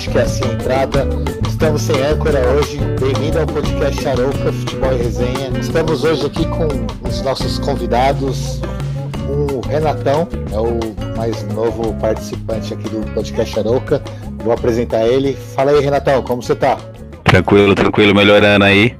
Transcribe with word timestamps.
acho 0.00 0.10
que 0.10 0.18
é 0.18 0.22
assim 0.22 0.44
a 0.44 0.54
entrada. 0.54 1.06
Estamos 1.46 1.82
sem 1.82 2.02
âncora 2.02 2.40
hoje. 2.52 2.78
Bem-vindo 2.98 3.38
ao 3.38 3.46
podcast 3.46 4.08
Arouca 4.08 4.50
Futebol 4.50 4.94
e 4.94 4.96
Resenha. 4.96 5.50
Estamos 5.60 6.02
hoje 6.04 6.24
aqui 6.24 6.46
com 6.46 7.06
os 7.06 7.20
nossos 7.20 7.58
convidados. 7.58 8.62
O 9.28 9.60
Renatão 9.68 10.26
é 10.54 10.58
o 10.58 11.16
mais 11.18 11.46
novo 11.52 11.92
participante 12.00 12.72
aqui 12.72 12.88
do 12.88 13.12
podcast 13.12 13.58
Arouca. 13.58 14.02
Vou 14.42 14.54
apresentar 14.54 15.06
ele. 15.06 15.34
Fala 15.34 15.72
aí, 15.72 15.80
Renatão, 15.80 16.22
como 16.22 16.42
você 16.42 16.56
tá? 16.56 16.78
Tranquilo, 17.24 17.74
tranquilo, 17.74 18.14
melhorando 18.14 18.64
aí. 18.64 18.96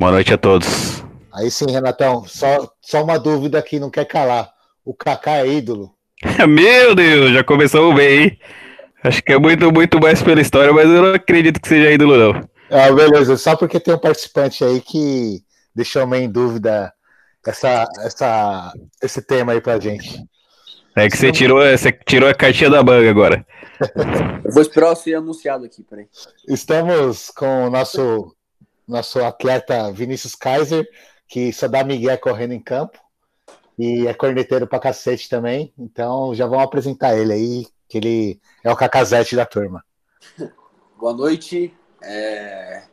Boa 0.00 0.10
noite 0.10 0.34
a 0.34 0.36
todos. 0.36 1.04
Aí 1.32 1.48
sim, 1.48 1.70
Renatão, 1.70 2.24
só, 2.26 2.68
só 2.82 3.04
uma 3.04 3.20
dúvida 3.20 3.62
que 3.62 3.78
não 3.78 3.88
quer 3.88 4.04
calar. 4.04 4.50
O 4.84 4.92
Kaká 4.92 5.46
é 5.46 5.46
ídolo? 5.46 5.94
Meu 6.48 6.92
Deus, 6.96 7.34
já 7.34 7.44
começou 7.44 7.94
bem, 7.94 8.22
hein? 8.22 8.38
Acho 9.02 9.22
que 9.22 9.32
é 9.32 9.38
muito, 9.38 9.72
muito 9.72 9.98
mais 9.98 10.22
pela 10.22 10.40
história, 10.40 10.72
mas 10.72 10.84
eu 10.84 11.02
não 11.02 11.14
acredito 11.14 11.60
que 11.60 11.68
seja 11.68 11.90
ídolo, 11.90 12.16
não. 12.16 12.50
Ah, 12.70 12.92
beleza, 12.92 13.36
só 13.36 13.56
porque 13.56 13.80
tem 13.80 13.94
um 13.94 13.98
participante 13.98 14.62
aí 14.64 14.80
que 14.80 15.42
deixou 15.74 16.06
meio 16.06 16.24
em 16.24 16.30
dúvida 16.30 16.92
essa, 17.46 17.86
essa, 18.00 18.72
esse 19.02 19.22
tema 19.22 19.52
aí 19.52 19.60
pra 19.60 19.80
gente. 19.80 20.22
É 20.94 21.08
que 21.08 21.16
você 21.16 21.32
tirou, 21.32 21.60
você 21.60 21.92
tirou 21.92 22.28
a 22.28 22.34
cartinha 22.34 22.68
da 22.68 22.82
manga 22.82 23.08
agora. 23.08 23.46
Eu 24.44 24.52
vou 24.52 24.62
esperar 24.62 24.94
ser 24.96 25.14
anunciado 25.14 25.64
aqui, 25.64 25.82
peraí. 25.82 26.06
Estamos 26.48 27.30
com 27.30 27.66
o 27.66 27.70
nosso, 27.70 28.34
nosso 28.86 29.24
atleta 29.24 29.90
Vinícius 29.92 30.34
Kaiser, 30.34 30.86
que 31.28 31.52
só 31.52 31.68
dá 31.68 31.82
migué 31.84 32.16
correndo 32.16 32.52
em 32.52 32.60
campo. 32.60 32.98
E 33.78 34.06
é 34.06 34.12
corneteiro 34.12 34.66
pra 34.66 34.78
cacete 34.78 35.28
também. 35.28 35.72
Então 35.78 36.34
já 36.34 36.46
vamos 36.46 36.64
apresentar 36.64 37.16
ele 37.16 37.32
aí, 37.32 37.66
que 37.90 37.98
ele 37.98 38.40
é 38.62 38.70
o 38.70 38.76
cacazete 38.76 39.34
da 39.34 39.44
turma. 39.44 39.84
Boa 40.96 41.12
noite. 41.12 41.74
É... 42.02 42.84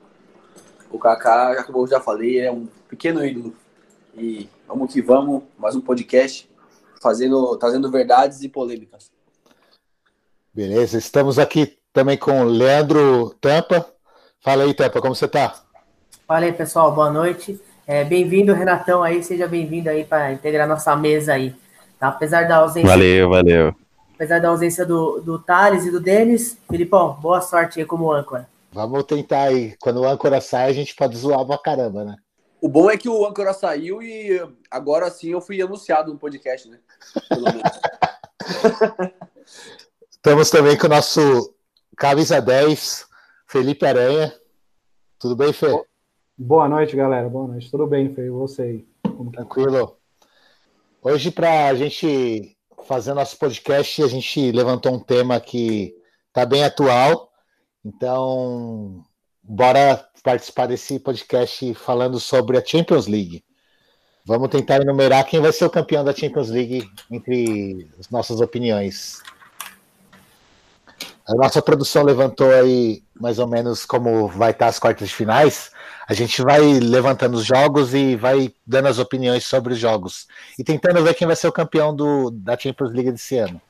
O 0.89 0.97
Kaká, 0.97 1.63
como 1.65 1.79
eu 1.79 1.87
já 1.87 2.01
falei, 2.01 2.39
é 2.39 2.51
um 2.51 2.67
pequeno 2.89 3.23
ídolo. 3.23 3.53
E 4.15 4.49
vamos 4.67 4.91
que 4.91 5.01
vamos, 5.01 5.43
mais 5.57 5.75
um 5.75 5.81
podcast 5.81 6.49
fazendo, 7.01 7.55
trazendo 7.57 7.91
verdades 7.91 8.41
e 8.41 8.49
polêmicas. 8.49 9.11
Beleza, 10.51 10.97
estamos 10.97 11.37
aqui 11.37 11.77
também 11.93 12.17
com 12.17 12.41
o 12.41 12.45
Leandro 12.45 13.35
Tampa. 13.39 13.85
Fala 14.41 14.63
aí, 14.63 14.73
Tampa, 14.73 14.99
como 14.99 15.13
você 15.13 15.27
tá? 15.27 15.53
Fala 16.25 16.45
aí, 16.45 16.53
pessoal, 16.53 16.91
boa 16.91 17.11
noite. 17.11 17.61
É, 17.85 18.03
bem-vindo, 18.03 18.53
Renatão, 18.53 19.03
aí, 19.03 19.21
seja 19.21 19.47
bem-vindo 19.47 19.89
aí 19.89 20.03
para 20.03 20.33
integrar 20.33 20.67
nossa 20.67 20.95
mesa 20.95 21.33
aí. 21.33 21.53
Tá? 21.99 22.07
Apesar 22.07 22.47
da 22.47 22.57
ausência. 22.57 22.89
Valeu, 22.89 23.29
valeu. 23.29 23.86
Apesar 24.17 24.41
da 24.41 24.49
ausência 24.49 24.83
do, 24.83 25.21
do 25.21 25.37
Thales 25.37 25.85
e 25.85 25.91
do 25.91 25.99
Denis, 25.99 26.57
Filipão, 26.67 27.13
boa 27.21 27.39
sorte 27.39 27.79
aí 27.79 27.85
como 27.85 28.11
âncora. 28.11 28.49
Vamos 28.71 29.03
tentar 29.03 29.43
aí. 29.43 29.77
Quando 29.79 30.01
o 30.01 30.07
âncora 30.07 30.41
sai, 30.41 30.71
a 30.71 30.73
gente 30.73 30.95
pode 30.95 31.15
zoar 31.15 31.45
pra 31.45 31.55
caramba, 31.59 32.03
né? 32.03 32.15
O 32.59 32.67
bom 32.67 32.89
é 32.89 32.97
que 32.97 33.07
o 33.07 33.27
âncora 33.27 33.53
saiu 33.53 34.01
e 34.01 34.41
agora 34.71 35.11
sim 35.11 35.29
eu 35.29 35.39
fui 35.39 35.61
anunciado 35.61 36.11
no 36.11 36.17
podcast, 36.17 36.67
né? 36.67 36.79
Pelo 37.29 37.43
menos. 37.43 37.61
Estamos 40.09 40.49
também 40.49 40.75
com 40.75 40.87
o 40.87 40.89
nosso 40.89 41.53
camisa 41.95 42.41
10, 42.41 43.05
Felipe 43.45 43.85
Aranha. 43.85 44.33
Tudo 45.19 45.35
bem, 45.35 45.53
Fê? 45.53 45.67
Boa 46.35 46.67
noite, 46.67 46.95
galera. 46.95 47.29
Boa 47.29 47.49
noite. 47.49 47.69
Tudo 47.69 47.85
bem, 47.85 48.11
Fê? 48.15 48.25
E 48.25 48.31
você 48.31 48.61
aí? 48.63 48.87
Como 49.03 49.29
que 49.29 49.37
tá? 49.37 49.45
Tranquilo. 49.45 49.95
Hoje, 51.03 51.29
para 51.29 51.67
a 51.67 51.75
gente 51.75 52.56
fazer 52.87 53.13
nosso 53.13 53.37
podcast, 53.37 54.01
a 54.01 54.07
gente 54.07 54.51
levantou 54.51 54.93
um 54.93 54.99
tema 54.99 55.39
que 55.39 55.93
está 56.29 56.45
bem 56.45 56.63
atual. 56.63 57.29
Então, 57.83 59.03
bora 59.43 60.07
participar 60.23 60.67
desse 60.67 60.97
podcast 60.99 61.73
falando 61.73 62.19
sobre 62.19 62.57
a 62.57 62.65
Champions 62.65 63.05
League. 63.07 63.43
Vamos 64.25 64.49
tentar 64.49 64.81
enumerar 64.81 65.25
quem 65.25 65.39
vai 65.39 65.51
ser 65.51 65.65
o 65.65 65.69
campeão 65.69 66.03
da 66.03 66.13
Champions 66.13 66.49
League 66.49 66.89
entre 67.11 67.89
as 67.99 68.09
nossas 68.09 68.41
opiniões. 68.41 69.21
A 71.27 71.35
nossa 71.35 71.61
produção 71.61 72.03
levantou 72.03 72.49
aí 72.49 73.03
mais 73.19 73.37
ou 73.37 73.47
menos 73.47 73.85
como 73.85 74.29
vai 74.29 74.51
estar 74.51 74.67
as 74.67 74.79
quartas 74.79 75.09
de 75.09 75.13
finais. 75.13 75.71
A 76.07 76.13
gente 76.13 76.41
vai 76.41 76.61
levantando 76.79 77.35
os 77.35 77.43
jogos 77.43 77.93
e 77.93 78.15
vai 78.15 78.53
dando 78.65 78.87
as 78.87 78.97
opiniões 78.97 79.43
sobre 79.43 79.73
os 79.73 79.79
jogos. 79.79 80.25
E 80.57 80.63
tentando 80.63 81.03
ver 81.03 81.13
quem 81.15 81.27
vai 81.27 81.35
ser 81.35 81.47
o 81.49 81.51
campeão 81.51 81.93
do, 81.93 82.31
da 82.31 82.57
Champions 82.57 82.93
League 82.93 83.11
desse 83.11 83.37
ano. 83.37 83.61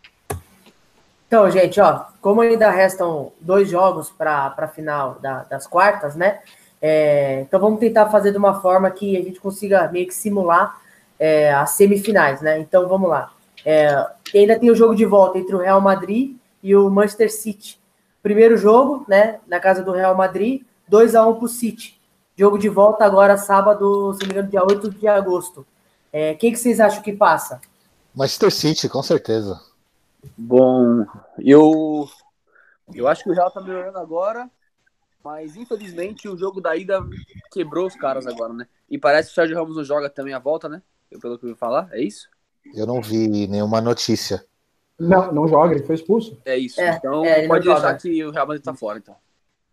Então, 1.28 1.50
gente, 1.50 1.82
ó, 1.82 2.06
como 2.22 2.42
ainda 2.42 2.70
restam 2.70 3.32
dois 3.42 3.70
jogos 3.70 4.12
para 4.12 4.54
a 4.56 4.68
final 4.68 5.18
da, 5.20 5.44
das 5.44 5.66
quartas, 5.66 6.16
né? 6.16 6.40
É, 6.80 7.42
então 7.42 7.60
vamos 7.60 7.80
tentar 7.80 8.06
fazer 8.10 8.32
de 8.32 8.38
uma 8.38 8.62
forma 8.62 8.92
que 8.92 9.18
a 9.18 9.24
gente 9.24 9.40
consiga 9.40 9.88
meio 9.92 10.06
que 10.06 10.14
simular 10.14 10.80
é, 11.20 11.52
as 11.52 11.72
semifinais, 11.72 12.40
né? 12.40 12.60
Então 12.60 12.88
vamos 12.88 13.10
lá. 13.10 13.32
É, 13.66 14.06
ainda 14.36 14.60
tem 14.60 14.70
o 14.70 14.76
jogo 14.76 14.94
de 14.94 15.06
volta 15.06 15.40
entre 15.40 15.56
o 15.56 15.60
Real 15.60 15.82
Madrid 15.82 16.36
e 16.68 16.76
o 16.76 16.90
Manchester 16.90 17.32
City. 17.32 17.80
Primeiro 18.22 18.58
jogo, 18.58 19.06
né? 19.08 19.40
Na 19.48 19.58
casa 19.58 19.82
do 19.82 19.94
Real 19.94 20.16
Madrid, 20.18 20.64
2 20.90 21.16
a 21.16 21.26
1 21.26 21.36
para 21.36 21.46
o 21.46 21.48
City. 21.48 21.98
Jogo 22.36 22.58
de 22.58 22.68
volta 22.68 23.06
agora 23.06 23.38
sábado, 23.38 24.14
se 24.14 24.20
não 24.20 24.28
me 24.28 24.34
engano, 24.34 24.50
dia 24.50 24.64
8 24.64 24.92
de 24.92 25.08
agosto. 25.08 25.66
É, 26.12 26.34
quem 26.36 26.52
que 26.52 26.58
vocês 26.58 26.82
acham 26.82 27.02
que 27.02 27.14
passa? 27.14 27.62
Manchester 28.14 28.52
City, 28.52 28.90
com 28.90 29.02
certeza. 29.02 29.62
Bom, 30.38 31.06
eu 31.40 32.10
eu 32.94 33.08
acho 33.08 33.24
que 33.24 33.30
o 33.30 33.34
Real 33.34 33.50
tá 33.50 33.62
melhorando 33.62 33.98
agora, 33.98 34.50
mas 35.24 35.56
infelizmente 35.56 36.28
o 36.28 36.38
jogo 36.38 36.60
da 36.60 36.76
ida 36.76 37.02
quebrou 37.54 37.88
os 37.88 37.96
caras 37.96 38.28
agora, 38.28 38.54
né? 38.54 38.68
E 38.90 38.98
parece 38.98 39.30
que 39.30 39.32
o 39.32 39.36
Sérgio 39.36 39.56
Ramos 39.56 39.78
não 39.78 39.86
joga 39.86 40.10
também 40.10 40.34
a 40.34 40.40
volta, 40.40 40.68
né? 40.68 40.82
Eu, 41.10 41.20
pelo 41.20 41.40
que 41.40 41.46
eu 41.46 41.50
ouvi 41.50 41.60
falar, 41.60 41.88
é 41.94 42.02
isso? 42.02 42.28
Eu 42.74 42.86
não 42.86 43.02
vi 43.02 43.48
nenhuma 43.48 43.80
notícia. 43.80 44.46
Não, 45.00 45.32
não 45.32 45.48
joga, 45.48 45.76
ele 45.76 45.84
foi 45.84 45.96
expulso. 45.96 46.38
É 46.46 46.58
isso. 46.58 46.82
É, 46.82 46.96
então 46.96 47.24
é, 47.24 47.48
pode 47.48 47.66
deixar 47.66 47.82
joga. 47.82 47.98
que 47.98 48.24
o 48.24 48.32
Real 48.32 48.48
Madrid 48.48 48.64
tá 48.64 48.74
fora, 48.74 48.98
então. 48.98 49.16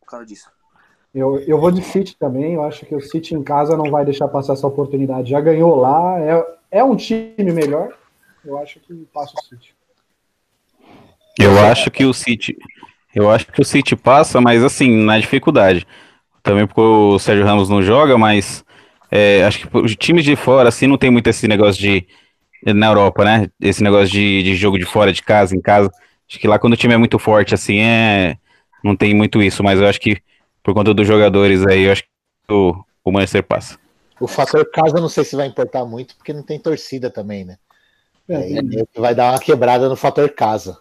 Por 0.01 0.07
causa 0.07 0.27
disso. 0.27 0.51
Eu, 1.15 1.39
eu 1.47 1.59
vou 1.59 1.71
de 1.71 1.83
City 1.83 2.17
também. 2.17 2.55
Eu 2.55 2.65
acho 2.65 2.85
que 2.85 2.95
o 2.95 3.01
City 3.01 3.35
em 3.35 3.43
casa 3.43 3.77
não 3.77 3.91
vai 3.91 4.05
deixar 4.05 4.29
passar 4.29 4.55
essa 4.55 4.67
oportunidade. 4.67 5.31
Já 5.31 5.41
ganhou 5.41 5.77
lá, 5.77 6.21
é, 6.21 6.57
é 6.73 6.85
um 6.85 6.97
time 6.97 7.35
melhor. 7.39 7.97
Eu 8.45 8.59
acho 8.59 8.81
que 8.81 8.93
passa 9.13 9.33
o 9.39 9.45
City. 9.45 9.75
Eu 11.39 11.59
acho 11.61 11.91
que 11.91 12.05
o 12.05 12.13
City. 12.13 12.57
Eu 13.15 13.31
acho 13.31 13.47
que 13.47 13.61
o 13.61 13.65
City 13.65 13.95
passa, 13.95 14.41
mas 14.41 14.63
assim, 14.63 15.05
na 15.05 15.19
dificuldade. 15.19 15.87
Também 16.43 16.67
porque 16.67 16.81
o 16.81 17.19
Sérgio 17.19 17.47
Ramos 17.47 17.69
não 17.69 17.81
joga, 17.81 18.19
mas 18.19 18.65
é, 19.11 19.45
acho 19.45 19.61
que 19.61 19.79
os 19.79 19.97
times 19.97 20.25
de 20.25 20.35
fora, 20.37 20.69
assim, 20.69 20.87
não 20.87 20.99
tem 20.99 21.11
muito 21.11 21.29
esse 21.29 21.47
negócio 21.47 21.81
de. 21.81 22.07
Na 22.73 22.87
Europa, 22.87 23.25
né? 23.25 23.49
Esse 23.61 23.83
negócio 23.83 24.09
de, 24.09 24.43
de 24.43 24.55
jogo 24.55 24.79
de 24.79 24.87
fora, 24.87 25.13
de 25.13 25.23
casa, 25.23 25.55
em 25.55 25.61
casa. 25.61 25.91
Acho 26.29 26.39
que 26.39 26.49
lá 26.49 26.59
quando 26.59 26.73
o 26.73 26.77
time 26.77 26.95
é 26.95 26.97
muito 26.97 27.19
forte, 27.19 27.55
assim, 27.55 27.81
é. 27.81 28.37
Não 28.83 28.97
tem 28.97 29.15
muito 29.15 29.43
isso, 29.43 29.63
mas 29.63 29.81
eu 29.81 29.87
acho 29.87 30.01
que 30.01 30.19
por 30.63 30.73
conta 30.73 30.95
dos 30.95 31.07
jogadores 31.07 31.67
aí, 31.67 31.83
eu 31.85 31.93
acho 31.93 32.03
que 32.03 32.09
o, 32.53 32.75
o 33.05 33.13
Manchester 33.13 33.43
passa. 33.43 33.79
O 34.19 34.27
fator 34.27 34.65
casa 34.71 34.97
eu 34.97 35.03
não 35.03 35.09
sei 35.09 35.25
se 35.25 35.37
vai 35.37 35.47
importar 35.47 35.85
muito, 35.85 36.17
porque 36.17 36.33
não 36.33 36.43
tem 36.43 36.59
torcida 36.59 37.11
também, 37.11 37.45
né? 37.45 37.59
É, 38.29 38.41
que 38.91 39.01
vai 39.01 39.15
dar 39.15 39.33
uma 39.33 39.39
quebrada 39.39 39.89
no 39.89 39.97
fator 39.97 40.31
casa. 40.31 40.79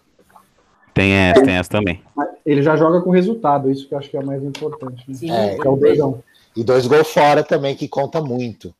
Tem 0.94 1.12
essa, 1.12 1.42
tem 1.42 1.54
essa 1.54 1.68
também. 1.68 2.00
ele 2.46 2.62
já 2.62 2.76
joga 2.76 3.02
com 3.02 3.10
resultado, 3.10 3.70
isso 3.70 3.86
que 3.86 3.94
eu 3.94 3.98
acho 3.98 4.08
que 4.08 4.16
é 4.16 4.20
o 4.20 4.26
mais 4.26 4.42
importante. 4.42 5.04
Né? 5.06 5.14
Sim, 5.14 5.30
É, 5.30 5.56
É 5.56 5.68
o 5.68 5.76
doidão. 5.76 6.22
E 6.56 6.62
dois 6.62 6.86
gols 6.86 7.12
fora 7.12 7.42
também, 7.42 7.74
que 7.74 7.88
conta 7.88 8.22
muito. 8.22 8.72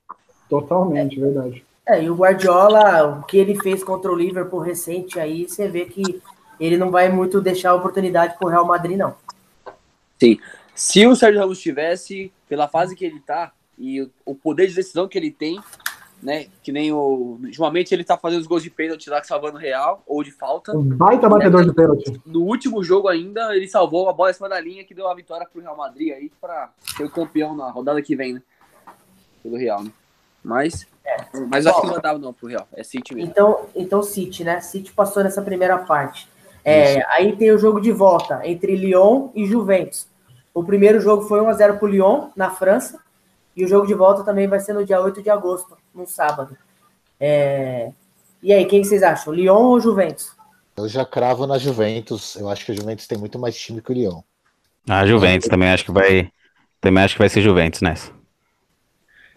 Totalmente, 0.48 1.18
verdade. 1.18 1.64
É, 1.86 2.02
e 2.02 2.08
o 2.10 2.14
Guardiola, 2.14 3.18
o 3.18 3.22
que 3.24 3.36
ele 3.36 3.60
fez 3.60 3.84
contra 3.84 4.10
o 4.10 4.14
Liverpool 4.16 4.60
recente 4.60 5.20
aí, 5.20 5.46
você 5.48 5.68
vê 5.68 5.84
que 5.84 6.22
ele 6.58 6.78
não 6.78 6.90
vai 6.90 7.10
muito 7.10 7.40
deixar 7.40 7.70
a 7.70 7.74
oportunidade 7.74 8.38
pro 8.38 8.48
Real 8.48 8.64
Madrid, 8.64 8.96
não. 8.96 9.14
Sim. 10.18 10.38
Se 10.74 11.06
o 11.06 11.14
Sérgio 11.14 11.40
Ramos 11.40 11.60
tivesse, 11.60 12.32
pela 12.48 12.68
fase 12.68 12.96
que 12.96 13.04
ele 13.04 13.20
tá, 13.20 13.52
e 13.78 14.00
o- 14.02 14.10
o 14.24 14.34
poder 14.34 14.66
de 14.68 14.74
decisão 14.74 15.06
que 15.06 15.18
ele 15.18 15.30
tem, 15.30 15.60
né? 16.22 16.46
Que 16.62 16.72
nem 16.72 16.90
o. 16.90 17.38
Ultimamente 17.42 17.92
ele 17.92 18.02
tá 18.02 18.16
fazendo 18.16 18.40
os 18.40 18.46
gols 18.46 18.62
de 18.62 18.70
pênalti 18.70 19.10
lá, 19.10 19.22
salvando 19.22 19.56
o 19.58 19.60
Real, 19.60 20.02
ou 20.06 20.24
de 20.24 20.30
falta. 20.30 20.74
Um 20.74 20.82
baita 20.96 21.28
batedor 21.28 21.64
de 21.64 21.74
pênalti. 21.74 22.20
No 22.24 22.42
último 22.44 22.82
jogo 22.82 23.08
ainda, 23.08 23.54
ele 23.54 23.68
salvou 23.68 24.08
a 24.08 24.12
bola 24.12 24.30
em 24.30 24.34
cima 24.34 24.48
da 24.48 24.58
linha 24.58 24.84
que 24.84 24.94
deu 24.94 25.06
a 25.08 25.14
vitória 25.14 25.46
pro 25.52 25.60
Real 25.60 25.76
Madrid 25.76 26.12
aí 26.12 26.32
pra 26.40 26.70
ser 26.96 27.04
o 27.04 27.10
campeão 27.10 27.54
na 27.54 27.70
rodada 27.70 28.00
que 28.00 28.16
vem, 28.16 28.34
né? 28.34 28.42
Pelo 29.42 29.56
Real, 29.56 29.82
né? 29.84 29.90
Mas. 30.42 30.86
Mas 31.48 31.66
eu 31.66 31.72
acho 31.72 31.80
que 31.82 32.02
não 32.02 32.18
não 32.18 32.32
pro 32.32 32.48
Real. 32.48 32.66
É 32.72 32.82
City 32.82 33.14
mesmo. 33.14 33.30
Então, 33.30 33.66
então 33.74 34.02
City, 34.02 34.42
né? 34.44 34.60
City 34.60 34.92
passou 34.92 35.22
nessa 35.22 35.42
primeira 35.42 35.78
parte. 35.78 36.28
É, 36.64 37.04
aí 37.12 37.36
tem 37.36 37.50
o 37.52 37.58
jogo 37.58 37.80
de 37.80 37.92
volta 37.92 38.40
entre 38.44 38.74
Lyon 38.74 39.28
e 39.34 39.44
Juventus. 39.46 40.06
O 40.54 40.64
primeiro 40.64 41.00
jogo 41.00 41.24
foi 41.24 41.40
1x0 41.40 41.78
pro 41.78 41.88
Lyon, 41.88 42.30
na 42.34 42.50
França. 42.50 43.00
E 43.56 43.64
o 43.64 43.68
jogo 43.68 43.86
de 43.86 43.94
volta 43.94 44.24
também 44.24 44.48
vai 44.48 44.60
ser 44.60 44.72
no 44.72 44.84
dia 44.84 45.00
8 45.00 45.22
de 45.22 45.30
agosto, 45.30 45.76
no 45.94 46.06
sábado. 46.06 46.56
É, 47.20 47.92
E 48.42 48.52
aí, 48.52 48.64
quem 48.66 48.82
vocês 48.82 49.02
acham? 49.02 49.32
Lyon 49.32 49.62
ou 49.62 49.80
Juventus? 49.80 50.32
Eu 50.76 50.88
já 50.88 51.04
cravo 51.04 51.46
na 51.46 51.56
Juventus. 51.58 52.34
Eu 52.36 52.48
acho 52.48 52.64
que 52.64 52.72
a 52.72 52.74
Juventus 52.74 53.06
tem 53.06 53.16
muito 53.18 53.38
mais 53.38 53.56
time 53.56 53.80
que 53.80 53.92
o 53.92 53.94
Lyon. 53.94 54.22
A 54.88 55.06
Juventus 55.06 55.48
também 55.48 55.70
acho 55.70 55.84
que 55.84 55.92
vai. 55.92 56.30
Também 56.80 57.02
acho 57.04 57.14
que 57.14 57.20
vai 57.20 57.28
ser 57.28 57.40
Juventus 57.42 57.80
nessa. 57.80 58.10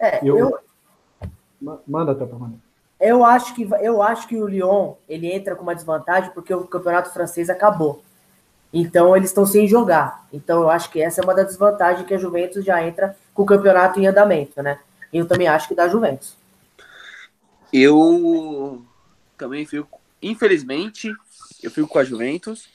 É, 0.00 0.20
Eu- 0.22 0.38
eu, 0.38 0.58
Manda, 1.60 2.14
Tapa, 2.14 2.36
manda. 2.36 2.56
eu, 3.00 3.24
acho 3.24 3.54
que, 3.54 3.68
eu 3.80 4.02
acho 4.02 4.28
que 4.28 4.36
o 4.36 4.46
Lyon 4.46 4.94
ele 5.08 5.32
entra 5.32 5.56
com 5.56 5.62
uma 5.62 5.74
desvantagem 5.74 6.30
porque 6.32 6.54
o 6.54 6.66
campeonato 6.66 7.12
francês 7.12 7.50
acabou. 7.50 8.02
Então 8.72 9.16
eles 9.16 9.30
estão 9.30 9.46
sem 9.46 9.66
jogar. 9.66 10.26
Então 10.32 10.62
eu 10.62 10.70
acho 10.70 10.90
que 10.90 11.00
essa 11.00 11.20
é 11.20 11.24
uma 11.24 11.34
das 11.34 11.46
desvantagens 11.46 12.06
que 12.06 12.14
a 12.14 12.18
Juventus 12.18 12.64
já 12.64 12.82
entra 12.86 13.16
com 13.34 13.42
o 13.42 13.46
campeonato 13.46 13.98
em 13.98 14.06
andamento, 14.06 14.62
né? 14.62 14.78
E 15.12 15.18
eu 15.18 15.26
também 15.26 15.48
acho 15.48 15.68
que 15.68 15.74
dá 15.74 15.88
Juventus. 15.88 16.36
Eu 17.72 18.84
também 19.36 19.64
fico, 19.64 20.00
infelizmente, 20.22 21.12
eu 21.62 21.70
fico 21.70 21.88
com 21.88 21.98
a 21.98 22.04
Juventus, 22.04 22.68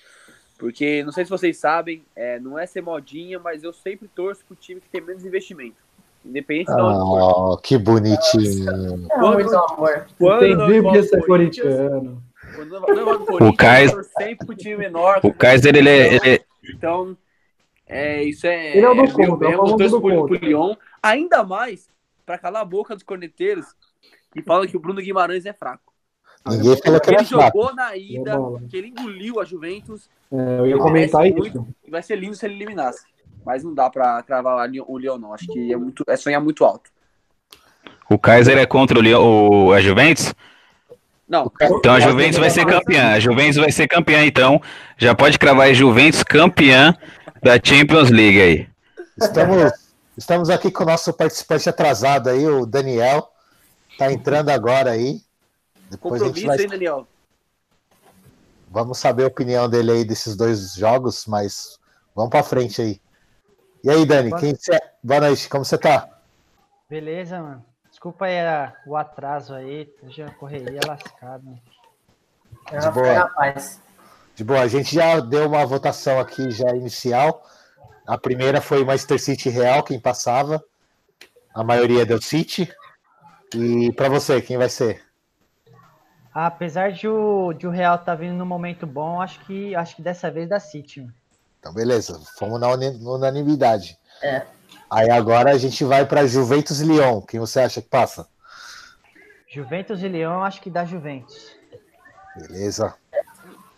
porque 0.57 1.03
não 1.03 1.11
sei 1.11 1.25
se 1.25 1.31
vocês 1.31 1.57
sabem, 1.57 2.03
é, 2.15 2.39
não 2.39 2.57
é 2.57 2.65
ser 2.65 2.81
modinha, 2.81 3.39
mas 3.39 3.63
eu 3.63 3.73
sempre 3.73 4.07
torço 4.07 4.43
pro 4.45 4.55
time 4.55 4.81
que 4.81 4.89
tem 4.89 5.01
menos 5.01 5.25
investimento. 5.25 5.82
Independente 6.25 6.67
de 6.73 6.81
onde 6.81 6.99
for. 6.99 7.51
Oh, 7.53 7.57
que 7.57 7.77
bonitinho. 7.77 9.05
É 9.11 9.15
Quando- 9.19 9.33
muito 9.33 9.55
amor. 9.57 10.05
Quando 10.17 10.45
Entendi 10.45 10.81
porque 10.81 11.03
você 11.03 11.15
é 11.17 11.21
corintiano. 11.21 12.23
quando 12.55 12.69
não 12.79 12.89
envolve 13.01 13.25
Corinthians, 13.25 13.55
Kais- 13.57 13.89
eu 13.91 13.95
torço 13.97 14.11
sempre 14.17 14.45
pro 14.45 14.55
time 14.55 14.77
menor. 14.77 15.19
O 15.23 15.33
Kaiser, 15.33 15.75
ele 15.75 15.89
é. 15.89 16.13
Ele 16.15 16.29
é- 16.35 16.45
Então, 16.73 17.17
é, 17.87 18.23
isso 18.23 18.47
é. 18.47 18.77
Ele 18.77 18.85
é 18.85 18.89
o 18.89 18.93
do 18.95 19.03
meu 19.03 19.11
contra, 19.11 19.49
é 19.51 19.57
o 19.57 19.75
torço 19.75 19.89
do 19.99 20.01
pro, 20.01 20.35
Lyon, 20.35 20.75
ainda 21.01 21.43
mais 21.43 21.89
pra 22.25 22.37
calar 22.37 22.61
a 22.61 22.65
boca 22.65 22.93
dos 22.95 23.03
corneteiros 23.03 23.65
que 24.31 24.41
falam 24.41 24.65
que 24.65 24.77
o 24.77 24.79
Bruno 24.79 25.01
Guimarães 25.01 25.45
é 25.45 25.51
fraco. 25.53 25.91
Ninguém 26.45 26.75
falou 26.77 26.99
que 26.99 27.09
Ele 27.09 27.23
fraco. 27.25 27.57
jogou 27.57 27.75
na 27.75 27.95
ida, 27.95 28.37
que 28.69 28.75
ele 28.77 28.87
engoliu 28.87 29.39
a 29.39 29.45
Juventus, 29.45 30.09
É, 30.31 30.59
eu 30.59 30.67
ia 30.67 30.77
comentar 30.77 31.25
isso. 31.27 31.65
e 31.85 31.91
vai 31.91 32.01
ser 32.01 32.15
lindo 32.17 32.35
se 32.35 32.45
ele 32.45 32.55
eliminasse. 32.55 33.05
Mas 33.45 33.63
não 33.63 33.73
dá 33.73 33.89
pra 33.89 34.21
cravar 34.23 34.69
o 34.87 34.97
Lyon, 34.97 35.17
não. 35.17 35.33
Acho 35.33 35.47
que 35.47 35.73
é, 35.73 35.77
muito, 35.77 36.03
é 36.07 36.15
sonhar 36.15 36.41
muito 36.41 36.63
alto. 36.63 36.89
o 38.09 38.17
Kaiser 38.17 38.57
é 38.57 38.65
contra 38.65 38.97
o, 38.97 39.01
Lyon- 39.01 39.21
o- 39.67 39.73
a 39.73 39.81
Juventus? 39.81 40.33
Não, 41.27 41.51
Então 41.61 41.93
a 41.93 41.99
Juventus 41.99 42.37
vai 42.37 42.49
ser 42.49 42.65
campeã. 42.65 43.13
A 43.13 43.19
Juventus 43.19 43.55
vai 43.57 43.71
ser 43.71 43.87
campeã, 43.87 44.23
então. 44.25 44.61
Já 44.97 45.15
pode 45.15 45.39
cravar 45.39 45.67
a 45.69 45.73
Juventus 45.73 46.21
campeã 46.23 46.95
da 47.41 47.53
Champions 47.63 48.09
League 48.11 48.39
aí. 48.41 48.69
Estamos, 49.17 49.71
estamos 50.17 50.49
aqui 50.49 50.69
com 50.69 50.83
o 50.83 50.85
nosso 50.87 51.11
participante 51.13 51.67
atrasado 51.69 52.29
aí, 52.29 52.45
o 52.47 52.65
Daniel. 52.65 53.29
Tá 53.97 54.11
entrando 54.11 54.49
agora 54.49 54.91
aí. 54.91 55.21
Depois 55.89 56.21
a 56.21 56.25
gente 56.25 56.41
compromisso, 56.43 56.47
vai, 56.47 56.61
hein, 56.65 56.67
Daniel? 56.69 57.07
vamos 58.69 58.97
saber 58.97 59.23
a 59.23 59.27
opinião 59.27 59.69
dele 59.69 59.91
aí 59.91 60.03
desses 60.05 60.35
dois 60.35 60.73
jogos, 60.73 61.25
mas 61.27 61.77
vamos 62.15 62.31
pra 62.31 62.41
frente 62.43 62.81
aí. 62.81 62.99
E 63.83 63.89
aí, 63.89 64.05
Dani, 64.05 64.29
Boa- 64.29 64.39
quem 64.39 64.55
você... 64.55 64.79
boa 65.03 65.19
noite, 65.21 65.49
como 65.49 65.65
você 65.65 65.77
tá? 65.77 66.07
Beleza, 66.89 67.41
mano. 67.41 67.65
Desculpa 67.89 68.25
aí 68.25 68.39
a- 68.39 68.73
o 68.87 68.95
atraso 68.95 69.53
aí. 69.53 69.93
Hoje 70.01 70.23
a 70.23 70.31
correria 70.31 70.79
é 70.83 70.87
lascada. 70.87 71.43
né? 71.43 71.57
É 72.71 72.77
De 72.79 72.91
boa. 72.91 73.31
De 74.35 74.43
boa, 74.43 74.61
a 74.61 74.67
gente 74.67 74.95
já 74.95 75.19
deu 75.19 75.47
uma 75.47 75.65
votação 75.65 76.19
aqui 76.19 76.49
já 76.49 76.69
inicial. 76.71 77.43
A 78.07 78.17
primeira 78.17 78.61
foi 78.61 78.83
Manchester 78.83 79.19
City 79.21 79.49
Real, 79.49 79.83
quem 79.83 79.99
passava. 79.99 80.63
A 81.53 81.63
maioria 81.63 82.05
deu 82.05 82.21
City. 82.21 82.73
E 83.53 83.91
pra 83.93 84.09
você, 84.09 84.41
quem 84.41 84.57
vai 84.57 84.69
ser? 84.69 85.03
Apesar 86.33 86.91
de 86.91 87.07
o, 87.07 87.53
de 87.53 87.67
o 87.67 87.69
Real 87.69 87.97
tá 87.99 88.15
vindo 88.15 88.33
num 88.35 88.45
momento 88.45 88.87
bom, 88.87 89.21
acho 89.21 89.39
que 89.45 89.75
acho 89.75 89.95
que 89.95 90.01
dessa 90.01 90.31
vez 90.31 90.49
dá 90.49 90.59
City. 90.59 91.01
mano. 91.01 91.13
Então, 91.63 91.73
beleza, 91.73 92.19
fomos 92.37 92.59
na 92.59 92.67
unanimidade. 92.67 93.97
É. 94.21 94.41
Aí 94.89 95.09
agora 95.09 95.51
a 95.51 95.57
gente 95.57 95.85
vai 95.85 96.05
para 96.05 96.27
Juventus 96.27 96.81
e 96.81 96.83
Lyon. 96.83 97.21
Quem 97.21 97.39
você 97.39 97.61
acha 97.61 97.81
que 97.81 97.87
passa? 97.87 98.27
Juventus 99.47 100.03
e 100.03 100.09
Lyon, 100.09 100.43
acho 100.43 100.59
que 100.59 100.69
dá 100.69 100.83
Juventus. 100.83 101.55
Beleza, 102.35 102.93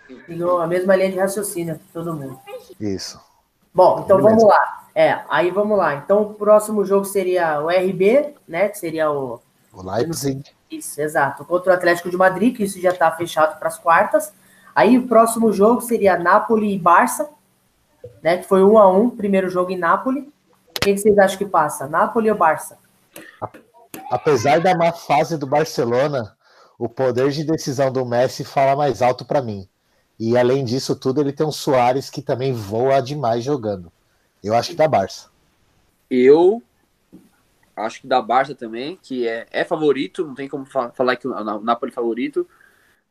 Seguiu 0.08 0.60
a 0.60 0.66
mesma 0.66 0.96
linha 0.96 1.12
de 1.12 1.20
raciocínio, 1.20 1.80
todo 1.94 2.16
mundo. 2.16 2.40
isso. 2.80 3.22
Bom, 3.72 4.02
então 4.04 4.18
Beleza. 4.18 4.36
vamos 4.36 4.50
lá. 4.50 4.88
É, 4.96 5.20
aí 5.30 5.52
vamos 5.52 5.78
lá. 5.78 5.94
Então 5.94 6.24
o 6.24 6.34
próximo 6.34 6.84
jogo 6.86 7.06
seria 7.06 7.62
o 7.62 7.70
RB, 7.70 8.34
né? 8.48 8.70
Que 8.70 8.80
seria 8.80 9.12
o. 9.12 9.40
O 9.72 9.84
Leipzig. 9.84 10.44
Isso, 10.72 11.00
exato. 11.00 11.46
Contra 11.46 11.72
o 11.72 11.76
Atlético 11.76 12.10
de 12.10 12.18
Madrid, 12.18 12.56
que 12.56 12.64
isso 12.64 12.82
já 12.82 12.90
está 12.90 13.12
fechado 13.12 13.60
para 13.60 13.68
as 13.68 13.78
quartas. 13.78 14.34
Aí 14.74 14.98
o 14.98 15.08
próximo 15.08 15.54
jogo 15.54 15.82
seria 15.82 16.18
Napoli 16.18 16.74
e 16.74 16.80
Barça, 16.80 17.30
né? 18.22 18.38
Que 18.38 18.44
foi 18.44 18.64
um 18.64 18.78
a 18.78 18.92
um, 18.92 19.10
primeiro 19.10 19.50
jogo 19.50 19.72
em 19.72 19.78
Napoli. 19.78 20.22
O 20.70 20.80
que, 20.80 20.98
vocês 20.98 21.18
acham 21.18 21.38
que 21.38 21.46
passa? 21.46 21.88
Napoli 21.88 22.30
ou 22.30 22.38
Barça? 22.38 22.78
Apesar 24.12 24.60
da 24.60 24.76
má 24.76 24.92
fase 24.92 25.38
do 25.38 25.48
Barcelona, 25.48 26.36
o 26.78 26.88
poder 26.88 27.32
de 27.32 27.44
decisão 27.44 27.92
do 27.92 28.06
Messi 28.06 28.44
fala 28.44 28.76
mais 28.76 29.02
alto 29.02 29.26
para 29.26 29.42
mim. 29.42 29.68
E 30.20 30.38
além 30.38 30.64
disso 30.64 30.96
tudo, 30.96 31.22
ele 31.22 31.34
tem 31.34 31.46
um 31.46 31.52
Soares 31.52 32.10
que 32.10 32.22
também 32.22 32.54
voa 32.54 33.02
demais 33.02 33.44
jogando. 33.44 33.92
Eu 34.44 34.54
acho 34.54 34.72
que 34.72 34.76
dá 34.76 34.88
Barça. 34.88 35.30
Eu 36.10 36.62
acho 37.76 38.02
que 38.02 38.08
da 38.08 38.22
Barça 38.22 38.54
também, 38.54 38.98
que 39.02 39.28
é, 39.28 39.48
é 39.52 39.64
favorito, 39.64 40.26
não 40.26 40.36
tem 40.36 40.48
como 40.48 40.66
fa- 40.66 40.92
falar 40.92 41.16
que 41.16 41.28
o 41.28 41.60
Napoli 41.62 41.92
é 41.92 41.96
favorito, 41.96 42.48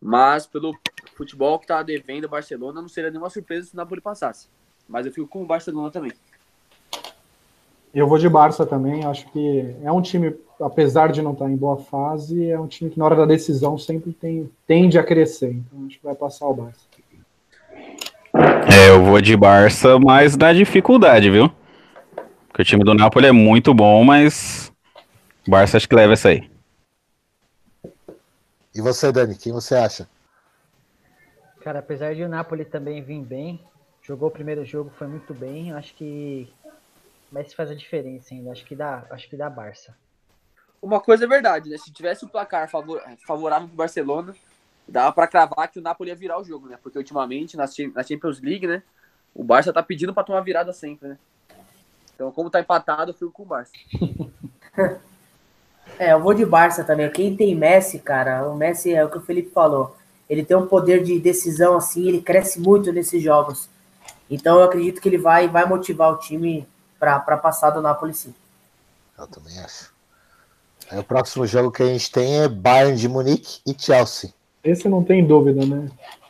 mas 0.01 0.47
pelo 0.47 0.75
futebol 1.17 1.59
que 1.59 1.67
tá 1.67 1.83
devendo 1.83 2.25
o 2.25 2.29
Barcelona, 2.29 2.81
não 2.81 2.89
seria 2.89 3.11
nenhuma 3.11 3.31
surpresa 3.31 3.67
se 3.67 3.75
o 3.75 3.77
Napoli 3.77 4.01
passasse. 4.01 4.49
Mas 4.89 5.07
eu 5.07 5.13
fico 5.13 5.27
com 5.27 5.43
o 5.43 5.47
Barcelona 5.47 5.91
também. 5.91 6.13
Eu 7.95 8.09
vou 8.09 8.19
de 8.19 8.29
Barça 8.29 8.67
também. 8.67 9.05
Acho 9.05 9.31
que 9.31 9.75
é 9.83 9.93
um 9.93 10.03
time, 10.03 10.35
apesar 10.61 11.13
de 11.13 11.23
não 11.23 11.33
estar 11.33 11.49
em 11.49 11.57
boa 11.57 11.77
fase, 11.77 12.51
é 12.51 12.59
um 12.59 12.67
time 12.67 12.91
que 12.91 12.99
na 12.99 13.05
hora 13.05 13.15
da 13.15 13.25
decisão 13.25 13.79
sempre 13.79 14.13
tem, 14.13 14.51
tende 14.67 14.99
a 14.99 15.05
crescer. 15.05 15.53
Então 15.53 15.87
acho 15.87 15.99
que 15.99 16.05
vai 16.05 16.15
passar 16.15 16.47
o 16.47 16.55
Barça. 16.55 16.87
É, 18.35 18.91
eu 18.91 19.05
vou 19.05 19.21
de 19.21 19.37
Barça, 19.37 19.99
mas 20.01 20.37
dá 20.37 20.53
dificuldade, 20.53 21.31
viu? 21.31 21.49
Porque 22.49 22.63
o 22.63 22.65
time 22.65 22.83
do 22.83 22.95
Napoli 22.95 23.27
é 23.27 23.33
muito 23.33 23.73
bom, 23.73 24.03
mas 24.03 24.73
o 25.47 25.51
Barça 25.51 25.77
acho 25.77 25.89
que 25.89 25.95
leva 25.95 26.15
essa 26.15 26.31
aí. 26.31 26.51
E 28.75 28.81
você, 28.81 29.13
Dani, 29.13 29.37
quem 29.37 29.53
você 29.53 29.77
acha? 29.77 30.09
Cara, 31.63 31.79
apesar 31.79 32.13
de 32.15 32.25
o 32.25 32.29
Napoli 32.29 32.65
também 32.65 33.01
vir 33.01 33.21
bem, 33.21 33.61
jogou 34.05 34.29
o 34.29 34.33
primeiro 34.33 34.65
jogo, 34.65 34.91
foi 34.97 35.07
muito 35.07 35.35
bem, 35.35 35.73
acho 35.73 35.95
que 35.95 36.49
se 37.49 37.57
fazer 37.57 37.73
a 37.73 37.77
diferença 37.77 38.33
ainda. 38.33 38.53
Acho 38.53 38.65
que 38.65 38.77
dá, 38.77 39.05
acho 39.11 39.29
que 39.29 39.37
dá 39.37 39.51
Barça. 39.51 39.97
Uma 40.81 41.01
coisa 41.01 41.25
é 41.25 41.29
verdade, 41.29 41.69
né? 41.71 41.79
Se 41.79 41.91
tivesse 41.91 42.25
o 42.25 42.29
placar 42.29 42.71
favor- 42.71 43.03
favorável 43.27 43.67
pro 43.67 43.77
Barcelona, 43.77 44.37
dava 44.87 45.13
pra 45.13 45.27
cravar 45.27 45.69
que 45.69 45.79
o 45.79 45.83
Napoli 45.83 46.11
ia 46.11 46.17
virar 46.17 46.39
o 46.39 46.45
jogo, 46.45 46.69
né? 46.69 46.79
Porque 46.81 46.99
ultimamente, 46.99 47.57
na 47.57 47.65
na 47.95 48.03
Champions 48.03 48.41
League, 48.41 48.67
né? 48.67 48.83
O 49.35 49.43
Barça 49.43 49.73
tá 49.73 49.83
pedindo 49.83 50.15
pra 50.15 50.23
tomar 50.23 50.43
virada 50.43 50.73
sempre, 50.73 51.09
né? 51.09 51.19
Então, 52.15 52.31
como 52.31 52.51
tá 52.51 52.61
empatado, 52.61 53.11
eu 53.11 53.15
fico 53.15 53.33
com 53.33 53.43
o 53.43 53.47
Barça. 53.47 53.73
É, 55.99 56.13
eu 56.13 56.21
vou 56.21 56.35
de 56.35 56.45
Barça 56.45 56.83
também. 56.83 57.09
Quem 57.11 57.37
tem 57.37 57.55
Messi, 57.55 57.99
cara, 58.01 58.49
o 58.49 58.57
Messi 58.57 58.93
é 58.93 59.05
o 59.05 59.11
que 59.11 59.19
o 59.19 59.21
Felipe 59.21 59.51
falou. 59.51 59.97
Ele 60.29 60.45
tem 60.45 60.57
um 60.57 60.67
poder 60.67 61.05
de 61.05 61.21
decisão 61.21 61.77
assim, 61.77 62.09
ele 62.09 62.23
cresce 62.23 62.59
muito 62.59 62.91
nesses 62.91 63.23
jogos. 63.23 63.69
Então 64.31 64.59
eu 64.59 64.65
acredito 64.65 65.01
que 65.01 65.09
ele 65.09 65.19
vai, 65.19 65.49
vai 65.49 65.67
motivar 65.67 66.11
o 66.13 66.19
time 66.19 66.67
para 66.99 67.21
passar 67.37 67.71
do 67.71 67.83
Napoli 67.83 68.15
sim. 68.15 68.35
Eu 69.19 69.27
também 69.27 69.59
acho. 69.61 69.93
Aí 70.91 70.99
o 70.99 71.05
próximo 71.05 71.47
jogo 71.47 71.71
que 71.71 71.83
a 71.83 71.87
gente 71.87 72.11
tem 72.11 72.43
é 72.43 72.49
Bayern 72.49 72.97
de 72.97 73.09
Munique 73.09 73.61
e 73.67 73.75
Chelsea. 73.79 74.33
Esse 74.63 74.89
não 74.89 75.05
tem 75.05 75.27
dúvida, 75.27 75.65
né? 75.65 75.89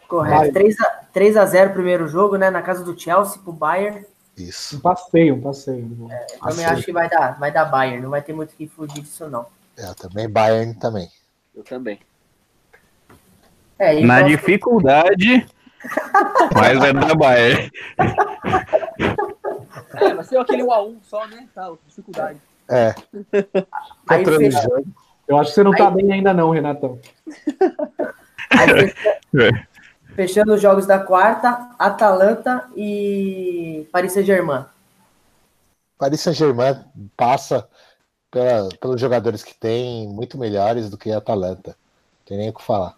Correto. 0.09 0.39
Vai. 0.39 0.51
3 0.53 0.81
a, 0.81 0.85
3 1.13 1.37
a 1.37 1.47
0 1.47 1.73
primeiro 1.73 2.09
jogo, 2.09 2.37
né? 2.37 2.51
Na 2.51 2.63
casa 2.63 2.85
do 2.85 2.99
Chelsea 2.99 3.39
pro 3.43 3.53
Bayern. 3.53 4.05
Isso. 4.37 4.77
Um 4.77 4.81
passeio, 4.81 5.35
um 5.37 5.41
passeio. 5.41 5.79
Eu 6.01 6.09
também 6.41 6.65
Assim. 6.65 6.65
acho 6.65 6.83
que 6.85 6.93
vai 6.93 7.09
dar, 7.09 7.39
vai 7.39 7.53
dar 7.53 7.65
Bayern. 7.67 8.03
Não 8.03 8.11
vai 8.11 8.21
ter 8.23 8.33
muito 8.33 8.55
que 8.57 8.67
fugir 8.67 9.01
disso, 9.03 9.29
não. 9.31 9.47
É, 9.77 9.93
também 9.95 10.29
Bayern 10.29 10.75
também. 10.75 11.09
Eu 11.55 11.63
também. 11.63 12.01
É, 13.79 14.01
Na 14.03 14.19
próximo- 14.19 14.37
dificuldade, 14.37 15.47
mas 16.55 16.79
vai 16.79 16.93
dar 16.93 17.15
Bayern. 17.17 17.71
É, 19.97 20.15
vai 20.15 20.25
ser 20.25 20.39
aquele 20.39 20.63
1x1 20.63 20.97
só, 21.03 21.27
né? 21.27 21.47
Tá, 21.55 21.73
dificuldade. 21.87 22.39
É. 22.69 22.95
Aí 24.09 24.19
Controle 24.19 24.51
fecha-. 24.51 24.69
Eu 25.29 25.39
acho 25.39 25.51
que 25.51 25.55
você 25.55 25.63
não 25.63 25.73
tá 25.73 25.89
Aí- 25.89 25.95
bem 25.95 26.13
ainda 26.13 26.33
não, 26.35 26.51
Renatão. 26.51 26.99
Aí 28.51 28.91
fecha- 28.91 28.95
fechando 30.15 30.55
os 30.55 30.61
jogos 30.63 30.87
da 30.87 30.99
quarta, 30.99 31.71
Atalanta 31.79 32.69
e 32.77 33.87
Paris 33.93 34.13
Saint-Germain. 34.13 34.65
Paris 35.99 36.21
Saint-Germain 36.21 36.77
passa 37.17 37.67
pela- 38.31 38.69
pelos 38.81 39.01
jogadores 39.01 39.43
que 39.43 39.55
tem, 39.55 40.07
muito 40.09 40.39
melhores 40.39 40.91
do 40.91 40.99
que 40.99 41.11
a 41.13 41.19
Atalanta. 41.19 41.77
Tem 42.27 42.37
nem 42.39 42.51
o 42.51 42.55
que 42.55 42.63
falar. 42.63 42.95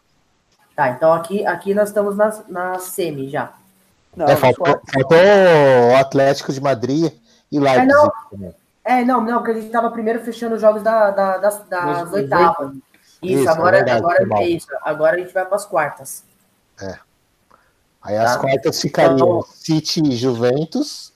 Tá, 0.76 0.90
então 0.90 1.12
aqui, 1.12 1.45
aqui 1.47 1.73
nós 1.75 1.88
estamos 1.88 2.16
na, 2.16 2.38
na 2.49 2.78
semi 2.78 3.28
já. 3.30 3.52
Não, 4.14 4.26
É, 4.26 4.37
faltou, 4.37 4.66
faltou 4.92 5.18
o 5.92 5.97
Atlético 5.97 6.52
de 6.52 6.61
Madrid 6.61 7.12
e 7.50 7.59
Leipzig. 7.59 7.87
não. 7.87 8.12
também. 8.30 8.54
É, 8.85 9.04
não, 9.04 9.21
não, 9.21 9.38
porque 9.38 9.50
a 9.52 9.54
gente 9.61 9.71
tava 9.73 9.90
primeiro 9.90 10.21
fechando 10.23 10.54
os 10.54 10.61
jogos 10.61 10.83
da, 10.83 11.11
da- 11.11 11.38
das, 11.38 11.66
das 11.68 12.02
Dos 12.04 12.12
oitavas. 12.12 12.73
Isso, 13.23 13.40
Isso, 13.40 13.49
é 13.49 13.52
agora, 13.52 13.76
verdade, 13.78 13.99
agora 13.99 14.25
é 14.42 14.49
isso. 14.49 14.66
Agora 14.83 15.16
a 15.16 15.18
gente 15.18 15.33
vai 15.35 15.45
para 15.45 15.56
as 15.56 15.64
quartas. 15.64 16.23
Aí 18.02 18.16
as 18.16 18.35
Tá. 18.35 18.40
quartas 18.40 18.80
ficariam 18.80 19.16
Então- 19.16 19.42
City 19.52 20.02
e 20.04 20.12
Juventus, 20.14 21.12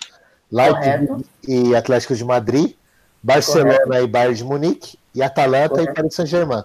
Leipzig 0.51 1.07
Correto. 1.07 1.25
e 1.47 1.77
Atlético 1.77 2.15
de 2.17 2.25
Madrid, 2.25 2.75
Barcelona 3.23 4.01
e 4.01 4.07
Bayern 4.07 4.35
de 4.35 4.45
Munique, 4.45 4.99
e 5.15 5.23
Atalanta 5.23 5.69
Correto. 5.71 5.91
e 5.91 5.95
Paris 5.95 6.15
Saint-Germain. 6.15 6.65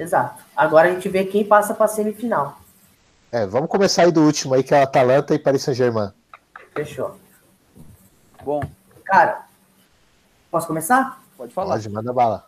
Exato. 0.00 0.42
Agora 0.56 0.88
a 0.88 0.92
gente 0.92 1.08
vê 1.10 1.24
quem 1.24 1.44
passa 1.44 1.74
para 1.74 1.86
semifinal. 1.86 2.58
É, 3.30 3.46
vamos 3.46 3.68
começar 3.68 4.02
aí 4.04 4.10
do 4.10 4.22
último 4.22 4.54
aí, 4.54 4.62
que 4.62 4.74
é 4.74 4.80
o 4.80 4.82
Atalanta 4.82 5.34
e 5.34 5.38
Paris 5.38 5.62
Saint-Germain. 5.62 6.10
Fechou. 6.74 7.16
Bom, 8.42 8.62
Cara, 9.04 9.44
posso 10.50 10.66
começar? 10.66 11.20
pode 11.36 11.52
falar. 11.52 11.74
Pode, 11.74 11.88
manda 11.90 12.12
bala. 12.12 12.46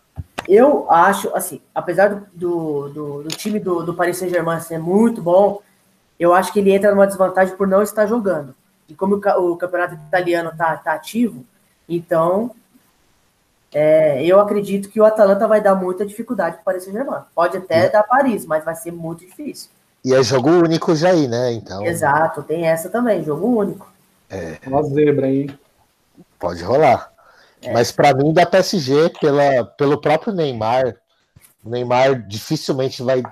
Eu 0.49 0.91
acho, 0.91 1.35
assim, 1.37 1.61
apesar 1.75 2.09
do, 2.09 2.27
do, 2.33 2.89
do- 2.89 3.23
do 3.25 3.29
time 3.29 3.59
do, 3.61 3.83
do 3.85 3.95
Paris 3.95 4.17
Saint-Germain 4.17 4.61
ser 4.61 4.79
muito 4.79 5.21
bom, 5.21 5.61
eu 6.19 6.33
acho 6.33 6.53
que 6.53 6.59
ele 6.61 6.73
entra 6.73 6.91
numa 6.95 7.07
desvantagem 7.07 7.57
por 7.57 7.67
não 7.69 7.83
estar 7.83 8.07
jogando. 8.07 8.55
E 8.89 8.95
como 8.95 9.17
o, 9.17 9.53
o 9.53 9.57
campeonato 9.57 9.95
italiano 9.95 10.53
tá, 10.57 10.77
tá 10.77 10.95
ativo, 10.95 11.45
então 11.89 12.53
é, 13.73 14.25
eu 14.25 14.39
acredito 14.41 14.89
que 14.89 15.01
o 15.01 15.05
Atalanta 15.05 15.47
vai 15.49 15.61
dar 15.61 15.75
muita 15.75 16.05
dificuldade 16.05 16.57
para 16.57 16.63
o 16.63 16.65
Paris 16.65 16.85
Saint-Germain. 16.85 17.23
Pode 17.35 17.57
até 17.57 17.87
É. 17.87 17.89
dar 17.89 18.03
Paris, 18.03 18.45
mas 18.47 18.65
vai 18.65 18.75
ser 18.75 18.93
muito 18.93 19.25
difícil. 19.25 19.71
E 20.05 20.13
é 20.13 20.23
jogo 20.23 20.51
único 20.51 20.95
já 20.97 21.11
aí, 21.11 21.29
né? 21.29 21.53
Então 21.53 21.85
Exato, 21.85 22.43
tem 22.43 22.67
essa 22.67 22.89
também, 22.89 23.23
jogo 23.25 23.47
único. 23.47 23.91
Uma 24.67 24.83
zebra 24.83 25.27
aí, 25.27 25.49
pode 26.39 26.63
rolar. 26.63 27.13
É. 27.63 27.73
Mas 27.73 27.93
pra 27.93 28.13
mim, 28.13 28.33
da 28.33 28.45
PSG, 28.45 29.11
pela, 29.21 29.65
pelo 29.65 30.01
próprio 30.01 30.33
Neymar, 30.33 30.97
o 31.65 31.69
Neymar 31.69 32.27
dificilmente 32.27 33.03
vai, 33.03 33.23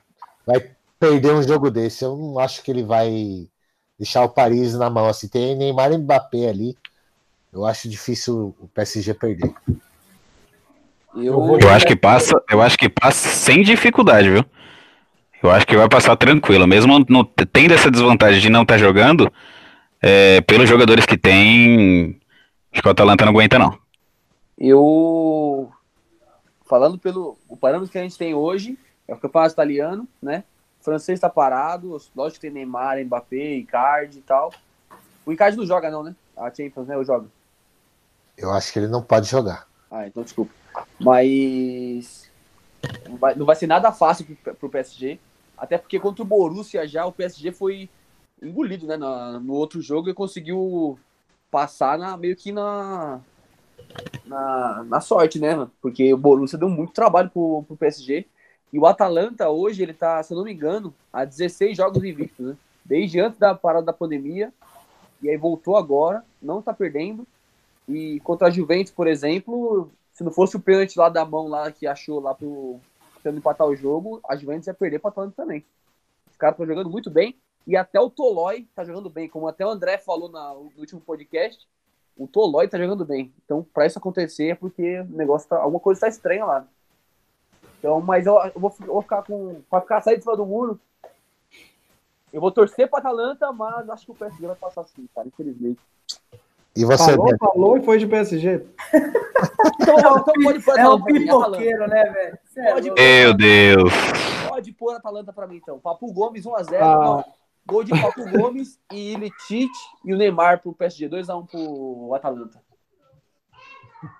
vai 0.47 0.70
perder 0.99 1.32
um 1.35 1.42
jogo 1.42 1.70
desse. 1.70 2.04
Eu 2.04 2.16
não 2.16 2.38
acho 2.38 2.62
que 2.62 2.70
ele 2.70 2.85
vai 2.85 3.49
deixar 3.99 4.23
o 4.23 4.28
Paris 4.28 4.75
na 4.75 4.88
mão. 4.88 5.06
Assim, 5.06 5.26
tem 5.26 5.56
Neymar 5.56 5.92
e 5.92 5.99
Mbappé 5.99 6.49
ali. 6.49 6.76
Eu 7.52 7.66
acho 7.66 7.88
difícil 7.88 8.54
o 8.61 8.68
PSG 8.68 9.14
perder. 9.14 9.52
Eu, 11.14 11.59
Eu 11.59 11.71
acho 11.71 11.87
que 11.87 11.97
passa, 11.97 12.40
eu 12.50 12.62
acho 12.62 12.79
que 12.79 12.88
passa 12.88 13.29
sem 13.29 13.62
dificuldade, 13.62 14.31
viu? 14.31 14.45
Eu 15.43 15.50
acho 15.50 15.67
que 15.67 15.76
vai 15.76 15.88
passar 15.88 16.17
tranquilo, 16.17 16.67
mesmo 16.67 17.05
não 17.09 17.25
tendo 17.25 17.73
essa 17.73 17.90
desvantagem 17.90 18.40
de 18.40 18.50
não 18.50 18.62
estar 18.62 18.79
jogando, 18.79 19.33
é, 20.00 20.40
pelos 20.43 20.69
jogadores 20.69 21.07
que 21.07 21.17
tem, 21.17 22.21
acho 22.73 22.83
que 22.83 22.88
o 22.88 22.90
Atalanta 22.90 23.25
não 23.25 23.33
aguenta 23.33 23.59
não. 23.59 23.79
eu 24.59 25.71
falando 26.67 26.99
pelo 26.99 27.37
o 27.49 27.57
parâmetro 27.57 27.90
que 27.90 27.99
a 27.99 28.02
gente 28.02 28.17
tem 28.17 28.33
hoje, 28.33 28.79
é 29.09 29.14
o 29.14 29.19
campeonato 29.19 29.55
italiano, 29.55 30.07
né? 30.23 30.45
O 30.81 30.85
francês 30.85 31.19
tá 31.19 31.29
parado, 31.29 32.00
lógico 32.14 32.40
que 32.40 32.47
tem 32.47 32.50
Neymar, 32.50 33.05
Mbappé, 33.05 33.55
Icardi 33.57 34.19
e 34.19 34.23
tal. 34.23 34.52
O 35.26 35.33
Icardi 35.33 35.57
não 35.57 35.67
joga 35.67 35.90
não, 35.90 36.02
né? 36.02 36.14
A 36.37 36.49
Champions, 36.49 36.87
né? 36.87 36.95
Eu 36.95 37.05
jogo. 37.05 37.29
Eu 38.38 38.52
acho 38.52 38.73
que 38.73 38.79
ele 38.79 38.88
não 38.88 39.02
pode 39.02 39.29
jogar. 39.29 39.67
Ah, 39.90 40.07
então 40.07 40.23
desculpa. 40.23 40.60
Mas 40.99 42.31
não 43.37 43.47
vai, 43.47 43.57
ser 43.57 43.67
nada 43.67 43.93
fácil 43.93 44.37
pro, 44.43 44.55
pro 44.55 44.69
PSG. 44.69 45.19
Até 45.57 45.77
porque 45.77 46.00
contra 46.00 46.23
o 46.23 46.27
Borussia 46.27 46.87
já 46.87 47.05
o 47.05 47.12
PSG 47.12 47.53
foi 47.53 47.89
engolido, 48.43 48.87
né? 48.87 48.97
no 48.97 49.53
outro 49.53 49.81
jogo 49.83 50.09
e 50.09 50.15
conseguiu 50.15 50.99
passar 51.50 51.99
na, 51.99 52.17
meio 52.17 52.37
que 52.37 52.53
na, 52.53 53.21
na, 54.25 54.85
na 54.85 55.00
sorte, 55.00 55.39
né? 55.39 55.69
Porque 55.83 56.12
o 56.15 56.17
Borussia 56.17 56.59
deu 56.59 56.69
muito 56.69 56.93
trabalho 56.93 57.31
pro, 57.31 57.65
pro 57.67 57.77
PSG. 57.77 58.27
E 58.73 58.79
o 58.79 58.87
Atalanta 58.87 59.49
hoje, 59.50 59.83
ele 59.83 59.93
tá, 59.93 60.23
se 60.23 60.33
eu 60.33 60.37
não 60.39 60.45
me 60.45 60.53
engano, 60.53 60.95
a 61.12 61.25
16 61.25 61.77
jogos 61.77 62.03
invictos, 62.05 62.47
né? 62.47 62.57
Desde 62.85 63.21
antes 63.21 63.39
da 63.39 63.55
parada 63.55 63.87
da 63.87 63.93
pandemia. 63.93 64.53
E 65.23 65.29
aí 65.29 65.37
voltou 65.37 65.77
agora, 65.77 66.25
não 66.41 66.62
tá 66.62 66.73
perdendo. 66.73 67.27
E 67.89 68.21
contra 68.21 68.47
a 68.47 68.50
Juventus, 68.50 68.93
por 68.93 69.07
exemplo, 69.07 69.91
se 70.21 70.25
não 70.25 70.31
fosse 70.31 70.55
o 70.55 70.61
pênalti 70.61 70.99
lá 70.99 71.09
da 71.09 71.25
mão 71.25 71.49
lá 71.49 71.73
que 71.73 71.87
achou 71.87 72.21
lá 72.21 72.35
pro 72.35 72.79
tentando 73.17 73.39
empatar 73.39 73.67
o 73.67 73.75
jogo, 73.75 74.21
a 74.29 74.37
Juventus 74.37 74.67
ia 74.67 74.75
perder 74.75 74.99
para 74.99 75.09
o 75.09 75.11
Atalanta 75.12 75.35
também. 75.35 75.65
Os 76.31 76.37
caras 76.37 76.53
estão 76.53 76.67
jogando 76.67 76.91
muito 76.91 77.09
bem 77.09 77.39
e 77.67 77.75
até 77.75 77.99
o 77.99 78.11
Tolói 78.11 78.69
tá 78.75 78.85
jogando 78.85 79.09
bem, 79.09 79.31
como 79.31 79.49
até 79.49 79.65
o 79.65 79.71
André 79.71 79.97
falou 79.97 80.29
na- 80.29 80.53
no 80.53 80.71
último 80.77 81.00
podcast. 81.00 81.67
O 82.19 82.29
Tolói 82.29 82.69
tá 82.69 82.77
jogando 82.77 83.03
bem. 83.03 83.33
Então, 83.43 83.67
para 83.73 83.87
isso 83.87 83.99
acontecer 83.99 84.49
é 84.50 84.55
porque 84.55 85.00
o 85.00 85.05
negócio 85.07 85.49
tá, 85.49 85.57
alguma 85.57 85.81
coisa 85.81 86.03
tá 86.03 86.09
estranha 86.09 86.45
lá. 86.45 86.67
Então, 87.79 87.99
mas 88.03 88.27
eu, 88.27 88.35
eu 88.35 88.61
vou, 88.61 88.75
eu 88.81 88.93
vou 88.93 89.00
ficar 89.03 89.23
com 89.23 89.62
para 89.71 89.81
ficar 89.81 90.03
sair 90.03 90.17
de 90.19 90.23
cima 90.23 90.37
do 90.37 90.45
muro. 90.45 90.79
Eu 92.31 92.43
vou 92.43 92.53
torcer 92.53 92.91
para 92.91 92.99
Atalanta, 92.99 93.50
mas 93.55 93.89
acho 93.89 94.05
que 94.05 94.12
o 94.12 94.15
PSG 94.15 94.47
vai 94.47 94.57
passar 94.57 94.85
sim, 94.85 95.09
cara, 95.15 95.27
infelizmente. 95.27 95.81
E 96.77 96.85
você, 96.85 97.11
Falou, 97.12 97.27
Beto? 97.27 97.39
falou 97.39 97.77
e 97.77 97.83
foi 97.83 97.99
de 97.99 98.07
PSG. 98.07 98.65
Então, 99.81 99.97
então 99.99 100.35
pode 100.43 100.61
pôr 100.62 100.79
É 100.79 100.89
um 100.89 100.93
Atalanta 100.93 101.05
pra 101.05 101.12
mim, 101.12 101.25
Atalanta. 101.29 101.50
pipoqueiro, 101.59 101.89
né, 101.89 102.05
velho? 102.05 102.39
Pode. 102.73 102.91
Meu 102.93 103.35
Deus. 103.37 103.93
Pode 104.49 104.73
pôr 104.73 104.95
a 104.95 104.97
Atalanta 104.99 105.33
pra 105.33 105.47
mim, 105.47 105.57
então. 105.57 105.79
Papu 105.81 106.12
Gomes 106.12 106.45
1x0. 106.45 106.79
Ah. 106.81 107.25
Gol 107.67 107.85
de 107.85 107.91
Papu 108.00 108.29
Gomes 108.31 108.79
e 108.93 109.12
Ilitite 109.12 109.79
e 110.05 110.15
o 110.15 110.17
Neymar 110.17 110.61
pro 110.61 110.73
PSG. 110.73 111.09
2x1 111.09 111.47
pro 111.50 112.15
Atalanta. 112.15 112.61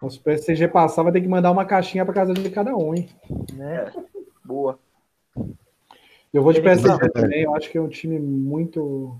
Se 0.09 0.19
o 0.19 0.23
PSG 0.23 0.69
passar, 0.69 1.03
vai 1.05 1.13
ter 1.13 1.21
que 1.23 1.29
mandar 1.29 1.51
uma 1.51 1.65
caixinha 1.65 2.05
pra 2.05 2.13
casa 2.15 2.35
de 2.35 2.51
cada 2.51 2.77
um, 2.77 2.95
hein? 2.95 3.09
Né? 3.55 3.91
Boa. 4.45 4.79
Eu 6.33 6.43
vou 6.43 6.53
de 6.53 6.61
PSG 6.61 7.09
também. 7.11 7.43
Eu 7.45 7.55
acho 7.55 7.71
que 7.71 7.79
é 7.79 7.81
um 7.81 7.89
time 7.89 8.19
muito. 8.19 9.17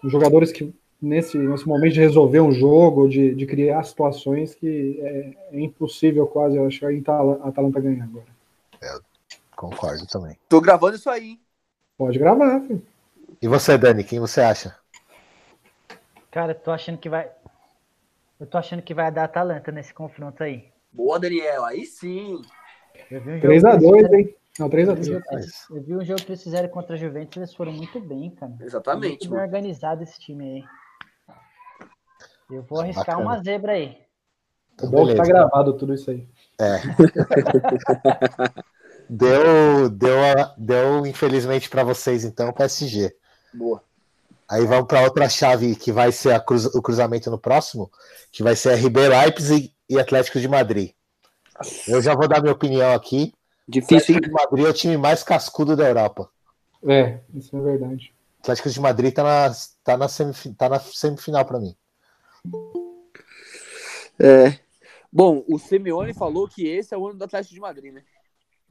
Com 0.00 0.08
jogadores 0.08 0.52
que, 0.52 0.72
nesse, 1.04 1.38
nesse 1.38 1.66
momento 1.68 1.92
de 1.94 2.00
resolver 2.00 2.40
um 2.40 2.52
jogo, 2.52 3.08
de, 3.08 3.34
de 3.34 3.46
criar 3.46 3.82
situações 3.84 4.54
que 4.54 4.98
é, 5.00 5.56
é 5.56 5.60
impossível 5.60 6.26
quase, 6.26 6.56
eu 6.56 6.66
acho, 6.66 6.86
a 6.86 6.90
Atala- 6.90 7.40
a 7.42 7.48
Atalanta 7.48 7.80
ganhar 7.80 8.04
agora. 8.04 8.26
Concordo 9.56 10.06
também. 10.06 10.36
Tô 10.48 10.60
gravando 10.60 10.96
isso 10.96 11.08
aí, 11.08 11.30
hein? 11.30 11.40
Pode 11.96 12.18
gravar, 12.18 12.60
filho. 12.60 12.82
E 13.40 13.46
você, 13.46 13.78
Dani, 13.78 14.02
quem 14.02 14.18
você 14.18 14.40
acha? 14.40 14.76
Cara, 16.30 16.52
eu 16.52 16.58
tô 16.58 16.72
achando 16.72 16.98
que 16.98 17.08
vai. 17.08 17.30
Eu 18.40 18.46
tô 18.46 18.58
achando 18.58 18.82
que 18.82 18.92
vai 18.92 19.12
dar 19.12 19.24
Atalanta 19.24 19.70
nesse 19.70 19.94
confronto 19.94 20.42
aí. 20.42 20.72
Boa, 20.92 21.18
Daniel. 21.20 21.64
Aí 21.64 21.86
sim. 21.86 22.42
Eu 23.10 23.20
um 23.20 23.24
jogo 23.24 23.40
que 23.40 23.46
eles 23.46 23.62
3x2, 23.62 23.96
fizeram- 23.96 24.18
hein? 24.18 24.34
Não, 24.58 24.68
3x3. 24.68 25.66
Eu 25.70 25.82
vi 25.82 25.96
um 25.96 26.04
jogo 26.04 26.20
que 26.22 26.30
eles 26.32 26.42
fizeram 26.42 26.68
contra 26.68 26.94
a 26.94 26.98
Juventus, 26.98 27.36
eles 27.36 27.54
foram 27.54 27.72
muito 27.72 28.00
bem, 28.00 28.30
cara. 28.30 28.52
Exatamente, 28.60 29.28
Muito 29.28 29.30
bem 29.30 29.40
organizado 29.40 30.02
esse 30.02 30.18
time 30.20 30.44
aí. 30.44 30.64
Eu 32.54 32.62
vou 32.62 32.80
arriscar 32.80 33.06
Bacana. 33.16 33.24
uma 33.24 33.42
zebra 33.42 33.72
aí. 33.72 33.98
Então, 34.74 34.88
O 34.88 34.92
bom 34.92 35.06
que 35.06 35.14
tá 35.14 35.22
gravado 35.24 35.72
tudo 35.74 35.94
isso 35.94 36.10
aí. 36.10 36.28
Deu, 39.08 39.88
deu, 39.90 40.16
deu 40.56 41.06
infelizmente 41.06 41.68
para 41.68 41.84
vocês, 41.84 42.24
então, 42.24 42.52
PSG. 42.52 43.14
Boa. 43.52 43.82
Aí 44.48 44.64
vamos 44.66 44.86
para 44.86 45.02
outra 45.02 45.28
chave 45.28 45.76
que 45.76 45.92
vai 45.92 46.10
ser 46.10 46.32
a 46.32 46.40
cruz- 46.40 46.74
o 46.74 46.80
cruzamento 46.80 47.30
no 47.30 47.38
próximo, 47.38 47.90
que 48.32 48.42
vai 48.42 48.56
ser 48.56 48.74
RB 48.74 49.08
Leipzig 49.08 49.74
e 49.88 49.98
Atlético 49.98 50.40
de 50.40 50.48
Madrid. 50.48 50.92
Eu 51.86 52.00
já 52.00 52.14
vou 52.14 52.26
dar 52.26 52.40
minha 52.40 52.52
opinião 52.52 52.92
aqui. 52.94 53.32
Difícil, 53.68 54.14
hein? 54.14 54.18
Atlético 54.18 54.28
de 54.28 54.32
Madrid 54.32 54.66
é 54.66 54.70
o 54.70 54.74
time 54.74 54.96
mais 54.96 55.22
cascudo 55.22 55.76
da 55.76 55.86
Europa. 55.88 56.28
É, 56.86 57.20
isso 57.34 57.56
é 57.56 57.60
verdade. 57.60 58.12
Atlético 58.40 58.70
de 58.70 58.80
Madrid 58.80 59.14
tá 59.14 59.22
na, 59.22 59.54
tá 59.82 59.96
na, 59.96 60.08
semif- 60.08 60.54
tá 60.54 60.68
na 60.68 60.80
semifinal 60.80 61.44
para 61.44 61.60
mim. 61.60 61.74
É. 64.18 64.58
Bom, 65.12 65.44
o 65.48 65.58
Simeone 65.58 66.12
falou 66.14 66.48
que 66.48 66.66
esse 66.66 66.94
é 66.94 66.98
o 66.98 67.06
ano 67.06 67.18
do 67.18 67.24
Atlético 67.24 67.54
de 67.54 67.60
Madrid, 67.60 67.92
né? 67.92 68.02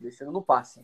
Esse 0.01 0.23
ano 0.23 0.33
não 0.33 0.41
passa. 0.41 0.83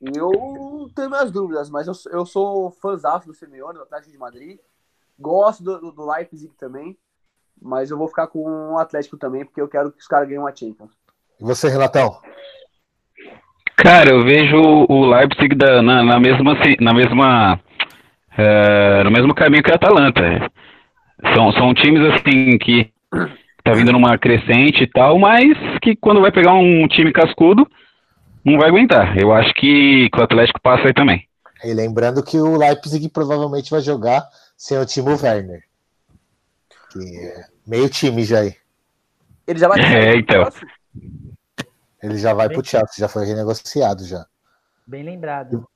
Eu 0.00 0.90
tenho 0.94 1.10
minhas 1.10 1.30
dúvidas, 1.30 1.68
mas 1.70 1.86
eu, 1.86 1.94
eu 2.12 2.26
sou 2.26 2.70
fãzão 2.70 3.20
do 3.26 3.34
Simeone, 3.34 3.78
do 3.78 3.82
Atlético 3.82 4.12
de 4.12 4.18
Madrid. 4.18 4.58
Gosto 5.18 5.62
do, 5.62 5.78
do, 5.80 5.92
do 5.92 6.10
Leipzig 6.10 6.52
também. 6.58 6.96
Mas 7.60 7.90
eu 7.90 7.96
vou 7.96 8.06
ficar 8.08 8.26
com 8.26 8.72
o 8.74 8.78
Atlético 8.78 9.16
também, 9.16 9.44
porque 9.44 9.60
eu 9.60 9.68
quero 9.68 9.90
que 9.90 9.98
os 9.98 10.06
caras 10.06 10.28
ganhem 10.28 10.40
uma 10.40 10.54
Champions. 10.54 10.92
E 11.40 11.44
você, 11.44 11.68
Renatão? 11.68 12.20
Cara, 13.76 14.10
eu 14.10 14.22
vejo 14.22 14.56
o 14.56 15.06
Leipzig 15.06 15.54
da- 15.54 15.82
na, 15.82 16.02
na 16.02 16.20
mesma, 16.20 16.54
se- 16.62 16.76
na 16.82 16.92
mesma, 16.92 17.60
é, 18.36 19.04
no 19.04 19.10
mesmo 19.10 19.34
caminho 19.34 19.62
que 19.62 19.70
a 19.70 19.76
Atalanta. 19.76 20.20
São, 21.34 21.52
são 21.52 21.74
times 21.74 22.02
assim 22.14 22.58
que 22.58 22.90
tá 23.64 23.72
vindo 23.72 23.92
numa 23.92 24.18
crescente 24.18 24.82
e 24.82 24.86
tal, 24.86 25.18
mas 25.18 25.56
que 25.82 25.96
quando 25.96 26.20
vai 26.20 26.30
pegar 26.30 26.54
um 26.54 26.86
time 26.86 27.12
cascudo 27.12 27.66
não 28.44 28.58
vai 28.58 28.68
aguentar. 28.68 29.18
Eu 29.18 29.32
acho 29.32 29.52
que, 29.54 30.08
que 30.10 30.20
o 30.20 30.22
Atlético 30.22 30.60
passa 30.60 30.86
aí 30.86 30.94
também. 30.94 31.26
E 31.64 31.72
lembrando 31.72 32.22
que 32.22 32.38
o 32.38 32.56
Leipzig 32.56 33.08
provavelmente 33.08 33.70
vai 33.70 33.80
jogar 33.80 34.24
sem 34.56 34.78
o 34.78 34.86
Timo 34.86 35.10
Werner. 35.20 35.64
Que 36.92 37.18
é 37.18 37.44
meio 37.66 37.88
time 37.88 38.24
já 38.24 38.40
aí. 38.40 38.54
Ele 39.46 39.58
já 39.58 39.68
vai 39.68 39.80
É, 39.80 40.16
então. 40.16 40.48
Ele 42.02 42.18
já 42.18 42.34
vai 42.34 42.48
pro 42.48 42.64
Chelsea, 42.64 42.98
já 42.98 43.08
foi 43.08 43.26
renegociado 43.26 44.04
já. 44.04 44.24
Bem 44.86 45.02
lembrado. 45.02 45.66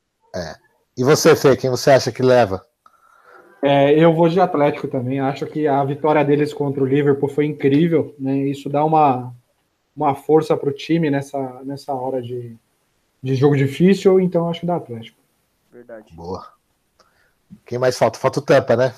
E 0.97 1.03
você, 1.03 1.35
Fê, 1.35 1.57
quem 1.57 1.71
você 1.71 1.91
acha 1.91 2.13
que 2.13 2.23
leva? 2.23 2.65
É, 3.63 3.93
eu 3.93 4.15
vou 4.15 4.29
de 4.29 4.41
Atlético 4.41 4.89
também. 4.89 5.21
Acho 5.21 5.47
que 5.47 5.67
a 5.67 5.85
vitória 5.85 6.25
deles 6.25 6.53
contra 6.53 6.83
o 6.83 6.87
Liverpool 6.87 7.29
foi 7.29 7.47
incrível. 7.47 8.15
Né? 8.19 8.39
Isso 8.39 8.69
dá 8.69 8.85
uma, 8.85 9.33
uma 9.95 10.15
força 10.15 10.57
para 10.57 10.71
o 10.71 10.73
time 10.73 11.11
nessa, 11.11 11.61
nessa 11.65 11.93
hora 11.93 12.23
de, 12.23 12.57
de 13.23 13.35
jogo 13.35 13.57
difícil. 13.57 14.19
Então 14.21 14.49
acho 14.49 14.61
que 14.61 14.67
dá 14.67 14.77
Atlético. 14.77 15.19
Verdade. 15.71 16.15
Boa. 16.15 16.47
Quem 17.67 17.79
mais 17.79 17.99
falta? 17.99 18.19
Falta 18.19 18.39
o 18.39 18.43
Tampa, 18.43 18.77
né? 18.77 18.95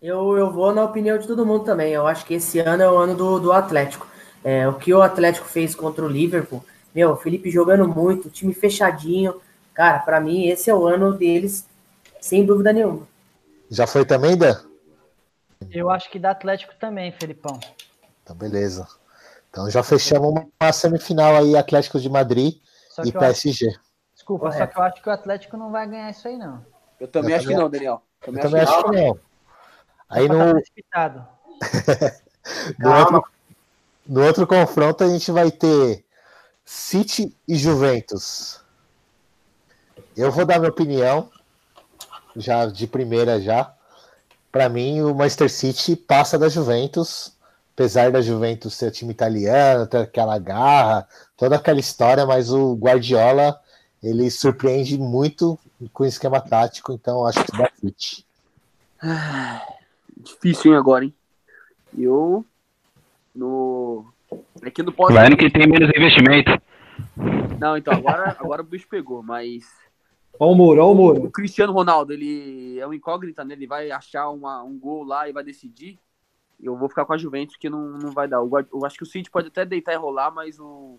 Eu, 0.00 0.36
eu 0.36 0.52
vou 0.52 0.72
na 0.72 0.84
opinião 0.84 1.18
de 1.18 1.26
todo 1.26 1.44
mundo 1.44 1.64
também. 1.64 1.92
Eu 1.92 2.06
acho 2.06 2.24
que 2.24 2.34
esse 2.34 2.60
ano 2.60 2.82
é 2.82 2.90
o 2.90 2.96
ano 2.96 3.16
do, 3.16 3.40
do 3.40 3.52
Atlético. 3.52 4.06
É, 4.44 4.68
o 4.68 4.74
que 4.74 4.94
o 4.94 5.02
Atlético 5.02 5.46
fez 5.48 5.74
contra 5.74 6.04
o 6.04 6.08
Liverpool, 6.08 6.64
meu, 6.94 7.10
o 7.10 7.16
Felipe 7.16 7.50
jogando 7.50 7.88
muito, 7.88 8.30
time 8.30 8.54
fechadinho. 8.54 9.40
Cara, 9.74 9.98
pra 9.98 10.20
mim 10.20 10.46
esse 10.46 10.70
é 10.70 10.74
o 10.74 10.86
ano 10.86 11.12
deles, 11.12 11.66
sem 12.20 12.46
dúvida 12.46 12.72
nenhuma. 12.72 13.06
Já 13.70 13.86
foi 13.86 14.04
também, 14.04 14.36
Dan? 14.36 14.56
Eu 15.70 15.90
acho 15.90 16.10
que 16.10 16.18
dá 16.18 16.30
Atlético 16.30 16.74
também, 16.78 17.12
Felipão. 17.12 17.58
Então, 18.22 18.34
beleza. 18.36 18.86
Então 19.50 19.68
já 19.70 19.82
fechamos 19.82 20.30
uma 20.60 20.72
semifinal 20.72 21.36
aí, 21.36 21.56
Atlético 21.56 21.98
de 21.98 22.08
Madrid 22.08 22.60
Só 22.90 23.02
e 23.02 23.10
que 23.10 23.16
eu 23.16 23.20
acho, 23.20 23.42
PSG. 23.42 23.66
desculpa, 24.14 24.46
só 24.46 24.52
Correto. 24.52 24.72
que 24.74 24.78
eu 24.78 24.82
acho 24.84 25.02
que 25.02 25.08
o 25.08 25.12
Atlético 25.12 25.56
não 25.56 25.70
vai 25.70 25.86
ganhar 25.88 26.10
isso 26.10 26.28
aí, 26.28 26.36
não. 26.36 26.64
Eu 27.00 27.08
também 27.08 27.30
Eu 27.32 27.36
acho 27.36 27.46
que 27.46 27.52
também- 27.52 27.64
não, 27.64 27.70
Daniel. 27.70 28.02
Eu 28.20 28.26
Também 28.26 28.42
também 28.42 28.60
acho 28.62 28.72
acho 28.74 28.84
que 28.84 28.90
não. 28.96 29.20
Aí 30.10 30.28
no, 30.28 30.34
no, 32.78 32.96
outro, 32.98 33.24
no 34.06 34.24
outro 34.24 34.46
confronto 34.46 35.04
a 35.04 35.08
gente 35.08 35.30
vai 35.30 35.50
ter 35.50 36.04
City 36.64 37.36
e 37.46 37.56
Juventus. 37.56 38.62
Eu 40.16 40.32
vou 40.32 40.44
dar 40.44 40.58
minha 40.58 40.70
opinião, 40.70 41.30
já 42.38 42.66
de 42.66 42.86
primeira 42.86 43.40
já. 43.40 43.72
Para 44.50 44.68
mim, 44.68 45.02
o 45.02 45.14
Manchester 45.14 45.50
City 45.50 45.94
passa 45.94 46.38
da 46.38 46.48
Juventus, 46.48 47.36
apesar 47.74 48.10
da 48.10 48.20
Juventus 48.20 48.74
ser 48.74 48.90
time 48.90 49.12
italiano, 49.12 49.86
ter 49.86 49.98
aquela 49.98 50.38
garra, 50.38 51.06
toda 51.36 51.56
aquela 51.56 51.78
história, 51.78 52.24
mas 52.24 52.50
o 52.50 52.74
Guardiola 52.74 53.58
ele 54.02 54.30
surpreende 54.30 54.96
muito 54.96 55.58
com 55.92 56.04
o 56.04 56.06
esquema 56.06 56.40
tático, 56.40 56.92
então 56.92 57.26
acho 57.26 57.44
que 57.44 57.56
dá 57.56 57.70
City. 57.80 58.24
Difícil, 60.16 60.72
hein, 60.72 60.78
agora, 60.78 61.04
hein? 61.04 61.14
Eu. 61.96 62.44
No. 63.34 64.06
Aqui 64.62 64.82
no. 64.82 64.92
Vai 64.92 65.28
no 65.28 65.36
que 65.36 65.50
tem 65.50 65.66
menos 65.66 65.88
investimento. 65.88 66.50
Não, 67.58 67.76
então, 67.76 67.94
agora, 67.94 68.36
agora 68.38 68.62
o 68.62 68.64
bicho 68.64 68.86
pegou, 68.88 69.22
mas. 69.22 69.64
Ó 70.40 70.52
o 70.52 70.54
muro, 70.54 70.80
ó 70.82 70.88
o 70.88 70.92
O 70.92 70.94
muro. 70.94 71.30
Cristiano 71.30 71.72
Ronaldo, 71.72 72.12
ele 72.12 72.78
é 72.78 72.86
um 72.86 72.94
incógnita, 72.94 73.44
né? 73.44 73.54
Ele 73.54 73.66
vai 73.66 73.90
achar 73.90 74.28
uma, 74.30 74.62
um 74.62 74.78
gol 74.78 75.04
lá 75.04 75.28
e 75.28 75.32
vai 75.32 75.42
decidir. 75.42 75.98
Eu 76.60 76.76
vou 76.76 76.88
ficar 76.88 77.04
com 77.04 77.12
a 77.12 77.18
Juventus, 77.18 77.56
que 77.56 77.68
não, 77.70 77.90
não 77.98 78.10
vai 78.10 78.26
dar. 78.28 78.40
O 78.40 78.48
Guard- 78.48 78.68
Eu 78.72 78.84
acho 78.84 78.96
que 78.96 79.02
o 79.02 79.06
City 79.06 79.30
pode 79.30 79.48
até 79.48 79.64
deitar 79.64 79.92
e 79.92 79.96
rolar, 79.96 80.30
mas 80.30 80.58
o... 80.58 80.98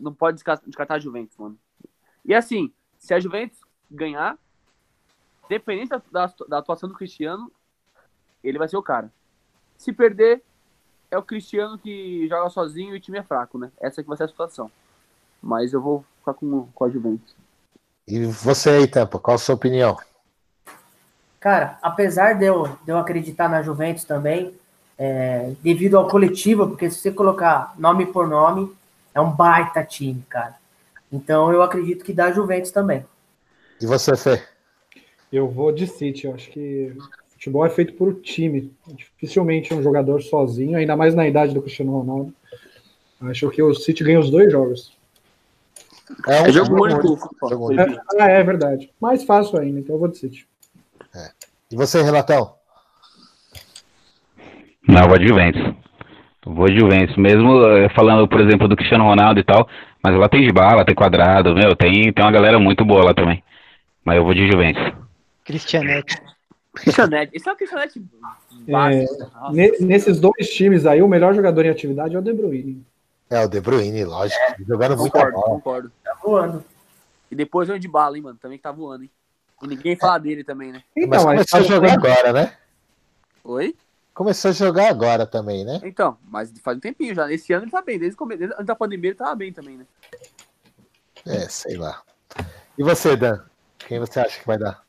não 0.00 0.12
pode 0.12 0.36
desca- 0.36 0.62
descartar 0.66 0.94
a 0.94 0.98
Juventus, 0.98 1.36
mano. 1.36 1.58
E 2.24 2.34
assim, 2.34 2.72
se 2.98 3.14
a 3.14 3.20
Juventus 3.20 3.58
ganhar, 3.90 4.38
dependente 5.48 5.90
da, 6.10 6.32
da 6.48 6.58
atuação 6.58 6.88
do 6.88 6.94
Cristiano, 6.94 7.50
ele 8.44 8.58
vai 8.58 8.68
ser 8.68 8.76
o 8.76 8.82
cara. 8.82 9.12
Se 9.76 9.92
perder, 9.92 10.42
é 11.10 11.16
o 11.18 11.22
Cristiano 11.22 11.78
que 11.78 12.28
joga 12.28 12.48
sozinho 12.50 12.94
e 12.94 12.98
o 12.98 13.00
time 13.00 13.18
é 13.18 13.22
fraco, 13.22 13.58
né? 13.58 13.72
Essa 13.80 14.02
que 14.02 14.08
vai 14.08 14.16
ser 14.16 14.24
a 14.24 14.28
situação. 14.28 14.70
Mas 15.42 15.72
eu 15.72 15.80
vou 15.80 16.04
ficar 16.18 16.34
com, 16.34 16.66
com 16.72 16.84
a 16.84 16.90
Juventus. 16.90 17.34
E 18.10 18.26
você 18.26 18.70
aí, 18.70 18.86
Tampa, 18.88 19.20
qual 19.20 19.36
a 19.36 19.38
sua 19.38 19.54
opinião? 19.54 19.96
Cara, 21.38 21.78
apesar 21.80 22.32
de 22.32 22.44
eu, 22.44 22.64
de 22.84 22.90
eu 22.90 22.98
acreditar 22.98 23.48
na 23.48 23.62
Juventus 23.62 24.02
também, 24.02 24.52
é, 24.98 25.52
devido 25.62 25.96
ao 25.96 26.08
coletivo, 26.08 26.66
porque 26.66 26.90
se 26.90 26.98
você 26.98 27.12
colocar 27.12 27.72
nome 27.78 28.06
por 28.06 28.26
nome, 28.26 28.74
é 29.14 29.20
um 29.20 29.30
baita 29.30 29.84
time, 29.84 30.24
cara. 30.28 30.56
Então 31.12 31.52
eu 31.52 31.62
acredito 31.62 32.04
que 32.04 32.12
dá 32.12 32.32
Juventus 32.32 32.72
também. 32.72 33.06
E 33.80 33.86
você, 33.86 34.16
Fê? 34.16 34.42
Eu 35.32 35.48
vou 35.48 35.70
de 35.70 35.86
City. 35.86 36.26
Eu 36.26 36.34
acho 36.34 36.50
que 36.50 36.92
futebol 37.28 37.64
é 37.64 37.70
feito 37.70 37.94
por 37.94 38.12
time. 38.20 38.72
Dificilmente 38.88 39.72
um 39.72 39.84
jogador 39.84 40.20
sozinho, 40.20 40.76
ainda 40.76 40.96
mais 40.96 41.14
na 41.14 41.28
idade 41.28 41.54
do 41.54 41.62
Cristiano 41.62 41.92
Ronaldo. 41.92 42.34
Acho 43.20 43.48
que 43.50 43.62
o 43.62 43.72
City 43.72 44.02
ganha 44.02 44.18
os 44.18 44.30
dois 44.30 44.50
jogos. 44.50 44.98
Um 46.28 46.32
É 46.46 46.52
jogo 46.52 46.82
único, 46.84 47.18
Jogo. 47.48 47.68
Ah, 48.18 48.28
é 48.28 48.42
verdade. 48.42 48.90
Mais 49.00 49.24
fácil 49.24 49.58
ainda, 49.58 49.80
então 49.80 49.94
eu 49.94 49.98
vou 49.98 50.08
de 50.08 50.18
City. 50.18 50.46
E 51.70 51.76
você, 51.76 52.02
Relatão? 52.02 52.54
Não, 54.86 55.08
vou 55.08 55.18
de 55.18 55.28
Juventus. 55.28 55.74
Vou 56.44 56.66
de 56.66 56.78
Juventus. 56.78 57.16
Mesmo 57.16 57.64
eh, 57.66 57.88
falando, 57.90 58.26
por 58.26 58.40
exemplo, 58.40 58.66
do 58.66 58.76
Cristiano 58.76 59.04
Ronaldo 59.04 59.38
e 59.40 59.44
tal, 59.44 59.68
mas 60.02 60.16
lá 60.16 60.28
tem 60.28 60.46
de 60.46 60.52
bala, 60.52 60.84
tem 60.84 60.94
quadrado, 60.94 61.54
meu, 61.54 61.76
tem, 61.76 62.12
tem 62.12 62.24
uma 62.24 62.32
galera 62.32 62.58
muito 62.58 62.84
boa 62.84 63.04
lá 63.04 63.14
também. 63.14 63.42
Mas 64.04 64.16
eu 64.16 64.24
vou 64.24 64.34
de 64.34 64.50
Juventus. 64.50 64.82
Cristianete. 65.44 66.16
Cristianete. 66.74 67.32
Esse 67.34 67.48
é 67.48 67.52
o 67.52 67.56
Cristianete 67.56 68.02
básico. 68.68 69.26
Nossa. 69.30 69.52
Ne- 69.52 69.78
nesses 69.80 70.18
dois 70.20 70.48
times 70.50 70.86
aí, 70.86 71.02
o 71.02 71.08
melhor 71.08 71.34
jogador 71.34 71.64
em 71.64 71.70
atividade 71.70 72.14
é 72.14 72.18
o 72.18 72.22
De 72.22 72.32
Bruyne. 72.32 72.84
É, 73.30 73.44
o 73.44 73.48
De 73.48 73.60
Bruyne, 73.60 74.04
lógico. 74.04 74.40
Jogando 74.66 74.96
muita 74.96 75.18
Concordo, 75.18 75.40
bola. 75.40 75.48
concordo. 75.54 75.92
Tá 76.02 76.14
voando. 76.20 76.64
E 77.30 77.36
depois 77.36 77.70
o 77.70 77.78
de 77.78 77.86
bala, 77.86 78.16
hein, 78.16 78.22
mano? 78.24 78.36
Também 78.38 78.58
que 78.58 78.62
tá 78.64 78.72
voando, 78.72 79.04
hein? 79.04 79.10
E 79.62 79.68
ninguém 79.68 79.94
fala 79.94 80.18
dele 80.18 80.42
também, 80.42 80.72
né? 80.72 80.82
Mas 80.96 81.04
Então, 81.06 81.24
mas 81.24 81.50
começou 81.50 81.60
a 81.60 81.62
jogar 81.62 81.92
agora, 81.92 82.32
né? 82.32 82.56
Oi? 83.44 83.76
Começou 84.12 84.50
a 84.50 84.52
jogar 84.52 84.88
agora 84.88 85.24
também, 85.26 85.64
né? 85.64 85.80
Então, 85.84 86.18
mas 86.28 86.52
faz 86.60 86.76
um 86.76 86.80
tempinho 86.80 87.14
já. 87.14 87.30
Esse 87.30 87.52
ano 87.52 87.64
ele 87.64 87.70
tá 87.70 87.80
bem. 87.80 87.98
Desde, 87.98 88.16
desde 88.26 88.46
antes 88.54 88.66
da 88.66 88.74
pandemia 88.74 89.10
ele 89.10 89.18
tava 89.18 89.34
bem 89.36 89.52
também, 89.52 89.76
né? 89.76 89.86
É, 91.24 91.48
sei 91.48 91.76
lá. 91.76 92.02
E 92.76 92.82
você, 92.82 93.16
Dan? 93.16 93.40
Quem 93.78 94.00
você 94.00 94.18
acha 94.20 94.40
que 94.40 94.46
vai 94.46 94.58
dar? 94.58 94.82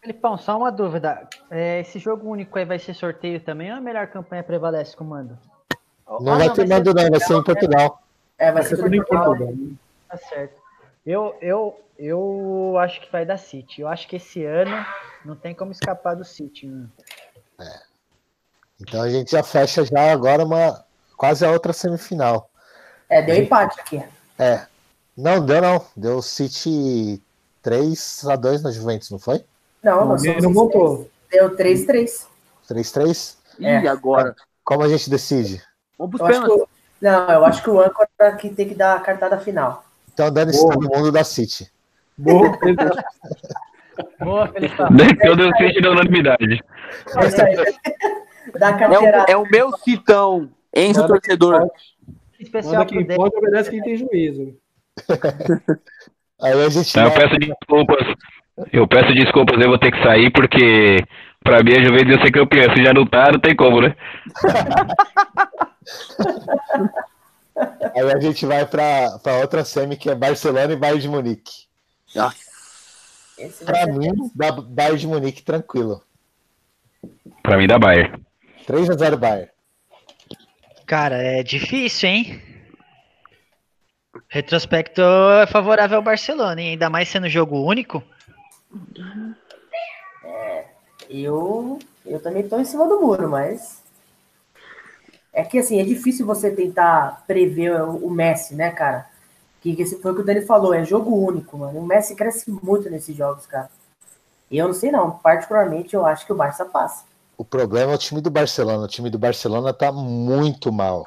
Felipão, 0.00 0.36
só 0.36 0.56
uma 0.58 0.70
dúvida. 0.70 1.26
É, 1.50 1.80
esse 1.80 1.98
jogo 1.98 2.28
único 2.28 2.58
aí 2.58 2.64
vai 2.64 2.78
ser 2.78 2.94
sorteio 2.94 3.40
também 3.40 3.70
ou 3.70 3.78
a 3.78 3.80
melhor 3.80 4.08
campanha 4.08 4.42
prevalece 4.42 4.96
com 4.96 5.04
o 5.04 5.08
mando? 5.08 5.38
Não 6.20 6.32
Ah, 6.34 6.38
vai 6.38 6.48
ter 6.50 6.66
ser- 6.66 6.68
mando, 6.68 6.94
não, 6.94 7.10
vai 7.10 7.20
ser 7.20 7.34
em 7.34 7.42
Portugal. 7.44 8.02
É, 8.38 8.52
vai 8.52 8.62
ser 8.62 8.74
em 8.78 8.80
Portugal. 9.02 9.24
Portugal. 9.24 9.54
Tá 10.08 10.16
certo. 10.16 10.54
Eu, 11.04 11.34
eu, 11.40 11.80
eu 11.98 12.76
acho 12.78 13.00
que 13.00 13.10
vai 13.12 13.24
dar 13.26 13.38
City. 13.38 13.80
Eu 13.82 13.88
acho 13.88 14.06
que 14.08 14.16
esse 14.16 14.44
ano 14.44 14.84
não 15.24 15.34
tem 15.36 15.54
como 15.54 15.72
escapar 15.72 16.14
do 16.14 16.24
City. 16.24 16.66
mano. 16.66 16.90
Então 18.80 19.02
a 19.02 19.10
gente 19.10 19.32
já 19.32 19.42
fecha 19.42 19.84
já 19.84 20.12
agora 20.12 20.44
uma 20.44 20.84
quase 21.16 21.44
a 21.44 21.50
outra 21.50 21.72
semifinal. 21.72 22.48
É, 23.08 23.20
deu 23.22 23.36
empate 23.36 23.80
aqui. 23.80 24.02
É. 24.38 24.66
Não, 25.16 25.44
deu 25.44 25.60
não. 25.60 25.84
Deu 25.96 26.22
City 26.22 27.20
3 27.62 28.24
a 28.28 28.36
2 28.36 28.62
na 28.62 28.70
Juventus, 28.70 29.10
não 29.10 29.18
foi? 29.18 29.44
Não, 29.82 30.00
Não, 30.00 30.06
nós 30.08 30.22
não 30.42 30.52
voltou. 30.52 31.10
Deu 31.30 31.56
3-3. 31.56 32.26
3-3? 32.68 33.36
E 33.58 33.66
É. 33.66 33.86
agora? 33.88 34.34
Como 34.64 34.82
a 34.84 34.88
gente 34.88 35.10
decide? 35.10 35.62
Vamos 35.98 36.12
Eu 36.14 36.18
pros 36.18 36.22
acho 36.22 36.40
que 36.40 36.46
pênaltis. 36.46 36.62
o- 36.64 36.68
Não, 37.02 37.30
eu 37.30 37.44
acho 37.44 37.62
que 37.62 37.70
o 37.70 37.80
âncora 37.80 38.08
que 38.38 38.50
tem 38.50 38.68
que 38.68 38.74
dar 38.74 38.94
a 38.96 39.00
cartada 39.00 39.38
final. 39.38 39.84
Então 40.14 40.32
dane-se 40.32 40.60
Boa. 40.60 40.74
todo 40.74 40.88
mundo 40.96 41.12
da 41.12 41.24
City. 41.24 41.70
Boa, 42.16 42.58
Boa, 44.20 44.48
Felipão. 44.48 44.88
Eu 45.22 45.36
dei 45.36 45.46
o 45.48 45.56
sítio 45.56 45.82
da 45.82 45.90
unanimidade. 45.90 46.60
É 49.26 49.32
é 49.32 49.36
o 49.36 49.44
meu 49.50 49.76
citão. 49.78 50.50
Enzo 50.74 51.00
Manda 51.02 51.14
torcedor. 51.14 51.70
Especial 52.38 52.74
Manda 52.74 52.86
quem 52.86 53.04
pode, 53.06 53.36
obedece 53.36 53.70
quem 53.70 53.82
tem 53.82 53.96
juízo. 53.96 54.56
Aí 56.40 56.52
a 56.52 56.68
gente 56.68 56.96
eu 56.98 57.10
peço 57.10 57.36
desculpas. 57.38 58.06
Eu 58.72 58.88
peço 58.88 59.12
desculpas, 59.14 59.60
eu 59.60 59.68
vou 59.68 59.78
ter 59.78 59.92
que 59.92 60.02
sair, 60.02 60.30
porque 60.32 60.96
pra 61.44 61.62
mim 61.62 61.72
a 61.76 61.82
Juventus 61.84 62.16
ia 62.16 62.22
ser 62.22 62.32
campeã. 62.32 62.74
Se 62.74 62.82
já 62.84 62.92
não 62.92 63.06
tá, 63.06 63.30
não 63.32 63.38
tem 63.40 63.54
como, 63.54 63.80
né? 63.80 63.94
aí 67.94 68.10
a 68.12 68.20
gente 68.20 68.46
vai 68.46 68.66
para 68.66 69.18
outra 69.40 69.64
semi 69.64 69.96
que 69.96 70.10
é 70.10 70.14
Barcelona 70.14 70.72
e 70.72 70.76
Bayern 70.76 71.00
de 71.00 71.08
Munique. 71.08 71.66
Nossa. 72.14 72.36
Esse 73.38 73.64
vai 73.64 73.74
Pra 73.74 73.84
ser- 73.84 73.92
mim, 73.98 74.30
dá 74.34 74.52
Bayern 74.52 74.98
de 74.98 75.06
Munique 75.06 75.42
tranquilo. 75.42 76.02
Pra 77.42 77.56
mim 77.56 77.66
dá 77.66 77.78
Bayern. 77.78 78.24
3 78.66 78.90
a 78.90 78.94
0 78.96 79.16
Bayern. 79.16 79.50
Cara, 80.86 81.16
é 81.16 81.42
difícil, 81.42 82.08
hein? 82.08 82.42
Retrospecto 84.28 85.00
é 85.42 85.46
favorável 85.46 85.96
ao 85.98 86.02
Barcelona, 86.02 86.60
hein? 86.60 86.70
Ainda 86.70 86.90
mais 86.90 87.08
sendo 87.08 87.28
jogo 87.28 87.64
único. 87.64 88.02
Eu, 91.08 91.78
eu 92.04 92.20
também 92.22 92.46
tô 92.48 92.58
em 92.58 92.64
cima 92.64 92.86
do 92.86 93.00
muro, 93.00 93.28
mas. 93.30 93.82
É 95.38 95.44
que 95.44 95.56
assim, 95.58 95.80
é 95.80 95.84
difícil 95.84 96.26
você 96.26 96.50
tentar 96.50 97.22
prever 97.24 97.80
o, 97.82 98.10
Messi, 98.10 98.56
né, 98.56 98.70
cara? 98.72 99.06
Que, 99.60 99.76
que 99.76 99.82
esse 99.82 99.96
foi 100.02 100.10
o 100.10 100.14
que 100.16 100.20
o 100.22 100.24
Dani 100.24 100.40
falou, 100.40 100.74
é 100.74 100.84
jogo 100.84 101.14
único, 101.14 101.56
mano. 101.56 101.78
O 101.78 101.86
Messi 101.86 102.16
cresce 102.16 102.50
muito 102.50 102.90
nesses 102.90 103.14
jogos, 103.16 103.46
cara. 103.46 103.70
E 104.50 104.58
eu 104.58 104.66
não 104.66 104.74
sei 104.74 104.90
não, 104.90 105.12
particularmente 105.12 105.94
eu 105.94 106.04
acho 106.04 106.26
que 106.26 106.32
o 106.32 106.36
Barça 106.36 106.64
passa. 106.64 107.04
O 107.36 107.44
problema 107.44 107.92
é 107.92 107.94
o 107.94 107.98
time 107.98 108.20
do 108.20 108.30
Barcelona. 108.30 108.82
O 108.84 108.88
time 108.88 109.08
do 109.10 109.18
Barcelona 109.18 109.72
tá 109.72 109.92
muito 109.92 110.72
mal. 110.72 111.06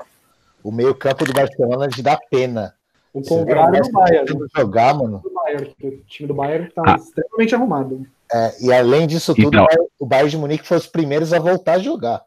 O 0.63 0.71
meio-campo 0.71 1.25
do 1.25 1.33
Barcelona 1.33 1.85
é 1.85 1.89
de 1.89 2.01
dar 2.01 2.17
pena. 2.29 2.73
O 3.13 3.21
contrário 3.21 3.81
do 3.83 3.91
Bayern. 3.91 4.25
tentando 4.25 4.47
jogar, 4.55 4.93
mano. 4.93 5.19
do 5.19 5.29
Bayern, 5.29 5.75
o 5.83 5.97
time 6.07 6.27
do 6.29 6.33
Bayern 6.33 6.69
tá 6.73 6.83
Ah. 6.87 6.95
extremamente 6.95 7.53
arrumado. 7.53 8.07
É, 8.33 8.63
e 8.63 8.71
além 8.71 9.05
disso 9.07 9.35
tudo, 9.35 9.47
Então. 9.49 9.63
o 9.63 9.67
Bayern- 9.67 9.87
o 9.99 10.05
Bayern 10.05 10.29
de 10.29 10.37
Munique 10.37 10.65
foi 10.65 10.77
os 10.77 10.87
primeiros 10.87 11.33
a 11.33 11.39
voltar 11.39 11.73
a 11.73 11.79
jogar. 11.79 12.21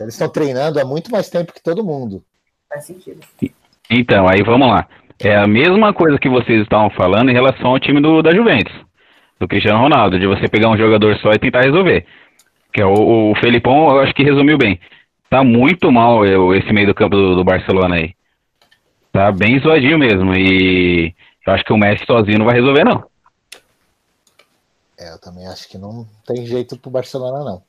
Eles 0.00 0.14
estão 0.14 0.28
treinando 0.28 0.80
há 0.80 0.84
muito 0.84 1.10
mais 1.10 1.28
tempo 1.28 1.52
que 1.52 1.62
todo 1.62 1.84
mundo. 1.84 2.24
Faz 2.68 2.84
sentido. 2.84 3.20
Então, 3.90 4.26
aí 4.28 4.42
vamos 4.42 4.68
lá. 4.68 4.88
É 5.20 5.36
a 5.36 5.46
mesma 5.46 5.92
coisa 5.92 6.18
que 6.18 6.28
vocês 6.28 6.62
estavam 6.62 6.90
falando 6.90 7.30
em 7.30 7.34
relação 7.34 7.70
ao 7.70 7.78
time 7.78 8.00
do, 8.00 8.20
da 8.20 8.34
Juventus, 8.34 8.74
do 9.38 9.46
Cristiano 9.46 9.80
Ronaldo, 9.80 10.18
de 10.18 10.26
você 10.26 10.48
pegar 10.48 10.70
um 10.70 10.76
jogador 10.76 11.16
só 11.18 11.30
e 11.30 11.38
tentar 11.38 11.62
resolver. 11.62 12.04
Que 12.72 12.82
é 12.82 12.86
o, 12.86 13.30
o 13.30 13.34
Felipão, 13.36 13.88
eu 13.90 14.00
acho 14.00 14.14
que 14.14 14.24
resumiu 14.24 14.58
bem. 14.58 14.80
Tá 15.30 15.44
muito 15.44 15.90
mal 15.92 16.24
eu, 16.26 16.54
esse 16.54 16.72
meio 16.72 16.88
do 16.88 16.94
campo 16.94 17.16
do, 17.16 17.36
do 17.36 17.44
Barcelona 17.44 17.96
aí. 17.96 18.14
Tá 19.12 19.30
bem 19.30 19.60
zoadinho 19.60 19.98
mesmo. 19.98 20.34
E 20.34 21.14
eu 21.46 21.52
acho 21.52 21.64
que 21.64 21.72
o 21.72 21.76
Messi 21.76 22.04
sozinho 22.04 22.38
não 22.38 22.46
vai 22.46 22.56
resolver, 22.56 22.84
não. 22.84 23.04
É, 24.98 25.12
eu 25.12 25.20
também 25.20 25.46
acho 25.46 25.68
que 25.68 25.78
não 25.78 26.06
tem 26.26 26.44
jeito 26.44 26.76
pro 26.76 26.90
Barcelona, 26.90 27.44
não. 27.44 27.62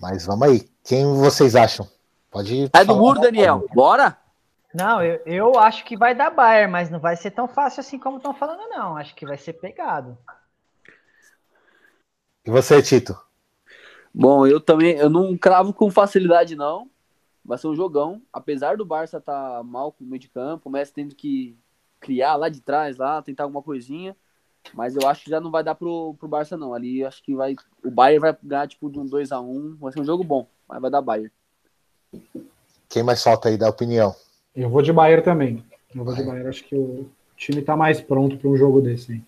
Mas 0.00 0.26
vamos 0.26 0.48
aí. 0.48 0.75
Quem 0.86 1.04
vocês 1.16 1.56
acham? 1.56 1.88
Pode. 2.30 2.70
Sai 2.74 2.84
do 2.84 2.94
muro, 2.94 3.20
Daniel. 3.20 3.66
Bora? 3.74 4.16
Não, 4.72 5.02
eu, 5.02 5.20
eu 5.26 5.58
acho 5.58 5.84
que 5.84 5.96
vai 5.96 6.14
dar 6.14 6.30
Bayern, 6.30 6.70
mas 6.70 6.88
não 6.88 7.00
vai 7.00 7.16
ser 7.16 7.32
tão 7.32 7.48
fácil 7.48 7.80
assim 7.80 7.98
como 7.98 8.18
estão 8.18 8.32
falando, 8.32 8.68
não. 8.68 8.96
Acho 8.96 9.14
que 9.16 9.26
vai 9.26 9.36
ser 9.36 9.54
pegado. 9.54 10.16
E 12.44 12.50
você, 12.50 12.80
Tito? 12.80 13.18
Bom, 14.14 14.46
eu 14.46 14.60
também, 14.60 14.96
eu 14.96 15.10
não 15.10 15.36
cravo 15.36 15.72
com 15.74 15.90
facilidade, 15.90 16.54
não. 16.54 16.88
Vai 17.44 17.58
ser 17.58 17.66
um 17.66 17.74
jogão. 17.74 18.22
Apesar 18.32 18.76
do 18.76 18.84
Barça 18.84 19.18
estar 19.18 19.64
mal 19.64 19.90
com 19.90 20.04
o 20.04 20.06
meio 20.06 20.20
de 20.20 20.28
campo, 20.28 20.68
o 20.68 20.72
Messi 20.72 20.92
tendo 20.92 21.16
que 21.16 21.58
criar 21.98 22.36
lá 22.36 22.48
de 22.48 22.60
trás, 22.60 22.96
lá, 22.96 23.20
tentar 23.22 23.42
alguma 23.42 23.62
coisinha. 23.62 24.16
Mas 24.72 24.94
eu 24.94 25.08
acho 25.08 25.24
que 25.24 25.30
já 25.30 25.40
não 25.40 25.50
vai 25.50 25.64
dar 25.64 25.74
pro, 25.74 26.14
pro 26.14 26.28
Barça, 26.28 26.56
não. 26.56 26.72
Ali 26.72 27.04
acho 27.04 27.22
que 27.24 27.34
vai. 27.34 27.56
O 27.84 27.90
Bayern 27.90 28.20
vai 28.20 28.36
ganhar, 28.40 28.68
tipo, 28.68 28.88
de 28.88 29.00
um 29.00 29.04
2x1. 29.04 29.78
Vai 29.78 29.92
ser 29.92 30.00
um 30.00 30.04
jogo 30.04 30.22
bom, 30.22 30.48
mas 30.68 30.80
vai 30.80 30.90
dar 30.90 31.00
Bayern. 31.02 31.30
Quem 32.88 33.02
mais 33.02 33.22
falta 33.22 33.48
aí 33.48 33.56
da 33.56 33.68
opinião? 33.68 34.14
Eu 34.54 34.70
vou 34.70 34.82
de 34.82 34.92
Bayern 34.92 35.22
também. 35.22 35.64
Eu 35.94 36.04
vou 36.04 36.14
de 36.14 36.22
Bayern. 36.22 36.48
Acho 36.48 36.64
que 36.64 36.76
o 36.76 37.08
time 37.36 37.62
tá 37.62 37.76
mais 37.76 38.00
pronto 38.00 38.36
para 38.36 38.48
um 38.48 38.56
jogo 38.56 38.80
desse. 38.80 39.12
hein? 39.12 39.26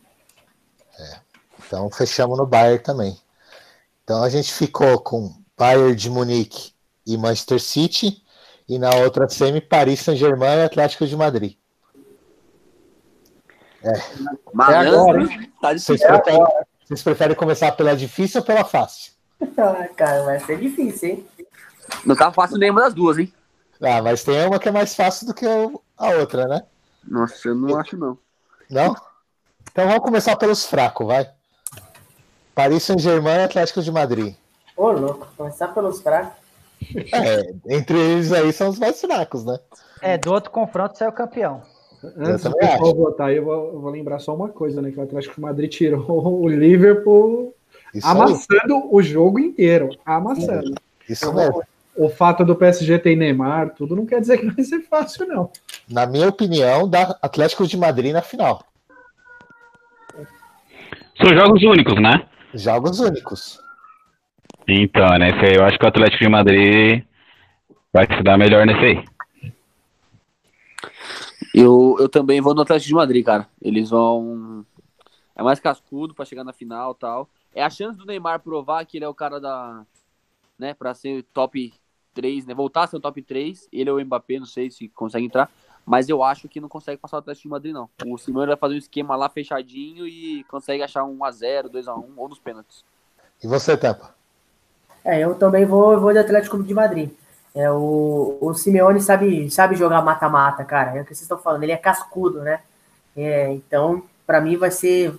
Então 1.66 1.90
fechamos 1.90 2.38
no 2.38 2.46
Bayern 2.46 2.83
também. 2.83 3.18
Então 4.05 4.22
a 4.22 4.29
gente 4.29 4.53
ficou 4.53 4.98
com 5.01 5.35
Bayern 5.57 5.94
de 5.94 6.09
Munique 6.09 6.72
e 7.07 7.16
Manchester 7.16 7.61
City. 7.61 8.22
E 8.68 8.79
na 8.79 8.94
outra 8.96 9.29
semi, 9.29 9.61
Paris 9.62 10.01
Saint-Germain 10.01 10.59
e 10.59 10.62
Atlético 10.64 11.07
de 11.07 11.16
Madrid. 11.16 11.57
Malandro, 14.53 15.29
tá 15.61 15.72
Vocês 15.72 16.01
difícil. 16.01 16.07
preferem, 16.09 16.46
vocês 16.85 17.03
preferem 17.03 17.37
começar 17.37 17.72
pela 17.72 17.94
difícil 17.96 18.40
ou 18.40 18.46
pela 18.46 18.64
fácil? 18.64 19.12
Ah, 19.57 19.88
cara, 19.94 20.24
vai 20.24 20.40
ser 20.40 20.59
difícil, 20.59 21.09
hein? 21.09 21.27
Não 22.05 22.16
tá 22.16 22.33
fácil 22.33 22.59
nenhuma 22.59 22.83
das 22.83 22.94
duas, 22.94 23.18
hein? 23.18 23.33
Ah, 23.81 24.03
mas 24.03 24.24
tem 24.24 24.46
uma 24.46 24.59
que 24.59 24.68
é 24.68 24.72
mais 24.72 24.94
fácil 24.94 25.27
do 25.27 25.35
que 25.35 25.46
a 25.96 26.11
outra, 26.11 26.46
né? 26.46 26.62
Nossa, 27.07 27.48
eu 27.48 27.55
não 27.55 27.79
acho, 27.79 27.96
não. 27.96 28.18
Não? 28.68 28.96
Então 29.70 29.87
vamos 29.87 30.03
começar 30.03 30.37
pelos 30.37 30.66
fracos, 30.66 31.07
vai. 31.07 31.31
Paris 32.55 32.83
Saint-Germain 32.83 33.37
e 33.37 33.44
Atlético 33.44 33.81
de 33.81 33.92
Madrid. 33.92 34.35
Ô, 34.77 34.90
louco, 34.90 35.29
começar 35.37 35.68
pelos 35.68 36.01
fracos. 36.01 36.37
É, 37.12 37.55
entre 37.74 37.98
eles 37.98 38.33
aí 38.33 38.53
são 38.53 38.68
os 38.68 38.79
mais 38.79 39.01
fracos, 39.01 39.44
né? 39.44 39.59
É, 40.01 40.18
do 40.18 40.33
outro 40.33 40.51
confronto 40.51 40.98
saiu 40.98 41.12
campeão. 41.12 41.62
Antes 42.16 42.44
do 42.44 42.51
também 42.51 42.68
pessoal 42.68 42.94
votar, 42.94 43.33
eu 43.33 43.44
vou, 43.44 43.72
eu 43.72 43.81
vou 43.81 43.90
lembrar 43.90 44.18
só 44.20 44.35
uma 44.35 44.48
coisa, 44.48 44.81
né? 44.81 44.90
Que 44.90 44.98
o 44.98 45.03
Atlético 45.03 45.35
de 45.35 45.40
Madrid 45.40 45.70
tirou 45.70 46.42
o 46.42 46.48
Liverpool 46.48 47.55
Isso 47.94 48.07
aí, 48.07 48.12
amassando 48.12 48.94
o 48.94 49.03
jogo 49.03 49.38
inteiro. 49.38 49.90
Amassando. 50.05 50.74
isso 51.09 51.33
mesmo. 51.33 51.62
O 51.96 52.09
fato 52.09 52.44
do 52.44 52.55
PSG 52.55 52.98
ter 53.01 53.16
Neymar, 53.16 53.74
tudo 53.74 53.96
não 53.96 54.07
quer 54.07 54.20
dizer 54.20 54.38
que 54.38 54.46
vai 54.51 54.64
ser 54.64 54.81
fácil, 54.83 55.27
não. 55.27 55.51
Na 55.88 56.07
minha 56.07 56.29
opinião, 56.29 56.88
dá 56.88 57.18
Atlético 57.20 57.66
de 57.66 57.77
Madrid 57.77 58.12
na 58.12 58.22
final. 58.22 58.62
São 61.20 61.35
jogos 61.35 61.62
únicos, 61.64 62.01
né? 62.01 62.29
Jogos 62.55 63.01
únicos. 63.01 63.61
Então, 64.68 65.09
nesse 65.18 65.44
aí 65.44 65.55
eu 65.57 65.64
acho 65.64 65.77
que 65.77 65.85
o 65.85 65.88
Atlético 65.88 66.22
de 66.22 66.31
Madrid 66.31 67.05
vai 67.92 68.07
se 68.07 68.22
dar 68.22 68.38
melhor 68.38 68.64
nesse 68.64 68.85
aí. 68.85 69.05
Eu, 71.53 71.96
eu 71.98 72.09
também 72.09 72.40
vou 72.40 72.55
no 72.55 72.62
Atlético 72.62 72.88
de 72.88 72.94
Madrid, 72.94 73.24
cara. 73.24 73.48
Eles 73.61 73.90
vão. 73.90 74.64
É 75.35 75.42
mais 75.42 75.59
cascudo 75.59 76.14
pra 76.14 76.24
chegar 76.24 76.44
na 76.44 76.53
final 76.53 76.92
e 76.92 77.01
tal. 77.01 77.29
É 77.59 77.64
a 77.64 77.71
chance 77.71 77.99
do 77.99 78.07
Neymar 78.07 78.38
provar 78.38 78.87
que 78.87 78.99
ele 78.99 79.05
é 79.05 79.09
o 79.09 79.14
cara 79.14 79.40
da. 79.40 79.85
Né, 80.57 80.75
pra 80.75 80.94
ser 80.94 81.25
top 81.35 81.75
3, 82.14 82.47
né? 82.47 82.55
Voltar 82.55 82.85
a 82.85 82.87
ser 82.87 82.97
o 82.97 83.01
top 83.01 83.21
3. 83.21 83.68
Ele 83.73 83.90
ou 83.90 83.99
o 83.99 84.05
Mbappé, 84.05 84.38
não 84.38 84.47
sei 84.47 84.71
se 84.71 84.88
consegue 84.88 85.27
entrar. 85.27 85.51
Mas 85.85 86.09
eu 86.09 86.23
acho 86.23 86.49
que 86.49 86.61
não 86.61 86.68
consegue 86.68 87.01
passar 87.01 87.16
o 87.16 87.18
Atlético 87.18 87.49
de 87.49 87.49
Madrid, 87.49 87.73
não. 87.73 87.90
O 88.07 88.16
Simeone 88.16 88.47
vai 88.47 88.57
fazer 88.57 88.75
um 88.75 88.79
esquema 88.79 89.16
lá 89.16 89.29
fechadinho 89.29 90.07
e 90.07 90.44
consegue 90.44 90.85
achar 90.85 91.03
um 91.03 91.18
1x0, 91.18 91.68
2x1 91.68 92.05
ou 92.16 92.29
nos 92.29 92.38
pênaltis. 92.38 92.85
E 93.42 93.49
você, 93.49 93.77
Tampa? 93.77 94.14
É, 95.05 95.18
eu 95.18 95.35
também 95.35 95.64
vou, 95.64 95.99
vou 95.99 96.12
de 96.12 96.18
Atlético 96.18 96.62
de 96.62 96.75
Madrid. 96.75 97.11
É, 97.55 97.68
o, 97.73 98.38
o 98.40 98.55
Simeone 98.55 99.01
sabe, 99.01 99.51
sabe 99.51 99.75
jogar 99.75 100.03
mata-mata, 100.03 100.64
cara. 100.64 100.97
É 100.97 101.01
o 101.01 101.05
que 101.05 101.09
vocês 101.09 101.23
estão 101.23 101.38
falando. 101.38 101.64
Ele 101.64 101.73
é 101.73 101.77
cascudo, 101.77 102.40
né? 102.40 102.61
É, 103.16 103.51
então, 103.53 104.05
pra 104.25 104.40
mim 104.40 104.57
vai 104.57 104.71
ser. 104.71 105.18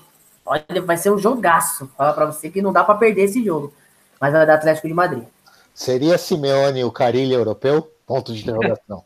Olha, 0.49 0.81
vai 0.83 0.97
ser 0.97 1.11
um 1.11 1.17
jogaço. 1.17 1.87
Falar 1.95 2.13
pra 2.13 2.25
você 2.25 2.49
que 2.49 2.59
não 2.61 2.73
dá 2.73 2.83
pra 2.83 2.95
perder 2.95 3.21
esse 3.25 3.43
jogo. 3.45 3.71
Mas 4.19 4.33
vai 4.33 4.45
dar 4.47 4.55
Atlético 4.55 4.87
de 4.87 4.93
Madrid. 4.95 5.23
Seria 5.75 6.17
Simeone 6.17 6.83
o 6.83 6.91
Carilho 6.91 7.35
europeu? 7.35 7.83
Ponto 8.07 8.33
de 8.33 8.41
interrogação. 8.41 9.05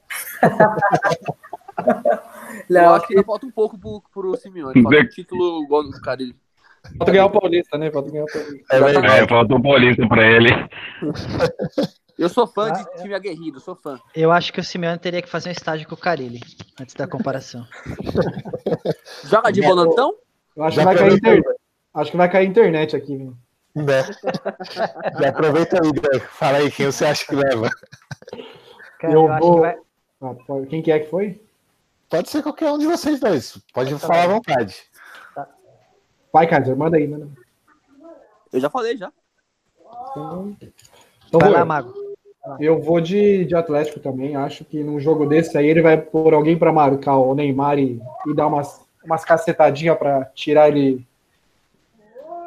Eu 2.70 2.82
Não, 2.82 2.94
acho 2.96 3.08
que 3.08 3.14
ainda 3.14 3.26
falta 3.26 3.46
um 3.46 3.52
pouco 3.52 3.78
pro, 3.78 4.02
pro 4.14 4.38
Simeone. 4.38 4.82
Falta 4.82 4.98
um 4.98 5.08
título 5.10 5.64
igual 5.66 5.84
do. 5.84 5.90
Ele- 6.20 6.36
Falta 6.98 7.12
ganhar 7.12 7.26
o 7.26 7.30
Paulista, 7.30 7.78
né? 7.78 7.92
Falta 7.92 8.10
ganhar 8.10 8.24
o 8.24 8.32
Paulista. 8.32 8.76
É. 8.76 9.22
É, 9.24 9.28
falta 9.28 9.54
um 9.56 9.62
Paulista 9.62 10.08
pra 10.08 10.26
ele. 10.26 10.50
Eu 12.18 12.30
sou 12.30 12.46
fã 12.48 12.70
Ah, 12.70 12.72
de 12.72 13.02
time 13.02 13.14
aguerrido, 13.14 13.60
sou 13.60 13.76
fã. 13.76 14.00
Eu 14.16 14.32
acho 14.32 14.54
que 14.54 14.60
o 14.60 14.64
Simeone 14.64 14.98
teria 15.00 15.22
que 15.22 15.30
fazer 15.30 15.50
um 15.50 15.52
estágio 15.52 15.88
com 15.88 15.96
o 15.96 15.98
Carilli, 15.98 16.40
antes 16.80 16.94
da 16.96 17.08
comparação. 17.08 17.66
Joga 19.26 19.52
de 19.52 19.62
volantão? 19.62 20.14
Eu 20.56 20.64
acho 20.64 20.76
Já 20.76 20.82
que 20.82 20.86
vai 20.86 20.98
cair 20.98 21.14
internet. 21.18 21.46
Acho 21.94 22.12
que 22.12 22.18
vai 22.18 22.32
cair 22.32 22.48
internet 22.48 22.96
aqui, 22.96 23.18
viu? 23.18 23.34
Né? 23.76 24.04
Já 25.20 25.30
aproveita 25.30 25.80
aí, 25.84 25.92
Dé. 25.92 26.20
Fala 26.20 26.58
aí 26.60 26.72
quem 26.72 26.86
você 26.88 27.06
acha 27.06 27.26
que 27.26 27.36
leva. 27.36 27.70
Cara, 29.00 29.14
Eu 29.14 29.24
eu, 29.26 29.32
acho 29.32 29.46
vou- 29.46 29.56
que 29.56 29.60
vai. 29.62 29.78
Ah, 30.22 30.36
quem 30.70 30.82
que 30.82 30.92
é 30.92 31.00
que 31.00 31.10
foi? 31.10 31.42
Pode 32.10 32.30
ser 32.30 32.42
qualquer 32.44 32.72
um 32.72 32.78
de 32.78 32.86
vocês 32.86 33.20
dois. 33.20 33.58
Pode 33.74 33.98
falar 33.98 34.24
à 34.24 34.28
vontade. 34.28 34.84
Vai, 36.32 36.48
Kaiser, 36.48 36.76
manda 36.78 36.98
aí, 36.98 37.08
manda. 37.08 37.28
Eu 38.52 38.60
já 38.60 38.70
falei, 38.70 38.96
já. 38.96 39.12
Então, 40.12 40.56
então 41.28 41.40
Vai 41.40 41.50
vou 41.50 41.52
lá, 41.52 41.60
eu. 41.60 41.66
Mago. 41.66 41.94
Eu 42.60 42.82
vou 42.82 43.00
de, 43.02 43.46
de 43.46 43.56
Atlético 43.56 44.00
também. 44.00 44.36
Acho 44.36 44.64
que 44.66 44.84
num 44.84 45.00
jogo 45.00 45.26
desse 45.26 45.58
aí 45.58 45.66
ele 45.68 45.82
vai 45.82 45.98
pôr 46.00 46.34
alguém 46.34 46.58
para 46.58 46.72
marcar 46.74 47.18
o 47.18 47.34
Neymar 47.34 47.80
e, 47.80 48.02
e 48.28 48.36
dar 48.36 48.48
umas, 48.48 48.83
umas 49.04 49.24
cacetadinhas 49.26 49.98
para 49.98 50.26
tirar 50.34 50.70
ele 50.70 51.06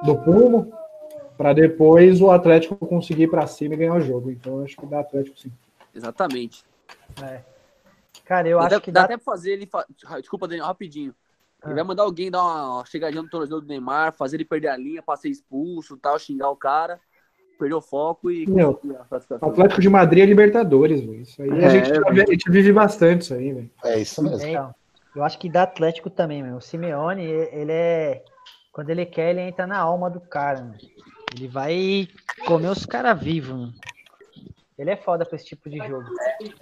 do 0.04 0.16
prumo, 0.18 0.72
para 1.36 1.52
depois 1.52 2.20
o 2.20 2.30
Atlético 2.30 2.76
conseguir 2.86 3.24
ir 3.24 3.30
para 3.30 3.46
cima 3.46 3.74
e 3.74 3.76
ganhar 3.78 3.94
o 3.94 4.00
jogo. 4.00 4.30
Então 4.30 4.62
acho 4.64 4.76
que 4.76 4.86
dá 4.86 5.00
Atlético 5.00 5.38
sim. 5.38 5.52
Exatamente. 5.94 6.64
Cara, 8.24 8.48
eu 8.48 8.58
dá, 8.58 8.66
acho 8.66 8.80
que 8.80 8.90
dá 8.92 9.00
dá. 9.00 9.04
até 9.04 9.16
pra 9.16 9.24
fazer 9.24 9.52
ele. 9.52 9.66
fa- 9.66 9.86
Desculpa, 10.20 10.48
Daniel, 10.48 10.66
rapidinho. 10.66 11.14
Ele 11.64 11.72
Ah. 11.72 11.74
vai 11.76 11.84
mandar 11.84 12.02
alguém 12.02 12.30
dar 12.30 12.42
uma 12.42 12.84
chegadinha 12.84 13.22
no 13.22 13.28
tornozelo 13.30 13.60
do 13.60 13.66
Neymar, 13.66 14.12
fazer 14.12 14.36
ele 14.36 14.44
perder 14.44 14.68
a 14.68 14.76
linha 14.76 15.02
pra 15.02 15.16
ser 15.16 15.28
expulso 15.28 15.96
tal, 15.96 16.18
xingar 16.18 16.50
o 16.50 16.56
cara, 16.56 17.00
perder 17.58 17.74
o 17.74 17.80
foco 17.80 18.30
e 18.30 18.46
Meu. 18.48 18.78
Atlético 19.40 19.80
de 19.80 19.88
Madrid 19.88 20.22
é 20.24 20.26
Libertadores, 20.26 21.00
velho. 21.00 21.22
Isso 21.22 21.40
aí 21.40 21.50
a, 21.50 21.56
É, 21.56 21.70
gente, 21.70 21.92
a 22.20 22.32
gente 22.32 22.50
vive 22.50 22.72
bastante 22.72 23.22
isso 23.22 23.34
aí, 23.34 23.52
velho. 23.52 23.70
É 23.84 23.98
isso 23.98 24.22
mesmo. 24.22 24.46
Então, 24.46 24.74
eu 25.16 25.24
acho 25.24 25.38
que 25.38 25.48
dá 25.48 25.62
Atlético 25.62 26.10
também, 26.10 26.42
meu. 26.42 26.56
O 26.56 26.60
Simeone, 26.60 27.24
ele 27.24 27.72
é. 27.72 28.22
Quando 28.72 28.90
ele 28.90 29.06
quer, 29.06 29.30
ele 29.30 29.40
entra 29.40 29.66
na 29.66 29.78
alma 29.78 30.10
do 30.10 30.20
cara, 30.20 30.60
mano. 30.60 30.76
Ele 31.34 31.48
vai 31.48 32.06
comer 32.46 32.68
os 32.68 32.84
caras 32.84 33.18
vivos, 33.20 33.50
mano. 33.56 33.72
Ele 34.78 34.90
é 34.90 34.96
foda 34.96 35.24
pra 35.24 35.36
esse 35.36 35.46
tipo 35.46 35.70
de 35.70 35.78
jogo. 35.78 36.04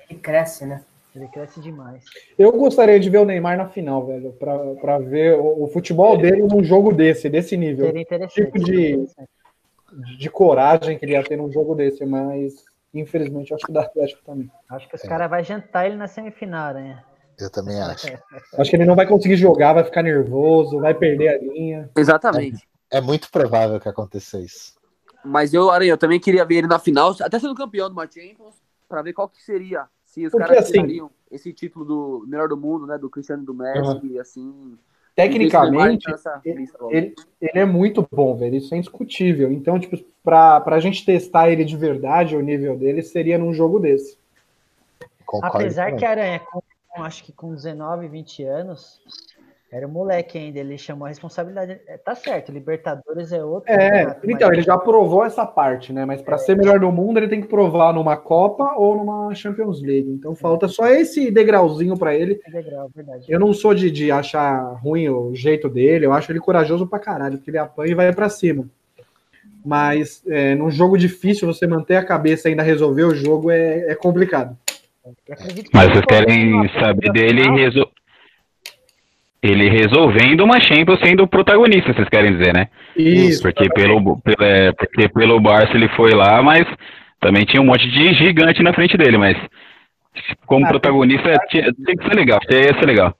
Ele 0.08 0.20
cresce, 0.20 0.64
né? 0.64 0.84
Ele 1.14 1.26
cresce 1.28 1.60
demais. 1.60 2.04
Eu 2.38 2.50
gostaria 2.52 2.98
de 2.98 3.10
ver 3.10 3.18
o 3.18 3.24
Neymar 3.24 3.56
na 3.56 3.68
final, 3.68 4.06
velho, 4.06 4.32
pra, 4.32 4.56
pra 4.80 4.98
ver 4.98 5.36
o, 5.38 5.64
o 5.64 5.68
futebol 5.68 6.16
dele 6.16 6.42
num 6.42 6.62
jogo 6.62 6.92
desse, 6.92 7.28
desse 7.28 7.56
nível. 7.56 7.86
Seria 7.86 8.02
interessante. 8.02 8.44
Tipo 8.46 8.58
de-. 8.60 9.06
De 10.18 10.28
coragem 10.28 10.98
que 10.98 11.04
ele 11.04 11.12
ia 11.12 11.22
ter 11.22 11.36
num 11.36 11.52
jogo 11.52 11.72
desse, 11.74 12.04
mas 12.04 12.64
infelizmente 12.92 13.50
eu 13.52 13.56
acho 13.56 13.64
que 13.64 13.70
o 13.70 13.74
da 13.74 13.82
Atlético 13.82 14.22
também. 14.24 14.50
Acho 14.68 14.88
que 14.88 14.96
os 14.96 15.04
É. 15.04 15.08
caras 15.08 15.30
vão 15.30 15.42
jantar 15.44 15.86
ele 15.86 15.94
na 15.94 16.08
semifinal, 16.08 16.74
né? 16.74 17.00
Eu 17.38 17.50
também 17.50 17.80
acho. 17.80 18.06
Acho 18.58 18.70
que 18.70 18.76
ele 18.76 18.84
não 18.84 18.94
vai 18.94 19.06
conseguir 19.06 19.36
jogar, 19.36 19.72
vai 19.72 19.84
ficar 19.84 20.02
nervoso, 20.02 20.78
vai 20.80 20.94
perder 20.94 21.28
a 21.28 21.38
linha. 21.38 21.90
Exatamente. 21.96 22.66
É 22.90 23.00
muito 23.00 23.30
provável 23.30 23.80
que 23.80 23.88
aconteça 23.88 24.38
isso. 24.40 24.74
Mas 25.24 25.52
eu, 25.52 25.70
Aranha, 25.70 25.92
eu 25.92 25.98
também 25.98 26.20
queria 26.20 26.44
ver 26.44 26.56
ele 26.56 26.66
na 26.68 26.78
final, 26.78 27.14
até 27.20 27.38
sendo 27.38 27.54
campeão 27.54 27.88
do 27.90 28.00
Champions, 28.02 28.54
pra 28.88 29.02
ver 29.02 29.12
qual 29.12 29.28
que 29.28 29.42
seria. 29.42 29.86
Se 30.04 30.24
os 30.26 30.30
Porque, 30.30 30.46
caras 30.46 30.64
assim- 30.64 30.72
tirariam 30.74 31.10
esse 31.30 31.52
título 31.52 31.84
do 31.84 32.24
melhor 32.28 32.48
do 32.48 32.56
mundo, 32.56 32.86
né? 32.86 32.96
Do 32.96 33.10
Cristiano 33.10 33.42
do 33.44 33.52
Messi, 33.54 34.00
e 34.06 34.18
assim. 34.20 34.78
Tecnicamente, 35.16 36.06
ele, 36.44 37.14
ele 37.40 37.58
é 37.58 37.64
muito 37.64 38.06
bom, 38.12 38.36
velho. 38.36 38.56
Isso 38.56 38.74
é 38.74 38.78
indiscutível. 38.78 39.50
Então, 39.50 39.78
tipo, 39.78 39.96
pra, 40.22 40.60
pra 40.60 40.80
gente 40.80 41.04
testar 41.04 41.50
ele 41.50 41.64
de 41.64 41.76
verdade, 41.76 42.36
o 42.36 42.40
nível 42.40 42.76
dele, 42.76 43.02
seria 43.02 43.38
num 43.38 43.54
jogo 43.54 43.78
desse. 43.78 44.18
Concordo 45.24 45.56
Apesar 45.58 45.84
também. 45.86 45.98
que 45.98 46.04
Aranha, 46.04 46.40
com, 46.40 46.60
com- 46.94 47.02
acho 47.02 47.24
que 47.24 47.32
com 47.32 47.54
19, 47.54 48.08
20 48.08 48.42
anos, 48.44 49.00
era 49.72 49.86
um 49.88 49.90
moleque 49.90 50.38
ainda, 50.38 50.60
ele 50.60 50.78
chamou 50.78 51.06
a 51.06 51.08
responsabilidade. 51.08 51.80
É, 51.88 51.96
Tá 51.98 52.14
certo, 52.14 52.52
Libertadores 52.52 53.32
é 53.32 53.44
outro. 53.44 53.72
É, 53.72 53.76
campeonato, 54.04 54.26
então, 54.26 54.48
mas 54.48 54.52
ele 54.58 54.62
já 54.62 54.78
provou 54.78 55.24
essa 55.24 55.44
parte, 55.44 55.92
né? 55.92 56.04
Mas 56.04 56.22
pra 56.22 56.38
ser 56.38 56.56
melhor 56.56 56.78
do 56.78 56.92
mundo, 56.92 57.18
ele 57.18 57.26
tem 57.28 57.40
que 57.40 57.48
provar 57.48 57.92
numa 57.92 58.16
Copa 58.16 58.74
ou 58.76 58.96
numa 58.96 59.34
Champions 59.34 59.82
League. 59.82 60.08
Então 60.10 60.34
falta 60.36 60.68
só 60.68 60.86
esse 60.86 61.30
degrauzinho 61.30 61.96
pra 61.98 62.14
ele. 62.14 62.40
é 62.46 62.50
legal, 62.50 62.88
verdade. 62.94 63.24
Eu 63.28 63.40
não 63.40 63.52
sou 63.52 63.74
de, 63.74 63.90
de 63.90 64.12
achar 64.12 64.74
ruim 64.80 65.08
o 65.08 65.34
jeito 65.34 65.68
dele, 65.68 66.06
eu 66.06 66.12
acho 66.12 66.30
ele 66.30 66.38
corajoso 66.40 66.86
pra 66.86 67.00
caralho, 67.00 67.38
porque 67.38 67.50
ele 67.50 67.58
apanha 67.58 67.90
e 67.90 67.94
vai 67.96 68.12
pra 68.12 68.28
cima. 68.28 68.64
Mas 69.64 70.22
é, 70.28 70.54
num 70.54 70.70
jogo 70.70 70.96
difícil, 70.98 71.46
você 71.52 71.66
manter 71.66 71.96
a 71.96 72.04
cabeça 72.04 72.48
e 72.48 72.50
ainda 72.50 72.62
resolver 72.62 73.04
o 73.04 73.14
jogo 73.14 73.50
é, 73.50 73.90
é 73.90 73.94
complicado. 73.94 74.56
Mas 75.72 75.88
vocês 75.90 76.04
querem 76.06 76.68
saber 76.80 77.12
dele 77.12 77.42
resol... 77.50 77.90
ele 79.42 79.68
resolvendo 79.68 80.40
uma 80.42 80.58
Champions 80.60 80.98
sendo 81.04 81.24
o 81.24 81.28
protagonista, 81.28 81.92
vocês 81.92 82.08
querem 82.08 82.36
dizer, 82.36 82.54
né? 82.54 82.68
Isso, 82.96 83.42
Porque 83.42 83.68
pelo, 83.68 84.18
pelo- 84.20 84.42
é, 84.42 84.72
porque 84.72 85.08
pelo 85.10 85.40
Barça 85.40 85.74
ele 85.76 85.88
foi 85.90 86.12
lá, 86.12 86.42
mas 86.42 86.64
também 87.20 87.44
tinha 87.44 87.60
um 87.60 87.66
monte 87.66 87.86
de 87.90 88.14
gigante 88.14 88.62
na 88.62 88.72
frente 88.72 88.96
dele, 88.96 89.18
mas 89.18 89.36
como 90.46 90.64
Ah, 90.64 90.68
protagonista 90.68 91.28
tinha, 91.48 91.72
tem 91.84 91.96
que 91.96 92.04
ser 92.08 92.14
legal, 92.14 92.38
ia 92.50 92.78
ser 92.78 92.86
legal. 92.86 93.14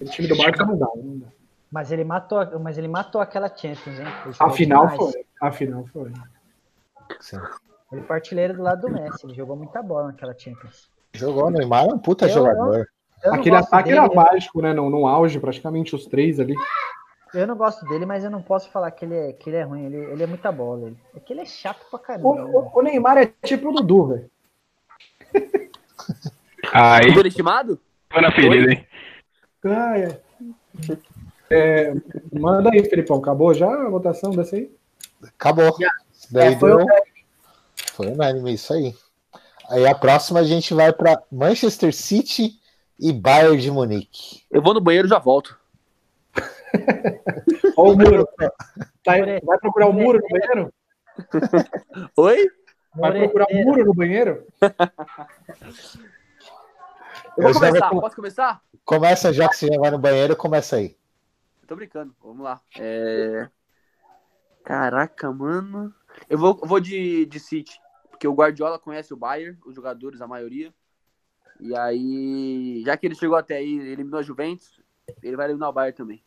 o 0.00 0.04
time 0.06 0.28
do 0.28 0.36
Barça 0.36 0.64
não 0.64 0.78
dá. 0.78 0.86
Não 0.96 1.18
dá. 1.18 1.26
Mas 1.70 1.92
ele 1.92 2.04
matou, 2.04 2.60
mas 2.60 2.78
ele 2.78 2.88
matou 2.88 3.20
aquela 3.20 3.48
Champions, 3.48 3.98
hein? 3.98 4.06
Afinal 4.38 4.86
demais. 4.88 4.96
foi. 5.12 5.24
Afinal 5.42 5.84
foi. 5.92 6.10
Sim. 7.20 7.38
Ele 7.92 8.02
foi 8.02 8.16
artilheiro 8.16 8.54
do 8.54 8.62
lado 8.62 8.82
do 8.86 8.92
Messi, 8.92 9.24
ele 9.26 9.34
jogou 9.34 9.56
muita 9.56 9.82
bola 9.82 10.08
naquela 10.08 10.36
Champions. 10.36 10.90
Jogou 11.14 11.46
o 11.46 11.50
Neymar, 11.50 11.84
é 11.84 11.94
um 11.94 11.98
puta 11.98 12.26
Eu- 12.26 12.30
jogador. 12.30 12.88
Eu 13.24 13.32
Aquele 13.34 13.56
ataque 13.56 13.88
dele, 13.88 13.98
era 14.04 14.14
mágico, 14.14 14.60
né? 14.60 14.72
No, 14.74 14.90
no 14.90 15.06
auge, 15.06 15.40
praticamente 15.40 15.94
os 15.94 16.04
três 16.06 16.38
ali. 16.38 16.54
Eu 17.32 17.46
não 17.46 17.56
gosto 17.56 17.84
dele, 17.86 18.04
mas 18.04 18.22
eu 18.22 18.30
não 18.30 18.42
posso 18.42 18.70
falar 18.70 18.90
que 18.90 19.04
ele 19.04 19.14
é, 19.16 19.32
que 19.32 19.48
ele 19.50 19.56
é 19.56 19.62
ruim. 19.62 19.84
Ele, 19.86 19.96
ele 19.96 20.22
é 20.22 20.26
muita 20.26 20.52
bola. 20.52 20.86
Ele. 20.88 20.96
É 21.14 21.20
que 21.20 21.32
ele 21.32 21.40
é 21.40 21.44
chato 21.46 21.84
pra 21.90 21.98
caramba. 21.98 22.28
O, 22.28 22.34
né? 22.34 22.42
o- 22.44 22.70
o 22.78 22.82
Neymar 22.82 23.16
é 23.18 23.26
tipo 23.42 23.70
o 23.70 23.72
Dudu, 23.72 24.06
velho. 24.08 24.30
Aí, 26.72 27.08
estimado? 27.26 27.80
foi 28.12 28.20
na 28.22 28.30
ferida, 28.32 28.72
hein? 28.72 28.86
Ah, 29.64 29.98
é. 29.98 30.20
É, 31.50 31.94
manda 32.32 32.70
aí, 32.72 32.84
Felipão. 32.88 33.18
Acabou 33.18 33.54
já 33.54 33.68
a 33.68 33.88
votação 33.88 34.30
dessa 34.32 34.56
aí? 34.56 34.70
Acabou. 35.22 35.74
Isso 36.12 36.32
Daí 36.32 36.54
É, 36.54 36.58
foi 36.58 36.70
deu... 36.70 36.84
o- 36.84 37.15
Foi 37.96 38.08
unânime, 38.08 38.52
isso 38.52 38.74
aí. 38.74 38.94
Aí 39.70 39.86
a 39.86 39.94
próxima 39.94 40.40
a 40.40 40.44
gente 40.44 40.74
vai 40.74 40.92
para 40.92 41.22
Manchester 41.32 41.94
City 41.94 42.60
e 43.00 43.10
Bayern 43.10 43.56
de 43.56 43.70
Munique. 43.70 44.44
Eu 44.50 44.60
vou 44.60 44.74
no 44.74 44.82
banheiro 44.82 45.08
e 45.08 45.10
já 45.10 45.18
volto. 45.18 45.58
Olha 47.74 47.92
o 47.94 47.96
muro. 47.96 48.28
Tá 49.02 49.12
vai 49.42 49.58
procurar 49.58 49.86
o 49.88 49.94
muro 49.94 50.20
no 50.20 50.28
banheiro? 50.28 50.74
Oi? 52.18 52.50
Vai 52.94 53.12
procurar 53.12 53.46
o 53.50 53.64
muro 53.64 53.84
no 53.86 53.94
banheiro? 53.94 54.46
Eu 57.38 57.44
vou 57.44 57.50
Eu 57.50 57.54
começar. 57.54 57.88
com- 57.88 58.00
Posso 58.00 58.16
começar? 58.16 58.60
Começa 58.84 59.32
já 59.32 59.48
que 59.48 59.56
você 59.56 59.68
já 59.68 59.80
vai 59.80 59.90
no 59.90 59.98
banheiro, 59.98 60.36
começa 60.36 60.76
aí. 60.76 60.94
Tô 61.66 61.74
brincando. 61.74 62.14
Vamos 62.22 62.44
lá. 62.44 62.60
É... 62.78 63.48
Caraca, 64.62 65.32
mano. 65.32 65.94
Eu 66.28 66.36
vou, 66.36 66.58
eu 66.62 66.68
vou 66.68 66.78
de, 66.78 67.24
de 67.24 67.40
City. 67.40 67.80
Porque 68.16 68.26
o 68.26 68.34
Guardiola 68.34 68.78
conhece 68.78 69.12
o 69.12 69.16
Bayern, 69.16 69.58
os 69.66 69.74
jogadores, 69.74 70.22
a 70.22 70.26
maioria. 70.26 70.72
E 71.60 71.76
aí, 71.76 72.82
já 72.84 72.96
que 72.96 73.06
ele 73.06 73.14
chegou 73.14 73.36
até 73.36 73.56
aí, 73.58 73.78
eliminou 73.78 74.18
a 74.18 74.22
Juventus, 74.22 74.80
ele 75.22 75.36
vai 75.36 75.46
eliminar 75.46 75.68
o 75.68 75.72
Bayern 75.72 75.94
também. 75.94 76.22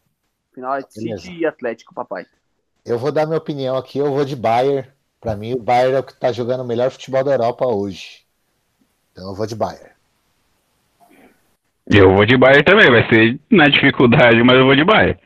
Final 0.54 0.76
é 0.76 0.82
City 0.88 1.40
e 1.40 1.46
Atlético, 1.48 1.94
papai. 1.94 2.28
Eu 2.86 3.00
vou 3.00 3.12
dar 3.12 3.26
minha 3.26 3.40
opinião 3.40 3.76
aqui, 3.76 3.98
eu 3.98 4.12
vou 4.12 4.24
de 4.24 4.36
Bayern. 4.36 4.88
Para 5.20 5.36
mim, 5.36 5.54
o 5.54 5.62
Bayern 5.62 5.96
é 5.96 6.00
o 6.00 6.04
que 6.04 6.14
tá 6.14 6.32
jogando 6.32 6.62
o 6.62 6.68
melhor 6.68 6.92
futebol 6.92 7.24
da 7.24 7.32
Europa 7.32 7.66
hoje. 7.66 8.24
Então 9.12 9.30
eu 9.30 9.36
vou 9.36 9.48
de 9.48 9.56
Bayern. 9.56 9.90
Eu 11.88 12.14
vou 12.14 12.26
de 12.26 12.38
Bayern 12.38 12.64
também, 12.64 12.92
vai 12.92 13.10
ser 13.10 13.40
na 13.50 13.68
dificuldade, 13.68 14.44
mas 14.44 14.58
eu 14.58 14.66
vou 14.66 14.76
de 14.76 14.86
Bayern. 14.86 15.20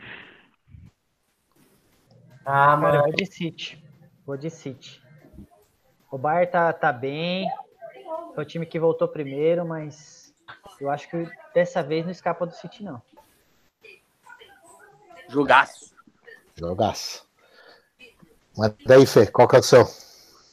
Ah, 2.46 2.46
Cara, 2.46 2.74
eu 2.74 2.82
mano. 2.82 3.04
vou 3.04 3.12
de 3.12 3.26
City. 3.26 3.84
Vou 4.26 4.38
de 4.38 4.50
City. 4.50 5.03
O 6.14 6.18
Bayern 6.20 6.52
tá, 6.52 6.72
tá 6.72 6.94
bem. 6.94 7.50
Foi 8.36 8.44
o 8.44 8.48
time 8.48 8.68
que 8.68 8.80
voltou 8.80 9.08
primeiro, 9.08 9.66
mas 9.66 10.32
eu 10.80 10.92
acho 10.92 11.10
que 11.10 11.28
dessa 11.56 11.82
vez 11.82 12.06
não 12.06 12.12
escapa 12.12 12.46
do 12.46 12.54
City, 12.54 12.84
não. 12.84 13.02
Jogaço. 15.28 15.96
Jogaço. 16.56 17.28
Mas 18.56 18.76
daí, 18.86 19.08
Fê, 19.08 19.26
qual 19.26 19.48
que 19.48 19.56
é 19.56 19.60
o 19.60 19.64
seu? 19.64 19.88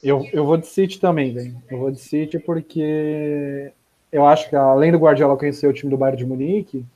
Eu, 0.02 0.26
eu 0.32 0.46
vou 0.46 0.56
de 0.56 0.66
City 0.66 0.98
também, 0.98 1.34
velho. 1.34 1.62
Eu 1.70 1.78
vou 1.78 1.90
de 1.90 2.00
City 2.00 2.38
porque 2.38 3.70
eu 4.10 4.24
acho 4.24 4.48
que 4.48 4.56
além 4.56 4.90
do 4.90 4.98
Guardiola 4.98 5.36
conhecer 5.36 5.66
o 5.66 5.74
time 5.74 5.90
do 5.90 5.98
Bayern 5.98 6.16
de 6.16 6.24
Munique, 6.24 6.86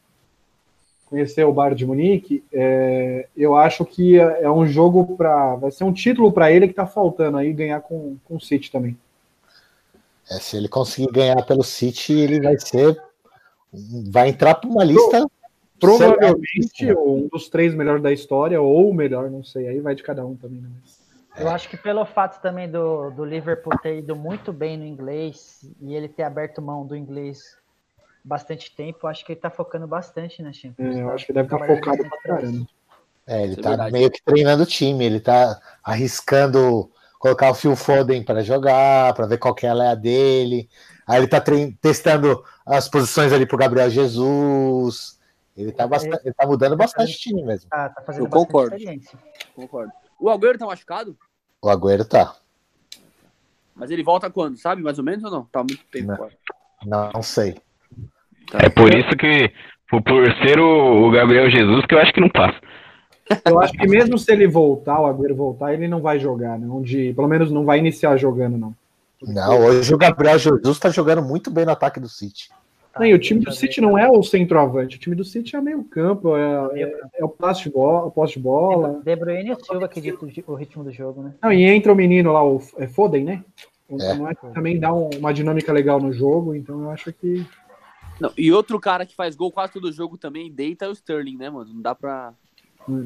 conhecer 1.14 1.44
o 1.44 1.53
Bayern 1.53 1.77
de 1.77 1.87
Munique, 1.87 2.44
é, 2.53 3.29
eu 3.37 3.57
acho 3.57 3.85
que 3.85 4.18
é 4.18 4.50
um 4.50 4.66
jogo 4.66 5.16
para, 5.16 5.55
vai 5.55 5.70
ser 5.70 5.85
um 5.85 5.92
título 5.92 6.33
para 6.33 6.50
ele 6.50 6.66
que 6.66 6.74
tá 6.74 6.87
faltando 6.87 7.38
aí 7.38 7.53
ganhar 7.53 7.81
com, 7.83 8.16
com 8.24 8.35
o 8.35 8.40
City 8.40 8.68
também. 8.68 8.98
É, 10.29 10.35
se 10.40 10.57
ele 10.57 10.68
conseguir 10.68 11.12
ganhar 11.12 11.40
pelo 11.46 11.62
City, 11.62 12.14
ele 12.14 12.40
vai 12.40 12.59
ser. 12.59 13.00
Vai 14.11 14.31
entrar 14.31 14.57
para 14.57 14.68
uma 14.68 14.83
lista. 14.83 15.24
Provavelmente 15.79 16.92
um 16.96 17.29
dos 17.29 17.48
três 17.48 17.74
melhores 17.74 18.03
da 18.03 18.12
história 18.12 18.61
ou 18.61 18.90
o 18.90 18.94
melhor, 18.94 19.31
não 19.31 19.44
sei. 19.44 19.68
Aí 19.68 19.81
vai 19.81 19.94
de 19.94 20.03
cada 20.03 20.27
um 20.27 20.35
também, 20.35 20.61
né? 20.61 20.68
Eu 21.37 21.48
acho 21.48 21.68
que 21.68 21.77
pelo 21.77 22.05
fato 22.05 22.40
também 22.40 22.68
do, 22.68 23.11
do 23.11 23.24
Liverpool 23.24 23.77
ter 23.81 23.98
ido 23.98 24.16
muito 24.16 24.53
bem 24.53 24.77
no 24.77 24.85
inglês 24.85 25.68
e 25.81 25.94
ele 25.94 26.09
ter 26.09 26.22
aberto 26.22 26.62
mão 26.62 26.87
do 26.87 26.96
inglês 26.96 27.57
bastante 28.24 28.74
tempo, 28.74 29.06
acho 29.06 29.24
que 29.24 29.32
ele 29.32 29.40
tá 29.40 29.50
focando 29.50 29.87
bastante 29.87 30.42
na 30.42 30.52
Champions. 30.52 30.96
É, 30.96 31.02
eu 31.02 31.08
tá? 31.08 31.14
acho 31.14 31.26
que 31.26 31.32
deve 31.32 31.46
estar 31.46 31.58
Trabalhando 31.58 31.84
focado 31.84 32.08
pra 32.08 32.18
caramba. 32.22 32.66
É, 33.26 33.42
ele 33.42 33.52
Isso 33.52 33.60
é 33.60 33.62
tá 33.62 33.68
verdade. 33.70 33.92
meio 33.92 34.10
que 34.10 34.22
treinando 34.22 34.62
o 34.62 34.66
time, 34.66 35.04
ele 35.04 35.20
tá 35.20 35.60
arriscando 35.82 36.90
colocar 37.18 37.50
o 37.50 37.54
Phil 37.54 37.76
Foden 37.76 38.22
para 38.22 38.42
jogar, 38.42 39.14
para 39.14 39.26
ver 39.26 39.38
qual 39.38 39.54
que 39.54 39.66
é 39.66 39.70
a 39.70 39.94
dele. 39.94 40.68
Aí 41.06 41.18
ele 41.18 41.28
tá 41.28 41.42
testando 41.80 42.42
as 42.64 42.88
posições 42.88 43.32
ali 43.32 43.46
pro 43.46 43.58
Gabriel 43.58 43.90
Jesus. 43.90 45.18
Ele 45.56 45.70
tá, 45.70 45.87
bastante, 45.87 46.20
ele 46.24 46.34
tá 46.34 46.46
mudando 46.46 46.76
bastante 46.76 47.14
o 47.14 47.18
time 47.18 47.42
mesmo. 47.44 47.70
Tá, 47.70 47.88
tá 47.88 48.02
fazendo 48.02 48.24
Eu 48.24 48.28
bastante 48.28 48.46
concordo. 48.46 48.76
experiência. 48.76 49.18
Concordo. 49.54 49.92
O 50.18 50.28
Agüero 50.28 50.58
tá 50.58 50.66
machucado? 50.66 51.16
O 51.62 51.68
Agüero 51.68 52.04
tá. 52.04 52.37
Mas 53.74 53.90
ele 53.90 54.02
volta 54.02 54.30
quando? 54.30 54.56
Sabe 54.56 54.82
mais 54.82 54.98
ou 54.98 55.04
menos 55.04 55.24
ou 55.24 55.30
não? 55.30 55.44
Tá 55.46 55.60
há 55.60 55.64
muito 55.64 55.84
tempo 55.87 56.08
Não. 56.08 56.16
fora. 56.16 56.32
Não, 56.84 57.10
não 57.14 57.22
sei. 58.50 58.61
É 58.66 58.68
por 58.68 58.94
isso 58.94 59.16
que, 59.16 59.50
por, 59.88 60.02
ser 60.46 60.59
o, 60.59 61.07
o 61.07 61.11
Gabriel 61.11 61.50
Jesus, 61.50 61.85
que 61.87 61.94
eu 61.94 61.98
acho 61.98 62.12
que 62.12 62.20
não 62.20 62.28
passa. 62.28 62.59
Eu 63.44 63.59
acho 63.61 63.72
que 63.72 63.87
mesmo 63.88 64.18
se 64.18 64.30
ele 64.33 64.46
voltar, 64.46 65.00
o 65.00 65.07
Agüero 65.07 65.35
voltar, 65.35 65.72
ele 65.72 65.88
não 65.88 66.00
vai 66.00 66.18
jogar, 66.18 66.59
não. 66.59 66.83
De, 66.83 67.12
pelo 67.14 67.28
menos 67.28 67.50
não 67.50 67.64
vai 67.64 67.78
iniciar 67.78 68.16
jogando, 68.16 68.59
não. 68.59 68.74
Não, 69.22 69.59
hoje 69.61 69.94
o 69.94 69.98
Gabriel 69.98 70.38
Jesus 70.38 70.78
tá 70.78 70.90
jogando 70.90 71.22
muito 71.22 71.50
bem 71.50 71.64
no 71.64 71.72
ataque 71.72 71.98
do 71.98 72.09
City. 72.09 72.50
Não, 72.98 73.04
e 73.04 73.12
o 73.12 73.18
time 73.18 73.40
do 73.44 73.50
City 73.50 73.80
não 73.80 73.98
é 73.98 74.09
o 74.09 74.22
centroavante, 74.22 74.96
o 74.96 75.00
time 75.00 75.16
do 75.16 75.24
City 75.24 75.57
é 75.57 75.61
meio 75.61 75.83
campo, 75.83 76.37
é, 76.37 76.83
é, 76.83 77.00
é 77.18 77.24
o 77.24 77.28
posse 77.28 77.64
de 77.64 77.70
bola, 77.70 78.12
de 78.26 78.38
bola. 78.38 79.00
De 79.04 79.16
Bruyne 79.16 79.48
e 79.48 79.52
o 79.52 79.64
Silva 79.64 79.88
que 79.88 80.00
dita 80.00 80.24
o- 80.46 80.54
ritmo 80.54 80.85
do 80.85 80.92
jogo, 80.92 81.22
né? 81.22 81.33
Não, 81.42 81.52
e 81.52 81.64
entra 81.64 81.92
o 81.92 81.96
menino 81.96 82.33
lá, 82.33 82.44
o 82.44 82.62
é 82.78 82.87
Foden, 82.87 83.24
né? 83.24 83.42
É. 83.90 84.14
não 84.14 84.28
é- 84.28 84.35
também 84.54 84.78
dá 84.78 84.92
um- 84.92 85.11
uma 85.18 85.35
dinâmica 85.35 85.72
legal 85.72 86.00
no 86.00 86.12
jogo, 86.12 86.54
então 86.54 86.83
eu 86.83 86.90
acho 86.90 87.12
que 87.12 87.44
Não, 88.20 88.33
e 88.37 88.53
outro 88.53 88.79
cara 88.79 89.05
que 89.05 89.14
faz 89.14 89.35
gol 89.35 89.50
quase 89.50 89.72
todo 89.72 89.92
jogo 89.92 90.16
também 90.16 90.50
deita 90.50 90.85
é 90.85 90.88
o 90.88 90.92
Sterling, 90.92 91.37
né, 91.37 91.50
mano? 91.50 91.72
Não 91.72 91.83
dá 91.83 91.94
pra. 91.94 92.33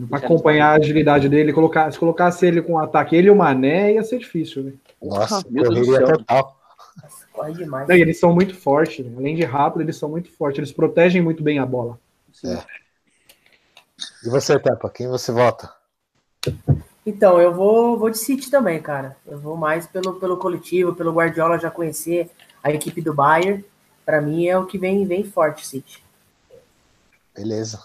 para 0.09 0.18
acompanhar 0.18 0.73
a 0.73 0.77
agilidade 0.77 1.29
dele, 1.29 1.53
colocar, 1.53 1.90
se 1.90 1.99
colocasse 1.99 2.47
ele 2.47 2.62
com 2.62 2.79
ataque, 2.79 3.16
ele 3.16 3.29
e 3.29 3.31
o 3.31 3.37
Mané, 3.37 3.94
ia 3.94 4.03
ser 4.03 4.18
difícil, 4.18 4.62
né? 4.62 4.73
Nossa, 5.03 5.44
Meu 5.49 5.64
Deus 5.64 5.75
do 5.75 5.85
correria 5.87 6.07
céu. 6.07 6.18
total. 6.18 6.59
Corre 7.33 7.53
demais. 7.53 7.88
Não, 7.88 7.94
eles 7.94 8.18
são 8.18 8.35
muito 8.35 8.55
fortes, 8.55 9.07
né? 9.07 9.14
além 9.16 9.37
de 9.37 9.44
rápido, 9.44 9.83
eles 9.83 9.97
são 9.97 10.09
muito 10.09 10.31
fortes, 10.33 10.59
eles 10.59 10.73
protegem 10.73 11.23
muito 11.23 11.42
bem 11.42 11.59
a 11.59 11.66
bola. 11.66 11.99
Sim. 12.33 12.53
É. 12.53 12.64
E 14.25 14.29
você, 14.29 14.59
Tepa, 14.59 14.90
quem 14.90 15.09
você 15.09 15.33
vota? 15.33 15.73
Então, 17.07 17.40
eu 17.40 17.55
vou, 17.55 17.99
vou 17.99 18.11
de 18.11 18.18
City 18.18 18.51
também, 18.51 18.81
cara. 18.83 19.16
Eu 19.27 19.38
vou 19.38 19.57
mais 19.57 19.87
pelo, 19.87 20.14
pelo 20.14 20.37
coletivo, 20.37 20.94
pelo 20.94 21.12
Guardiola 21.12 21.59
já 21.59 21.71
conhecer 21.71 22.31
a 22.62 22.71
equipe 22.71 23.01
do 23.01 23.14
Bayern. 23.14 23.64
Pra 24.09 24.23
mim 24.23 24.47
é 24.47 24.57
o 24.57 24.64
que 24.64 24.79
vem, 24.79 25.05
vem 25.05 25.23
forte, 25.23 25.66
City. 25.66 26.03
Beleza. 27.37 27.79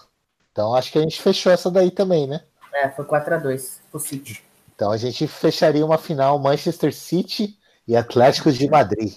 Então 0.50 0.74
acho 0.74 0.90
que 0.90 0.96
a 0.98 1.02
gente 1.02 1.20
fechou 1.20 1.52
essa 1.52 1.70
daí 1.70 1.90
também, 1.90 2.26
né? 2.26 2.40
É, 2.72 2.88
foi 2.88 3.04
4x2 3.04 3.80
pro 3.90 4.00
City. 4.00 4.42
Então 4.74 4.90
a 4.90 4.96
gente 4.96 5.26
fecharia 5.26 5.84
uma 5.84 5.98
final 5.98 6.38
Manchester 6.38 6.94
City 6.94 7.58
e 7.86 7.94
Atlético 7.94 8.50
de 8.50 8.66
Madrid. 8.70 9.12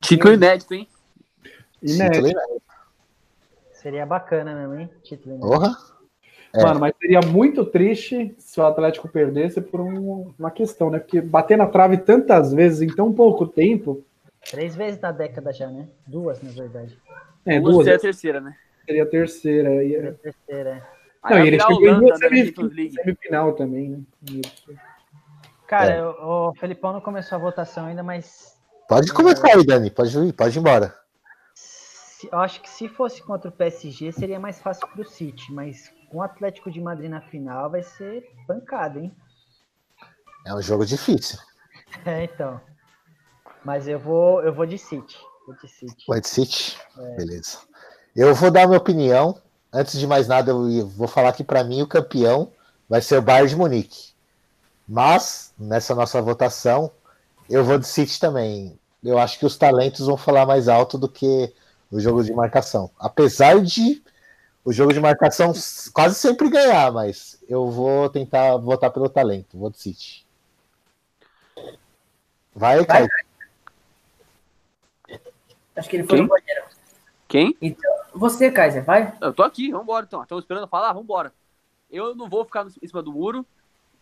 Título 0.00 0.34
inédito, 0.34 0.74
hein? 0.74 0.88
Inédito. 1.80 2.24
Título 2.24 2.28
inédito. 2.32 2.62
Seria 3.74 4.04
bacana 4.04 4.52
mesmo, 4.52 4.80
hein? 4.80 4.90
Título. 5.04 5.36
né? 5.36 5.40
Porra. 5.40 5.76
É. 6.54 6.62
Mano, 6.64 6.80
mas 6.80 6.92
seria 7.00 7.20
muito 7.20 7.64
triste 7.64 8.34
se 8.36 8.58
o 8.58 8.66
Atlético 8.66 9.08
perdesse 9.08 9.60
por 9.60 9.80
um- 9.80 10.34
uma 10.36 10.50
questão, 10.50 10.90
né? 10.90 10.98
Porque 10.98 11.20
bater 11.20 11.56
na 11.56 11.68
trave 11.68 11.98
tantas 11.98 12.52
vezes 12.52 12.82
em 12.82 12.92
tão 12.92 13.12
pouco 13.12 13.46
tempo, 13.46 14.02
Três 14.50 14.74
vezes 14.74 15.00
na 15.00 15.12
década 15.12 15.52
já, 15.52 15.68
né? 15.68 15.88
Duas, 16.06 16.40
na 16.42 16.50
verdade. 16.50 16.98
é, 17.46 17.60
Duas 17.60 17.74
duas, 17.74 17.86
é 17.86 17.94
a 17.94 17.98
terceira, 17.98 18.40
né? 18.40 18.56
seria 18.86 19.02
a 19.02 19.06
terceira. 19.06 19.84
E, 19.84 19.96
A 19.96 20.14
terceira. 20.14 20.70
é. 20.70 20.98
Aí 21.22 21.30
não, 21.34 21.38
vai 21.38 21.44
e 21.44 21.48
ele 21.48 21.60
chegou 21.60 21.74
em 21.82 21.88
Holanda, 21.88 22.00
duas 22.06 22.20
na 22.20 22.28
semif- 22.28 22.46
Champions 22.46 22.74
League. 22.74 22.92
semifinal 22.94 23.52
também, 23.54 23.88
né? 23.90 24.00
Isso. 24.22 24.74
Cara, 25.66 25.92
É. 25.92 26.02
o, 26.04 26.48
o 26.50 26.54
Felipão 26.54 26.92
não 26.94 27.00
começou 27.00 27.36
a 27.36 27.40
votação 27.40 27.86
ainda, 27.86 28.02
mas 28.02 28.56
Pode 28.88 29.12
começar 29.12 29.48
aí, 29.48 29.66
Dani. 29.66 29.90
Pode 29.90 30.16
ir, 30.18 30.32
pode 30.32 30.56
ir 30.56 30.60
embora. 30.60 30.94
se- 31.54 32.28
eu 32.32 32.38
acho 32.38 32.62
que 32.62 32.70
se 32.70 32.88
fosse 32.88 33.22
contra 33.22 33.50
o 33.50 33.52
PSG 33.52 34.10
seria 34.12 34.40
mais 34.40 34.60
fácil 34.62 34.88
pro 34.88 35.04
City, 35.04 35.52
mas 35.52 35.92
com 36.10 36.18
o 36.18 36.22
Atlético 36.22 36.70
de 36.70 36.80
Madrid 36.80 37.10
na 37.10 37.20
final 37.20 37.68
vai 37.70 37.82
ser 37.82 38.24
pancada, 38.46 38.98
hein? 38.98 39.14
É 40.46 40.54
um 40.54 40.62
jogo 40.62 40.86
difícil. 40.86 41.38
É, 42.06 42.24
então. 42.24 42.60
Mas 43.68 43.86
eu 43.86 43.98
vou, 43.98 44.42
eu 44.42 44.50
vou 44.50 44.64
de 44.64 44.78
City. 44.78 45.18
Vou 45.46 45.54
de 45.54 45.68
City. 45.68 46.06
White 46.08 46.26
City. 46.26 46.78
Beleza. 47.18 47.58
Eu 48.16 48.34
vou 48.34 48.50
dar 48.50 48.66
minha 48.66 48.78
opinião. 48.78 49.38
Antes 49.70 50.00
de 50.00 50.06
mais 50.06 50.26
nada, 50.26 50.52
eu 50.52 50.86
vou 50.86 51.06
falar 51.06 51.34
que 51.34 51.44
para 51.44 51.62
mim 51.62 51.82
o 51.82 51.86
campeão 51.86 52.50
vai 52.88 53.02
ser 53.02 53.18
o 53.18 53.22
Bayern 53.22 53.50
de 53.50 53.56
Munique. 53.56 54.14
Mas, 54.88 55.52
nessa 55.58 55.94
nossa 55.94 56.22
votação, 56.22 56.90
eu 57.46 57.62
vou 57.62 57.78
de 57.78 57.86
City 57.86 58.18
também. 58.18 58.78
Eu 59.04 59.18
acho 59.18 59.38
que 59.38 59.44
os 59.44 59.58
talentos 59.58 60.06
vão 60.06 60.16
falar 60.16 60.46
mais 60.46 60.66
alto 60.66 60.96
do 60.96 61.06
que 61.06 61.52
o 61.90 62.00
jogo 62.00 62.24
de 62.24 62.32
marcação. 62.32 62.90
Apesar 62.98 63.60
de 63.60 64.02
o 64.64 64.72
jogo 64.72 64.94
de 64.94 65.00
marcação 65.00 65.52
quase 65.92 66.14
sempre 66.14 66.48
ganhar, 66.48 66.90
mas 66.90 67.38
eu 67.46 67.70
vou 67.70 68.08
tentar 68.08 68.56
votar 68.56 68.90
pelo 68.90 69.10
talento. 69.10 69.58
Vou 69.58 69.68
de 69.68 69.78
City. 69.78 70.26
Vai, 72.54 72.82
Caio. 72.86 73.06
Acho 75.78 75.88
que 75.88 75.96
ele 75.96 76.04
foi 76.06 76.16
Quem? 76.18 76.22
no 76.22 76.28
banheiro. 76.28 76.64
Quem? 77.28 77.56
Então, 77.60 77.90
você, 78.14 78.50
Kaiser, 78.50 78.84
vai? 78.84 79.14
Eu 79.20 79.32
tô 79.32 79.42
aqui, 79.42 79.70
vambora 79.70 80.04
então. 80.06 80.22
Estamos 80.22 80.44
esperando 80.44 80.66
falar, 80.66 80.92
vambora. 80.92 81.32
Eu 81.90 82.14
não 82.14 82.28
vou 82.28 82.44
ficar 82.44 82.64
no- 82.64 82.70
em 82.82 82.86
cima 82.86 83.02
do 83.02 83.12
muro. 83.12 83.44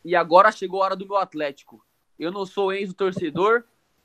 E 0.05 0.15
agora 0.15 0.53
chegou 0.53 0.81
a 0.83 0.87
hora 0.87 0.97
do 0.97 1.07
meu 1.07 1.17
Atlético. 1.17 1.85
Eu 2.19 2.31
não 2.31 2.47
sou 2.47 2.73
Enzo 2.73 2.95
torcedor, 2.95 3.65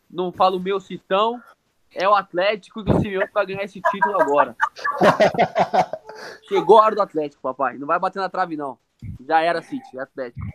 não 0.09 0.31
falo 0.31 0.59
meu 0.59 0.79
citão. 0.79 1.41
É 1.93 2.07
o 2.09 2.15
Atlético 2.15 2.83
que 2.83 2.91
o 2.91 2.99
Simeone 2.99 3.29
vai 3.33 3.45
ganhar 3.45 3.63
esse 3.63 3.79
título 3.81 4.19
agora. 4.21 4.55
Chegou 6.47 6.79
a 6.79 6.85
hora 6.85 6.95
do 6.95 7.01
Atlético, 7.01 7.41
papai. 7.41 7.77
Não 7.77 7.85
vai 7.87 7.99
bater 7.99 8.19
na 8.19 8.29
trave, 8.29 8.55
não. 8.57 8.77
Já 9.27 9.41
era 9.41 9.61
City, 9.61 9.97
é 9.97 10.01
Atlético. 10.01 10.45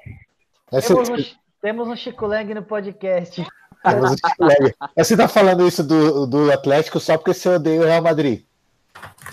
Essa- 0.72 0.94
Temos 0.94 1.08
um, 1.10 1.34
temos 1.60 1.88
um 1.88 1.96
Chico 1.96 2.26
Lang 2.26 2.52
no 2.54 2.62
podcast. 2.62 3.46
Você 4.96 5.16
tá 5.16 5.28
falando 5.28 5.66
isso 5.66 5.82
do, 5.82 6.26
do 6.26 6.52
Atlético 6.52 6.98
só 6.98 7.16
porque 7.16 7.32
você 7.32 7.48
odeia 7.48 7.80
o 7.80 7.84
Real 7.84 8.02
Madrid. 8.02 8.42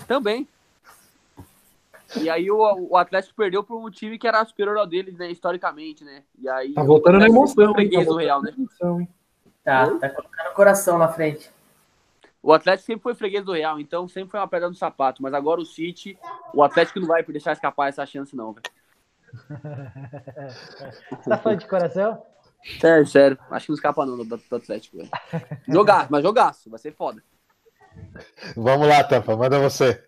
Também. 0.06 0.46
E 2.16 2.30
aí 2.30 2.50
o, 2.50 2.88
o 2.90 2.96
Atlético 2.96 3.34
perdeu 3.34 3.64
para 3.64 3.74
um 3.74 3.90
time 3.90 4.18
que 4.18 4.28
era 4.28 4.44
superior 4.44 4.76
ao 4.76 4.86
deles, 4.86 5.16
né, 5.16 5.30
historicamente, 5.30 6.04
né? 6.04 6.22
E 6.38 6.48
aí 6.48 6.72
Tá 6.74 6.82
voltando 6.82 7.18
na 7.18 7.26
o 7.26 7.42
Atlético 7.42 7.60
emoção, 7.60 7.64
hein? 7.64 7.68
Tá 7.68 7.74
freguês 7.74 8.04
do 8.04 8.06
voltando 8.06 8.24
Real, 8.24 8.42
né? 8.42 8.54
emoção, 8.56 9.00
hein? 9.00 9.08
Tá, 9.64 9.98
tá 9.98 10.10
colocando 10.10 10.46
o 10.50 10.54
coração 10.54 10.98
na 10.98 11.08
frente. 11.08 11.50
O 12.42 12.52
Atlético 12.52 12.86
sempre 12.86 13.02
foi 13.02 13.14
freguês 13.14 13.44
do 13.44 13.52
Real, 13.52 13.80
então 13.80 14.06
sempre 14.06 14.30
foi 14.30 14.38
uma 14.38 14.46
pedra 14.46 14.68
no 14.68 14.74
sapato. 14.74 15.22
Mas 15.22 15.32
agora 15.32 15.60
o 15.60 15.64
City, 15.64 16.18
o 16.52 16.62
Atlético 16.62 17.00
não 17.00 17.08
vai 17.08 17.22
deixar 17.24 17.52
escapar 17.52 17.88
essa 17.88 18.04
chance, 18.04 18.36
não, 18.36 18.52
velho. 18.52 18.66
Você 21.10 21.30
tá 21.30 21.38
falando 21.38 21.58
de 21.58 21.66
coração? 21.66 22.22
Sério, 22.80 23.06
sério. 23.06 23.38
Acho 23.50 23.66
que 23.66 23.72
não 23.72 23.76
escapa, 23.76 24.06
não, 24.06 24.16
do, 24.16 24.24
do 24.24 24.56
Atlético, 24.56 24.96
velho. 24.98 25.10
Jogar, 25.68 26.06
mas 26.10 26.22
jogaço, 26.22 26.70
vai 26.70 26.78
ser 26.78 26.92
foda. 26.92 27.22
Vamos 28.56 28.88
lá, 28.88 29.04
Tampa, 29.04 29.36
manda 29.36 29.58
você. 29.58 30.02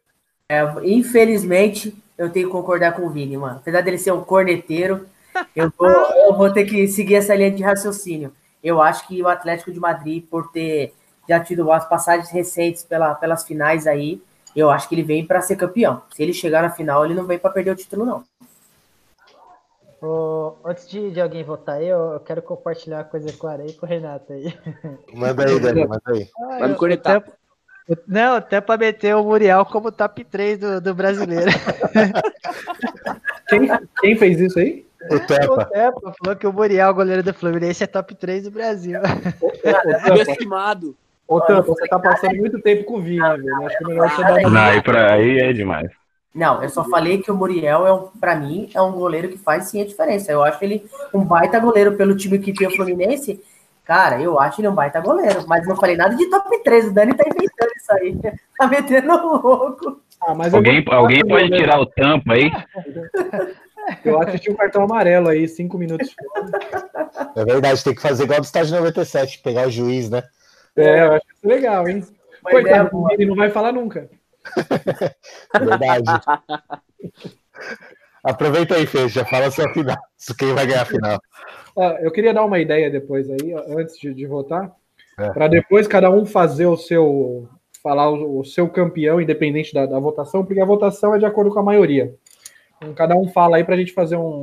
É, 0.48 0.62
infelizmente, 0.84 1.94
eu 2.16 2.30
tenho 2.30 2.46
que 2.46 2.52
concordar 2.52 2.92
com 2.92 3.06
o 3.06 3.10
Vini, 3.10 3.36
mano. 3.36 3.58
Apesar 3.58 3.82
dele 3.82 3.98
ser 3.98 4.12
um 4.12 4.22
corneteiro, 4.22 5.06
eu 5.54 5.72
vou, 5.76 5.88
eu 5.88 6.34
vou 6.34 6.52
ter 6.52 6.64
que 6.64 6.86
seguir 6.88 7.16
essa 7.16 7.34
linha 7.34 7.50
de 7.50 7.62
raciocínio. 7.62 8.32
Eu 8.62 8.80
acho 8.80 9.06
que 9.06 9.22
o 9.22 9.28
Atlético 9.28 9.72
de 9.72 9.78
Madrid, 9.78 10.24
por 10.24 10.50
ter 10.50 10.94
já 11.28 11.40
tido 11.40 11.70
as 11.72 11.88
passagens 11.88 12.30
recentes 12.30 12.84
pela, 12.84 13.14
pelas 13.14 13.44
finais 13.44 13.86
aí, 13.86 14.22
eu 14.54 14.70
acho 14.70 14.88
que 14.88 14.94
ele 14.94 15.02
vem 15.02 15.26
para 15.26 15.42
ser 15.42 15.56
campeão. 15.56 16.02
Se 16.14 16.22
ele 16.22 16.32
chegar 16.32 16.62
na 16.62 16.70
final, 16.70 17.04
ele 17.04 17.14
não 17.14 17.26
vem 17.26 17.38
para 17.38 17.50
perder 17.50 17.72
o 17.72 17.76
título, 17.76 18.06
não. 18.06 18.24
Antes 20.64 20.88
de, 20.88 21.10
de 21.10 21.20
alguém 21.20 21.44
votar 21.44 21.76
aí, 21.76 21.88
eu, 21.88 22.12
eu 22.12 22.20
quero 22.20 22.42
compartilhar 22.42 22.98
uma 22.98 23.04
coisa 23.04 23.32
com 23.32 23.46
o 23.46 23.50
Ara 23.50 23.66
e 23.66 23.72
com 23.72 23.86
o 23.86 23.88
Renato 23.88 24.32
aí. 24.32 24.52
Manda 25.14 25.46
aí, 25.46 25.60
Dani, 25.60 25.86
manda 25.86 26.02
aí. 26.08 26.28
Vai 26.58 26.68
me 26.68 26.74
conectar. 26.74 27.16
Até, 27.16 27.32
não, 28.06 28.34
até 28.34 28.60
pra 28.60 28.76
meter 28.76 29.14
o 29.14 29.22
Muriel 29.22 29.64
como 29.64 29.92
top 29.92 30.24
3 30.24 30.58
do, 30.58 30.80
do 30.80 30.94
brasileiro. 30.94 31.50
Quem, 33.48 33.68
quem 34.00 34.16
fez 34.16 34.40
isso 34.40 34.58
aí? 34.58 34.84
O 35.08 35.14
O 35.14 35.20
Tampa. 35.20 35.64
Tepa 35.66 36.12
falou 36.18 36.36
que 36.36 36.46
o 36.46 36.52
Muriel, 36.52 36.92
goleiro 36.92 37.22
do 37.22 37.32
Fluminense, 37.32 37.84
é 37.84 37.86
top 37.86 38.14
3 38.14 38.44
do 38.44 38.50
Brasil. 38.50 39.00
Ô, 39.40 39.52
Tampa, 39.52 40.00
Subestimado. 40.00 40.96
ô, 41.28 41.40
Tampa, 41.40 41.62
você 41.62 41.86
tá 41.86 41.98
passando 41.98 42.34
muito 42.36 42.60
tempo 42.60 42.84
com 42.84 42.94
o 42.94 43.00
Vini, 43.00 43.20
velho. 43.20 43.66
Acho 43.66 43.78
que 43.78 43.84
é 43.84 43.86
melhor 43.86 44.10
você 44.10 44.22
dar 44.22 44.38
uma. 44.38 44.50
Não, 44.50 44.60
aí, 44.60 44.82
pra, 44.82 45.12
aí 45.12 45.38
é 45.38 45.52
demais. 45.52 45.90
Não, 46.36 46.62
eu 46.62 46.68
só 46.68 46.84
falei 46.84 47.22
que 47.22 47.30
o 47.30 47.34
Muriel, 47.34 47.86
é 47.86 47.92
um, 47.94 48.08
para 48.20 48.36
mim, 48.36 48.68
é 48.74 48.82
um 48.82 48.92
goleiro 48.92 49.26
que 49.30 49.38
faz 49.38 49.70
sim 49.70 49.80
a 49.80 49.86
diferença. 49.86 50.30
Eu 50.30 50.44
acho 50.44 50.62
ele 50.62 50.84
um 51.14 51.24
baita 51.24 51.58
goleiro 51.58 51.96
pelo 51.96 52.14
time 52.14 52.38
que 52.38 52.52
tem 52.52 52.68
o 52.68 52.76
Fluminense. 52.76 53.42
Cara, 53.82 54.20
eu 54.20 54.38
acho 54.38 54.60
ele 54.60 54.68
um 54.68 54.74
baita 54.74 55.00
goleiro. 55.00 55.46
Mas 55.48 55.66
não 55.66 55.74
falei 55.74 55.96
nada 55.96 56.14
de 56.14 56.28
top 56.28 56.62
3. 56.62 56.88
O 56.88 56.92
Dani 56.92 57.14
tá 57.14 57.24
inventando 57.26 57.72
isso 57.74 57.92
aí. 57.92 58.36
Tá 58.58 58.66
metendo 58.66 59.08
louco. 59.08 60.00
Ah, 60.20 60.34
mas 60.34 60.52
Alguém, 60.52 60.84
alguém 60.88 61.26
pode 61.26 61.50
tirar 61.50 61.78
o 61.78 61.86
tampo 61.86 62.32
aí? 62.32 62.50
Eu 64.02 64.20
acho 64.20 64.32
que 64.32 64.38
tinha 64.38 64.54
um 64.54 64.56
cartão 64.56 64.82
amarelo 64.82 65.28
aí, 65.28 65.46
cinco 65.46 65.76
minutos. 65.78 66.14
É 67.34 67.44
verdade, 67.44 67.84
tem 67.84 67.94
que 67.94 68.00
fazer 68.00 68.24
igual 68.24 68.40
do 68.40 68.44
estágio 68.44 68.76
97, 68.76 69.40
pegar 69.42 69.68
o 69.68 69.70
juiz, 69.70 70.08
né? 70.08 70.22
É, 70.74 71.02
eu 71.02 71.12
acho 71.12 71.26
isso 71.34 71.46
legal, 71.46 71.86
hein? 71.86 72.02
Uma 72.42 72.60
ideia 72.60 72.84
Coitado, 72.86 73.12
ele 73.12 73.26
não 73.26 73.36
vai 73.36 73.50
falar 73.50 73.72
nunca. 73.72 74.08
Verdade. 75.58 76.04
Aproveita 78.24 78.74
aí, 78.74 78.86
Fê, 78.86 79.08
já 79.08 79.24
fala 79.24 79.46
a 79.46 79.50
sua 79.50 79.72
final. 79.72 79.96
Quem 80.38 80.52
vai 80.52 80.66
ganhar 80.66 80.82
a 80.82 80.86
final? 80.86 81.18
Ó, 81.76 81.90
eu 81.98 82.10
queria 82.10 82.34
dar 82.34 82.44
uma 82.44 82.58
ideia 82.58 82.90
depois 82.90 83.28
aí, 83.30 83.54
antes 83.68 83.96
de, 83.98 84.12
de 84.12 84.26
votar, 84.26 84.72
É. 85.18 85.30
para 85.30 85.46
depois 85.48 85.86
cada 85.86 86.10
um 86.10 86.26
fazer 86.26 86.66
o 86.66 86.76
seu, 86.76 87.48
falar 87.82 88.10
o, 88.10 88.40
o 88.40 88.44
seu 88.44 88.68
campeão, 88.68 89.20
independente 89.20 89.72
da, 89.72 89.86
da 89.86 89.98
votação, 90.00 90.44
porque 90.44 90.60
a 90.60 90.64
votação 90.66 91.14
é 91.14 91.18
de 91.18 91.24
acordo 91.26 91.52
com 91.52 91.60
a 91.60 91.62
maioria. 91.62 92.14
Então, 92.78 92.92
cada 92.94 93.14
um 93.14 93.28
fala 93.28 93.56
aí 93.58 93.64
para 93.64 93.74
a 93.74 93.78
gente 93.78 93.92
fazer 93.92 94.16
um, 94.16 94.42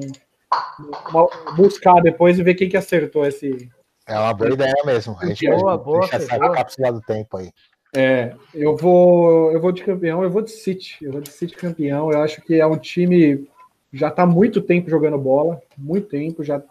uma- 1.12 1.28
buscar 1.56 2.02
depois 2.02 2.40
e 2.40 2.44
ver 2.44 2.56
quem 2.56 2.70
que 2.70 2.78
acertou 2.78 3.26
esse. 3.26 3.70
É 4.08 4.18
uma 4.18 4.34
boa 4.34 4.52
ideia 4.54 4.74
mesmo. 4.86 5.16
A 5.20 5.26
gente 5.28 5.46
Boa, 5.50 5.78
pode 5.78 5.84
boa, 5.86 6.00
deixar 6.02 6.18
essa 6.18 6.38
boa. 6.40 6.52
cápsula 6.54 6.92
do 6.92 7.02
tempo 7.02 7.38
aí. 7.38 7.52
É, 7.96 8.36
eu 8.54 8.76
vou, 8.76 9.52
eu 9.52 9.62
vou 9.62 9.72
de 9.72 9.84
campeão, 9.84 10.24
eu 10.24 10.30
vou 10.30 10.42
de 10.42 10.52
City, 10.52 10.98
eu 11.02 11.12
vou 11.12 11.22
de 11.22 11.30
City 11.30 11.56
campeão. 11.56 12.12
Eu 12.12 12.22
acho 12.22 12.42
que 12.42 12.56
é 12.56 12.66
um 12.66 12.78
time 12.78 13.48
já 13.92 14.08
está 14.08 14.26
muito 14.26 14.60
tempo 14.62 14.90
jogando 14.90 15.18
bola, 15.18 15.62
muito 15.78 16.08
tempo. 16.08 16.44
Já 16.44 16.62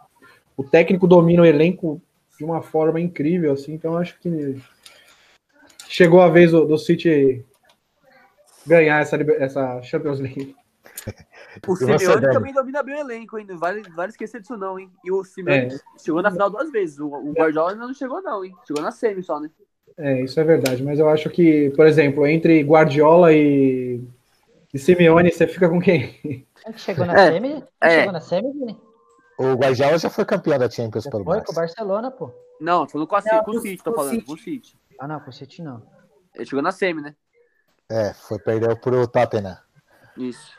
o 0.56 0.64
técnico 0.64 1.06
domina 1.06 1.42
o 1.42 1.46
elenco 1.46 2.02
de 2.36 2.44
uma 2.44 2.60
forma 2.60 3.00
incrível, 3.00 3.52
assim. 3.52 3.72
Então 3.72 3.96
acho 3.96 4.18
que 4.18 4.60
chegou 5.88 6.20
a 6.20 6.28
vez 6.28 6.50
do, 6.50 6.66
do 6.66 6.76
City 6.76 7.44
ganhar 8.66 9.00
essa, 9.00 9.16
essa 9.16 9.82
Champions 9.82 10.20
League. 10.20 10.56
O 11.68 11.76
Simeone 11.76 12.32
também 12.32 12.52
domina 12.54 12.82
bem 12.82 12.94
o 12.94 13.00
elenco, 13.00 13.38
hein? 13.38 13.44
Não 13.46 13.58
vale, 13.58 13.82
vale 13.90 14.10
esquecer 14.10 14.40
disso, 14.40 14.56
não, 14.56 14.78
hein? 14.78 14.90
E 15.04 15.12
o 15.12 15.22
Simeone 15.22 15.74
é. 15.74 15.78
chegou 16.02 16.22
na 16.22 16.30
final 16.30 16.48
duas 16.48 16.72
vezes. 16.72 16.98
O, 16.98 17.06
o 17.06 17.32
Guardiola 17.32 17.72
ainda 17.72 17.86
não 17.86 17.92
chegou, 17.92 18.22
não, 18.22 18.42
hein? 18.42 18.54
Chegou 18.66 18.82
na 18.82 18.90
semi 18.90 19.22
só, 19.22 19.38
né? 19.38 19.50
É, 19.96 20.22
isso 20.22 20.38
é 20.40 20.44
verdade. 20.44 20.82
Mas 20.82 20.98
eu 20.98 21.08
acho 21.08 21.28
que, 21.30 21.70
por 21.70 21.86
exemplo, 21.86 22.26
entre 22.26 22.62
Guardiola 22.62 23.32
e, 23.32 24.00
e 24.72 24.78
Simeone, 24.78 25.30
você 25.30 25.46
fica 25.46 25.68
com 25.68 25.80
quem? 25.80 26.46
Chegou 26.76 27.06
na 27.06 27.14
é, 27.14 27.32
semi? 27.32 27.64
É. 27.80 27.90
Chegou 27.90 28.12
na 28.12 28.20
semi, 28.20 28.52
Vini? 28.52 28.80
O 29.38 29.54
Guardiola 29.54 29.98
já 29.98 30.10
foi 30.10 30.24
campeão 30.24 30.58
da 30.58 30.70
Champions 30.70 31.06
pelo 31.08 31.24
Foi 31.24 31.40
com 31.40 31.52
o 31.52 31.54
Barcelona, 31.54 32.10
pô. 32.10 32.30
Não, 32.60 32.86
falando 32.88 33.06
com, 33.08 33.16
a, 33.16 33.22
não, 33.24 33.42
com 33.42 33.50
o 33.50 33.60
City, 33.60 33.82
tô 33.82 33.92
falando, 33.92 34.24
com 34.24 34.32
o 34.34 34.38
City. 34.38 34.78
Ah, 34.98 35.08
não, 35.08 35.18
com 35.18 35.30
o 35.30 35.32
City 35.32 35.62
não. 35.62 35.82
Ele 36.34 36.44
chegou 36.44 36.62
na 36.62 36.70
semi, 36.70 37.02
né? 37.02 37.14
É, 37.90 38.12
foi, 38.14 38.38
perdeu 38.38 38.76
pro 38.76 39.06
Tottenham. 39.08 39.56
Isso. 40.16 40.52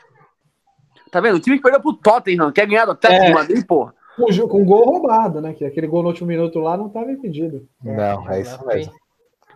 Tá 1.10 1.20
vendo? 1.20 1.36
O 1.36 1.40
time 1.40 1.56
que 1.56 1.62
perdeu 1.62 1.80
pro 1.80 1.94
Tottenham 1.94 2.52
quer 2.52 2.66
ganhar 2.66 2.84
do 2.84 2.92
Atlético 2.92 3.24
é. 3.24 3.28
de 3.28 3.34
Madrid, 3.34 3.66
porra. 3.66 3.94
Com, 4.16 4.48
com 4.48 4.64
gol 4.64 4.84
roubado, 4.84 5.40
né? 5.40 5.54
Que 5.54 5.64
aquele 5.64 5.86
gol 5.86 6.02
no 6.02 6.08
último 6.08 6.28
minuto 6.28 6.58
lá 6.58 6.76
não 6.76 6.88
estava 6.88 7.10
impedido. 7.10 7.66
Não, 7.82 8.30
é 8.30 8.40
isso 8.40 8.64
mesmo. 8.66 8.92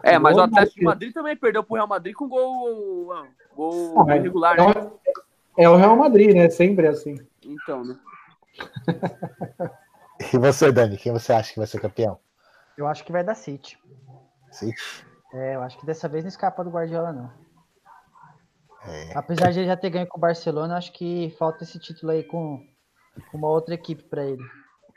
É, 0.03 0.19
mas 0.19 0.37
o 0.37 0.41
Atlético 0.41 0.79
de 0.79 0.85
Madrid 0.85 1.13
também 1.13 1.37
perdeu 1.37 1.63
pro 1.63 1.75
Real 1.75 1.89
Madrid 1.89 2.15
com 2.15 2.29
gol, 2.29 3.13
gol 3.55 4.01
ah, 4.01 4.13
regular, 4.15 4.59
é, 4.59 4.67
né? 4.67 4.91
É 5.57 5.69
o 5.69 5.77
Real 5.77 5.97
Madrid, 5.97 6.35
né? 6.35 6.49
Sempre 6.51 6.87
é 6.87 6.91
assim. 6.91 7.17
Então, 7.43 7.85
né? 7.85 7.99
e 10.33 10.39
você, 10.39 10.71
Dani, 10.71 10.97
quem 10.97 11.13
você 11.13 11.33
acha 11.33 11.53
que 11.53 11.59
vai 11.59 11.67
ser 11.67 11.81
campeão? 11.81 12.19
Eu 12.77 12.87
acho 12.87 13.05
que 13.05 13.13
vai 13.13 13.25
dar 13.25 13.35
City. 13.35 13.79
City? 14.53 15.05
É, 15.33 15.57
eu 15.57 15.63
acho 15.63 15.79
que 15.79 15.87
dessa 15.87 16.09
vez 16.09 16.25
não 16.25 16.29
escapa 16.29 16.63
do 16.63 16.71
Guardiola, 16.71 17.13
não. 17.13 17.31
É. 18.87 19.13
Apesar 19.15 19.51
de 19.51 19.61
ele 19.61 19.67
já 19.67 19.77
ter 19.77 19.91
ganho 19.91 20.07
com 20.07 20.17
o 20.17 20.21
Barcelona, 20.21 20.77
acho 20.77 20.93
que 20.93 21.35
falta 21.39 21.65
esse 21.65 21.79
título 21.79 22.13
aí 22.13 22.23
com, 22.23 22.65
com 23.31 23.37
uma 23.37 23.49
outra 23.49 23.75
equipe 23.75 24.05
para 24.05 24.25
ele. 24.25 24.43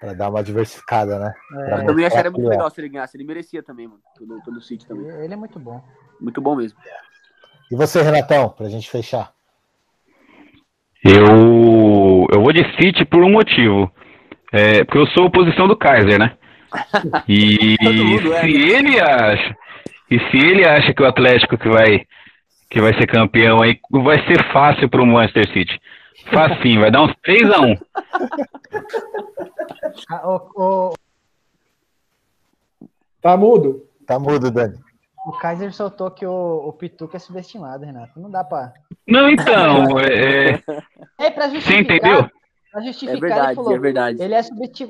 Para 0.02 0.14
dar 0.14 0.30
uma 0.30 0.43
diversificada, 0.43 1.20
né? 1.20 1.34
É. 1.54 1.74
Eu 1.82 1.86
também 1.86 2.06
acharia 2.06 2.32
muito 2.32 2.49
legal 2.49 2.72
se 2.72 2.82
ele 2.82 2.89
ganhasse. 2.89 3.16
Ele 3.16 3.24
merecia 3.24 3.62
também, 3.62 3.88
mano. 3.88 4.02
Pelo, 4.18 4.43
pelo 4.43 4.60
City 4.60 4.88
também. 4.88 5.08
Ele 5.24 5.34
é 5.34 5.38
muito 5.38 5.60
bom. 5.60 5.80
Muito 6.20 6.41
bom 6.41 6.56
mesmo. 6.56 6.80
E 7.72 7.76
você, 7.76 8.02
Renatão, 8.02 8.49
pra 8.49 8.68
gente 8.68 8.89
fechar? 8.89 9.32
Eu, 11.06 12.28
eu 12.34 12.41
vou 12.41 12.52
de 12.52 12.64
City 12.76 13.06
por 13.06 13.24
um 13.24 13.32
motivo. 13.32 13.91
É, 14.52 14.84
porque 14.84 14.97
eu 14.97 15.08
sou 15.08 15.26
oposição 15.26 15.68
do 15.68 15.78
Kaiser, 15.78 16.20
né? 16.20 16.36
E 17.28 17.76
se 17.80 18.34
é, 18.34 18.43
né? 18.43 18.49
ele 18.49 18.99
acha, 18.99 19.56
e 20.10 20.20
se 20.20 20.38
ele 20.38 20.68
acha 20.68 20.93
que 20.93 21.02
o 21.02 21.08
Atlético 21.08 21.58
que 21.58 21.70
vai 21.70 22.06
que 22.70 22.80
vai 22.80 22.93
ser 22.93 23.06
campeão 23.06 23.62
aí, 23.62 23.78
vai 23.91 24.26
ser 24.26 24.41
fácil 24.54 24.89
para 24.89 25.02
o 25.02 25.06
Manchester 25.06 25.52
City. 25.52 25.80
Facinho, 26.32 26.82
vai 26.82 26.91
dar 26.91 27.03
uns 27.03 27.16
3 27.24 27.51
a 27.51 27.62
1 27.62 27.78
ah, 30.09 30.28
o, 30.28 30.93
Tá 33.22 33.38
mudo? 33.38 33.88
Tá 34.05 34.20
mudo, 34.20 34.49
Dani. 34.49 34.78
O 35.26 35.32
Kaiser 35.34 35.72
soltou 35.72 36.09
que 36.09 36.26
o, 36.26 36.68
o 36.68 36.74
Pituca 36.74 37.18
é 37.18 37.20
subestimado, 37.20 37.86
Renato. 37.86 38.20
Não 38.20 38.32
dá 38.32 38.43
pra. 38.43 38.74
Não, 39.07 39.30
então. 39.30 39.99
é, 39.99 40.53
é, 40.55 40.64
é 41.20 41.32
pra 41.32 41.47
justificar. 41.47 41.62
Você 41.62 41.80
entendeu? 41.80 42.30
Pra 42.72 42.82
justificar, 42.82 43.18
é 43.18 43.20
verdade, 43.20 43.47
ele 43.47 43.55
falou, 43.55 43.76
é 43.76 43.80
verdade. 43.80 44.24
Ele 44.24 44.34
é, 44.34 44.39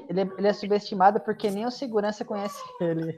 ele, 0.10 0.32
ele 0.38 0.48
é 0.48 0.54
subestimado 0.54 1.20
porque 1.20 1.50
nem 1.50 1.66
o 1.66 1.72
segurança 1.72 2.24
conhece 2.24 2.64
ele. 2.80 3.18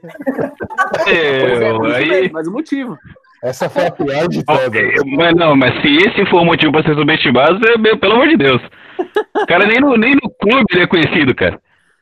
Eu, 1.06 1.86
é, 1.86 1.96
aí... 1.96 2.32
Mas 2.32 2.48
o 2.48 2.52
motivo. 2.52 2.98
Essa 3.44 3.68
foi 3.68 3.86
a 3.86 3.92
pior 3.92 4.26
de 4.26 4.42
todas. 4.42 5.04
Mas 5.04 5.36
não, 5.36 5.54
mas 5.54 5.70
se 5.82 5.96
esse 5.98 6.24
for 6.30 6.40
o 6.40 6.46
motivo 6.46 6.72
pra 6.72 6.82
ser 6.82 6.94
subestimado, 6.94 7.60
é, 7.68 7.96
pelo 7.96 8.14
amor 8.14 8.28
de 8.28 8.38
Deus. 8.38 8.62
O 9.36 9.46
cara 9.46 9.66
nem 9.66 9.78
no, 9.80 9.98
nem 9.98 10.14
no 10.14 10.30
clube 10.30 10.64
ele 10.72 10.84
é 10.84 10.86
conhecido, 10.86 11.34
cara. 11.34 11.60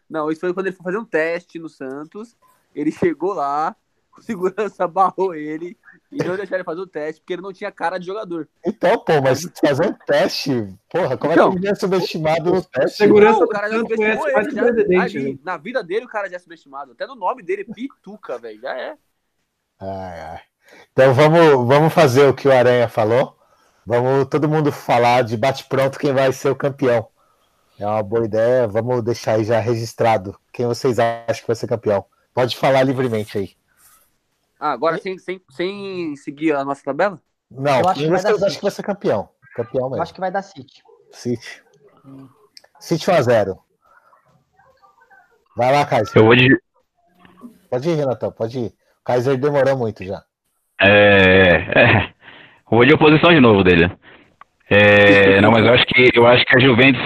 Não, 0.08 0.30
isso 0.30 0.40
foi 0.40 0.54
quando 0.54 0.66
ele 0.66 0.76
foi 0.76 0.84
fazer 0.84 0.98
um 0.98 1.04
teste 1.04 1.58
no 1.58 1.68
Santos. 1.68 2.36
Ele 2.72 2.92
chegou 2.92 3.34
lá, 3.34 3.74
o 4.16 4.22
segurança 4.22 4.86
barrou 4.86 5.34
ele 5.34 5.76
e 6.12 6.22
não 6.22 6.36
deixaram 6.36 6.58
ele 6.58 6.64
fazer 6.64 6.80
o 6.80 6.86
teste 6.86 7.20
porque 7.20 7.32
ele 7.32 7.42
não 7.42 7.52
tinha 7.52 7.72
cara 7.72 7.98
de 7.98 8.06
jogador. 8.06 8.48
Então, 8.64 8.96
pô, 9.00 9.20
mas 9.20 9.44
fazer 9.60 9.84
um 9.84 9.94
teste, 10.06 10.78
porra, 10.88 11.16
como 11.16 11.32
então, 11.32 11.48
é 11.48 11.50
que 11.50 11.58
ele 11.58 11.68
é 11.68 11.74
subestimado 11.74 12.54
no 12.54 12.62
teste? 12.62 12.98
Segurança 12.98 13.40
não, 13.40 13.46
o 13.46 13.48
cara 13.48 13.68
já 13.68 13.78
subestimou 13.80 14.28
ele. 14.28 14.50
Já, 14.52 15.02
ali, 15.02 15.32
né? 15.32 15.38
na 15.42 15.56
vida 15.56 15.82
dele, 15.82 16.04
o 16.04 16.08
cara 16.08 16.30
já 16.30 16.36
é 16.36 16.38
subestimado. 16.38 16.92
Até 16.92 17.04
no 17.04 17.16
nome 17.16 17.42
dele, 17.42 17.64
Pituca, 17.64 18.38
velho, 18.38 18.60
já 18.60 18.78
é. 18.78 18.96
Ai, 19.80 20.20
ai. 20.20 20.51
Então 20.92 21.14
vamos, 21.14 21.66
vamos 21.66 21.92
fazer 21.92 22.26
o 22.26 22.34
que 22.34 22.48
o 22.48 22.52
Aranha 22.52 22.88
falou. 22.88 23.36
Vamos 23.84 24.26
todo 24.26 24.48
mundo 24.48 24.70
falar 24.70 25.22
de 25.22 25.36
bate-pronto 25.36 25.98
quem 25.98 26.12
vai 26.12 26.32
ser 26.32 26.50
o 26.50 26.56
campeão. 26.56 27.08
É 27.78 27.86
uma 27.86 28.02
boa 28.02 28.24
ideia. 28.24 28.68
Vamos 28.68 29.02
deixar 29.02 29.32
aí 29.32 29.44
já 29.44 29.58
registrado. 29.58 30.38
Quem 30.52 30.66
vocês 30.66 30.98
acham 30.98 31.40
que 31.40 31.46
vai 31.46 31.56
ser 31.56 31.66
campeão? 31.66 32.04
Pode 32.32 32.56
falar 32.56 32.82
livremente 32.82 33.36
aí. 33.38 33.56
Ah, 34.58 34.72
agora 34.72 34.98
sem, 34.98 35.18
sem, 35.18 35.42
sem 35.50 36.14
seguir 36.16 36.54
a 36.54 36.64
nossa 36.64 36.84
tabela? 36.84 37.20
Não, 37.50 37.80
eu 37.80 37.88
acho 37.88 38.00
que, 38.00 38.08
vai 38.08 38.20
acho 38.20 38.56
que 38.56 38.62
vai 38.62 38.70
ser 38.70 38.82
campeão. 38.82 39.28
Campeão 39.54 39.84
mesmo. 39.84 39.96
Eu 39.96 40.02
acho 40.02 40.14
que 40.14 40.20
vai 40.20 40.30
dar 40.30 40.42
City. 40.42 40.82
City. 41.10 41.62
Hum. 42.04 42.28
City 42.78 43.04
1x0. 43.04 43.58
Vai 45.56 45.72
lá, 45.72 45.84
Kaiser. 45.84 46.16
Eu 46.16 46.24
vou 46.24 46.36
de. 46.36 46.60
Pode 47.68 47.88
ir, 47.88 47.94
Renatão, 47.94 48.32
pode 48.32 48.58
ir. 48.58 48.68
O 48.68 49.04
Kaiser 49.04 49.36
demorou 49.36 49.76
muito 49.76 50.04
já. 50.04 50.24
É, 50.82 51.64
é. 51.74 52.08
Vou 52.70 52.84
de 52.84 52.94
oposição 52.94 53.32
de 53.32 53.40
novo 53.40 53.62
dele. 53.62 53.90
É, 54.70 55.40
não, 55.40 55.50
mas 55.50 55.64
eu 55.66 55.74
acho 55.74 55.84
que 55.86 56.08
eu 56.14 56.26
acho 56.26 56.44
que 56.44 56.56
a 56.56 56.60
Juventus, 56.60 57.02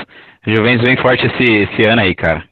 a 0.46 0.50
Juventus 0.50 0.86
vem 0.86 0.96
forte 0.96 1.26
esse, 1.26 1.42
esse 1.42 1.88
ano 1.88 2.02
aí, 2.02 2.14
cara. 2.14 2.44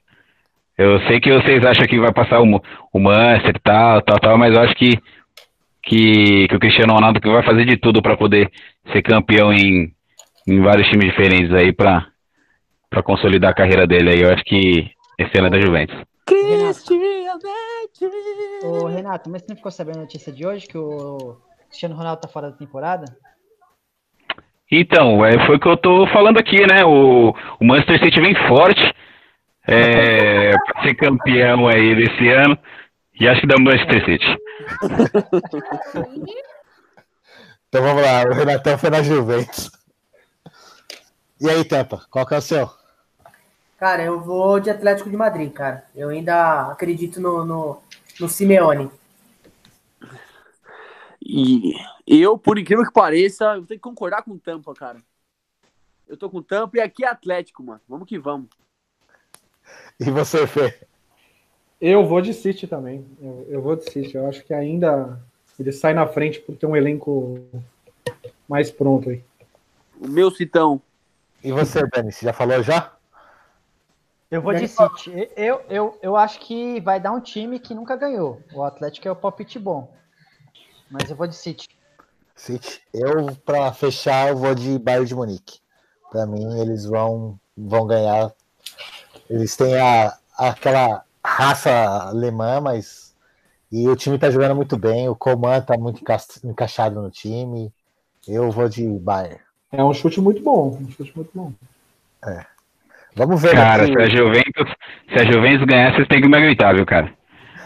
Eu 0.77 0.99
sei 1.07 1.21
que 1.21 1.33
vocês 1.33 1.65
acham 1.65 1.87
que 1.87 2.01
vai 2.01 2.13
passar 2.13 2.41
o, 2.41 2.63
o 2.93 2.99
Manchester 2.99 3.61
tal, 3.63 4.03
tal, 4.03 4.19
tal, 4.19 4.37
mas 4.37 4.53
eu 4.57 4.63
acho 4.63 4.75
que, 4.75 4.99
que, 5.85 6.49
que 6.49 6.57
o 6.57 6.59
Cristiano 6.59 6.95
Ronaldo 6.95 7.21
vai 7.23 7.45
fazer 7.45 7.65
de 7.65 7.77
tudo 7.77 8.03
para 8.03 8.17
poder 8.17 8.51
ser 8.93 9.01
campeão 9.03 9.53
em, 9.53 9.93
em 10.49 10.61
vários 10.61 10.89
times 10.89 11.07
diferentes 11.07 11.55
aí 11.55 11.73
para 11.73 12.05
consolidar 13.05 13.53
a 13.53 13.55
carreira 13.55 13.87
dele 13.87 14.11
aí. 14.11 14.23
Eu 14.23 14.35
acho 14.35 14.43
que 14.43 14.91
esse 15.17 15.39
ano 15.39 15.47
é 15.47 15.51
da 15.51 15.61
Juventus. 15.61 15.97
Ô, 18.63 18.87
Renato, 18.87 19.29
mas 19.31 19.43
você 19.43 19.49
não 19.51 19.57
ficou 19.57 19.71
sabendo 19.71 19.99
a 19.99 20.03
notícia 20.03 20.33
de 20.33 20.47
hoje 20.47 20.67
que 20.67 20.79
o 20.79 21.37
Cristiano 21.69 21.95
Ronaldo 21.95 22.23
tá 22.23 22.29
fora 22.29 22.51
da 22.51 22.57
temporada? 22.57 23.05
Então, 24.71 25.25
é, 25.25 25.47
foi 25.47 25.57
o 25.57 25.61
que 25.61 25.69
eu 25.69 25.77
tô 25.77 26.07
falando 26.09 26.39
aqui, 26.39 26.67
né? 26.67 26.85
O, 26.85 27.35
o 27.61 27.65
Manchester 27.65 28.03
City 28.03 28.21
vem 28.21 28.35
forte 28.49 28.81
é, 29.67 30.53
para 30.53 30.83
ser 30.83 30.95
campeão 30.95 31.69
aí 31.69 31.95
desse 31.95 32.29
ano. 32.29 32.59
E 33.19 33.29
acho 33.29 33.43
que 33.43 33.47
dá 33.47 33.59
Manchester 33.59 34.05
City. 34.05 34.27
então 37.69 37.83
vamos 37.83 38.03
lá, 38.03 38.25
o 38.25 38.33
Renatão 38.33 38.77
foi 38.79 38.91
na 38.91 39.03
Juventus. 39.03 39.71
E 41.41 41.49
aí, 41.49 41.65
Tampa, 41.65 42.01
qual 42.11 42.27
que 42.27 42.35
é 42.35 42.39
o 42.39 42.41
seu? 42.41 42.84
Cara, 43.85 44.03
eu 44.03 44.19
vou 44.19 44.59
de 44.59 44.71
Atlético 44.71 45.11
de 45.11 45.17
Madrid, 45.19 45.53
cara. 45.53 45.85
Eu 45.95 46.09
ainda 46.09 46.71
acredito 46.71 47.21
no, 47.21 47.45
no, 47.45 47.83
no 48.19 48.31
Simeone. 48.31 48.91
E 51.21 51.75
eu, 52.07 52.39
por 52.39 52.59
incrível 52.59 52.83
que 52.83 52.91
pareça, 52.91 53.45
eu 53.45 53.67
tenho 53.67 53.79
que 53.79 53.85
concordar 53.85 54.23
com 54.23 54.31
o 54.31 54.39
Tampa, 54.39 54.73
cara. 54.73 55.03
Eu 56.09 56.17
tô 56.17 56.31
com 56.31 56.39
o 56.39 56.43
Tampa 56.43 56.79
e 56.79 56.81
aqui 56.81 57.05
é 57.05 57.09
Atlético, 57.09 57.63
mano. 57.63 57.83
Vamos 57.87 58.09
que 58.09 58.19
vamos. 58.19 58.49
E 60.01 60.11
você, 60.11 60.47
Fê? 60.47 60.81
Eu 61.79 62.07
vou 62.07 62.23
de 62.23 62.33
City 62.33 62.67
também. 62.67 63.07
Eu, 63.21 63.47
eu, 63.51 63.61
vou 63.61 63.77
de 63.77 63.85
City. 63.85 64.17
Eu 64.17 64.27
acho 64.27 64.43
que 64.45 64.55
ainda 64.55 65.21
ele 65.61 65.73
sai 65.73 65.93
na 65.93 66.07
frente 66.07 66.41
por 66.41 66.57
ter 66.57 66.65
um 66.65 66.75
elenco 66.75 67.47
mais 68.49 68.71
pronto 68.71 69.11
aí. 69.11 69.23
O 70.01 70.09
meu 70.09 70.31
citão. 70.31 70.81
E 71.43 71.53
você, 71.53 71.87
Dani? 71.87 72.11
Você 72.11 72.25
já 72.25 72.33
falou 72.33 72.63
já? 72.63 72.94
Eu 74.31 74.43
vou 74.43 74.55
de 74.55 74.67
City. 74.67 75.11
Eu, 75.37 75.61
eu, 75.69 75.99
eu 76.03 76.17
acho 76.17 76.41
que 76.41 76.81
vai 76.81 77.01
dar 77.01 77.13
um 77.13 77.21
time 77.21 77.59
que 77.59 77.75
nunca 77.75 77.97
ganhou. 77.97 78.41
O 78.53 78.63
Atlético 78.63 79.09
é 79.09 79.11
o 79.11 79.17
palpite 79.17 79.59
bom. 79.59 79.89
Mas 80.91 81.11
eu 81.11 81.17
vou 81.17 81.27
de 81.27 81.37
City. 81.37 81.69
City. 82.37 82.81
Eu, 82.93 83.35
para 83.45 83.73
fechar, 83.73 84.29
eu 84.29 84.37
vou 84.37 84.55
de 84.55 84.79
Bayern 84.79 85.07
de 85.07 85.15
Munique. 85.15 85.61
Para 86.11 86.27
mim, 86.27 86.61
eles 86.61 86.85
vão, 86.85 87.39
vão 87.57 87.87
ganhar. 87.87 88.33
Eles 89.29 89.57
têm 89.57 89.79
a, 89.79 90.17
aquela 90.39 91.05
raça 91.25 91.71
alemã, 92.09 92.61
mas 92.61 93.15
E 93.73 93.89
o 93.89 93.97
time 93.97 94.19
tá 94.19 94.31
jogando 94.31 94.55
muito 94.57 94.79
bem, 94.79 95.09
o 95.09 95.17
Coman 95.17 95.61
tá 95.61 95.77
muito 95.79 96.01
enca- 96.03 96.19
encaixado 96.45 97.03
no 97.03 97.11
time. 97.11 97.73
Eu 98.29 98.51
vou 98.51 98.69
de 98.69 98.89
Bayern. 99.01 99.41
É 99.73 99.85
um 99.85 99.93
chute 99.93 100.21
muito 100.21 100.43
bom. 100.43 100.79
Um 100.79 100.91
chute 100.91 101.15
muito 101.17 101.31
bom. 101.35 101.53
Vamos 103.17 103.41
ver 103.41 103.53
Cara, 103.53 103.87
se 103.87 103.93
a 103.93 104.07
Juventus, 104.09 104.75
se 105.09 105.15
a 105.23 105.25
Juventus 105.25 105.67
ganhar, 105.67 105.95
vocês 105.95 106.09
têm 106.09 106.21
que 106.21 106.29
me 106.29 106.37
aguentar, 106.37 106.75
viu, 106.75 106.85
cara? 106.85 107.13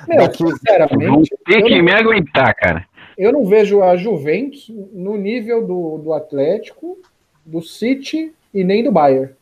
Meu, 0.07 0.19
Daqui- 0.19 0.47
sinceramente, 0.47 1.31
eu 1.49 1.65
que 1.65 1.77
não, 1.77 1.85
me 1.85 1.93
aguentar, 1.93 2.55
cara. 2.55 2.85
eu 3.17 3.33
não 3.33 3.45
vejo 3.47 3.83
a 3.83 3.97
Juventus 3.97 4.71
no 4.93 5.17
nível 5.17 5.67
do, 5.67 5.99
do 5.99 6.13
Atlético, 6.13 6.99
do 7.45 7.63
City 7.63 8.33
e 8.53 8.63
nem 8.65 8.83
do 8.85 8.93
Bayern. 8.93 9.33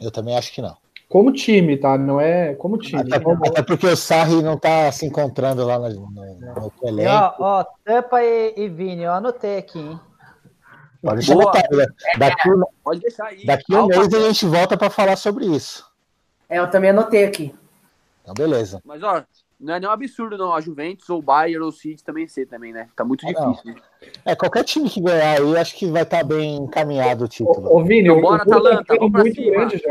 eu 0.00 0.10
também 0.10 0.36
acho 0.36 0.52
que 0.52 0.62
não. 0.62 0.76
Como 1.08 1.30
time, 1.32 1.76
tá? 1.76 1.98
Não 1.98 2.18
é 2.20 2.54
como 2.54 2.78
time. 2.78 3.02
Até, 3.02 3.16
até 3.48 3.62
porque 3.62 3.86
o 3.86 3.96
Sarri 3.96 4.42
não 4.42 4.56
tá 4.56 4.90
se 4.90 5.04
encontrando 5.04 5.62
lá 5.66 5.78
no, 5.78 5.88
no, 5.90 6.10
no 6.10 6.72
E, 6.82 6.88
elenco. 6.88 7.10
ó, 7.10 7.34
ó, 7.60 7.64
Tampa 7.84 8.22
e, 8.22 8.54
e 8.56 8.68
Vini, 8.68 9.02
eu 9.02 9.12
anotei 9.12 9.58
aqui, 9.58 9.78
hein? 9.78 10.00
Pode 11.02 11.16
deixar 11.16 11.34
Boa. 11.34 11.50
anotado, 11.50 11.76
né? 11.76 11.86
Daqui, 12.16 12.48
Pode 12.84 13.00
deixar 13.00 13.26
aí. 13.26 13.44
daqui 13.44 13.74
um 13.74 13.86
mês 13.86 14.14
a 14.14 14.20
gente 14.20 14.46
volta 14.46 14.76
para 14.76 14.88
falar 14.88 15.16
sobre 15.16 15.46
isso. 15.46 15.84
É, 16.48 16.58
eu 16.58 16.70
também 16.70 16.90
anotei 16.90 17.24
aqui. 17.24 17.52
Então, 18.22 18.34
beleza. 18.34 18.80
Mas, 18.84 19.02
ó, 19.02 19.24
não 19.58 19.74
é 19.74 19.80
nenhum 19.80 19.90
absurdo, 19.90 20.38
não. 20.38 20.52
A 20.54 20.60
Juventus, 20.60 21.10
ou 21.10 21.18
o 21.18 21.22
Bayern, 21.22 21.62
ou 21.64 21.70
o 21.70 21.72
City 21.72 22.04
também 22.04 22.28
ser 22.28 22.46
também, 22.46 22.72
né? 22.72 22.88
Tá 22.94 23.04
muito 23.04 23.26
Ah, 23.26 23.32
difícil. 23.32 23.74
né? 23.74 23.80
É, 24.24 24.36
qualquer 24.36 24.62
time 24.62 24.88
que 24.88 25.00
ganhar 25.00 25.40
aí, 25.40 25.56
acho 25.56 25.74
que 25.76 25.86
vai 25.86 26.02
estar 26.02 26.22
bem 26.22 26.56
encaminhado 26.56 27.24
o 27.24 27.28
título. 27.28 27.74
Ô, 27.74 27.82
Vini, 27.82 28.02
Então, 28.02 28.18
o 28.18 28.22
bora, 28.22 28.42
Atalanta, 28.44 28.84
tá 28.84 28.94
vamos 28.94 29.12
pra 29.12 29.20
muito 29.22 29.34
cima. 29.34 29.50
grande 29.50 29.78
já. 29.78 29.90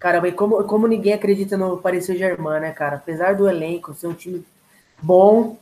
Caramba, 0.00 0.28
e 0.28 0.32
como, 0.32 0.64
como 0.64 0.86
ninguém 0.88 1.12
acredita 1.12 1.56
no 1.56 1.76
Paris 1.78 2.06
Saint-Germain, 2.06 2.60
né, 2.60 2.72
cara? 2.72 2.96
Apesar 2.96 3.36
do 3.36 3.48
elenco 3.48 3.92
ser 3.92 4.06
um 4.06 4.14
time 4.14 4.44
bom, 5.00 5.56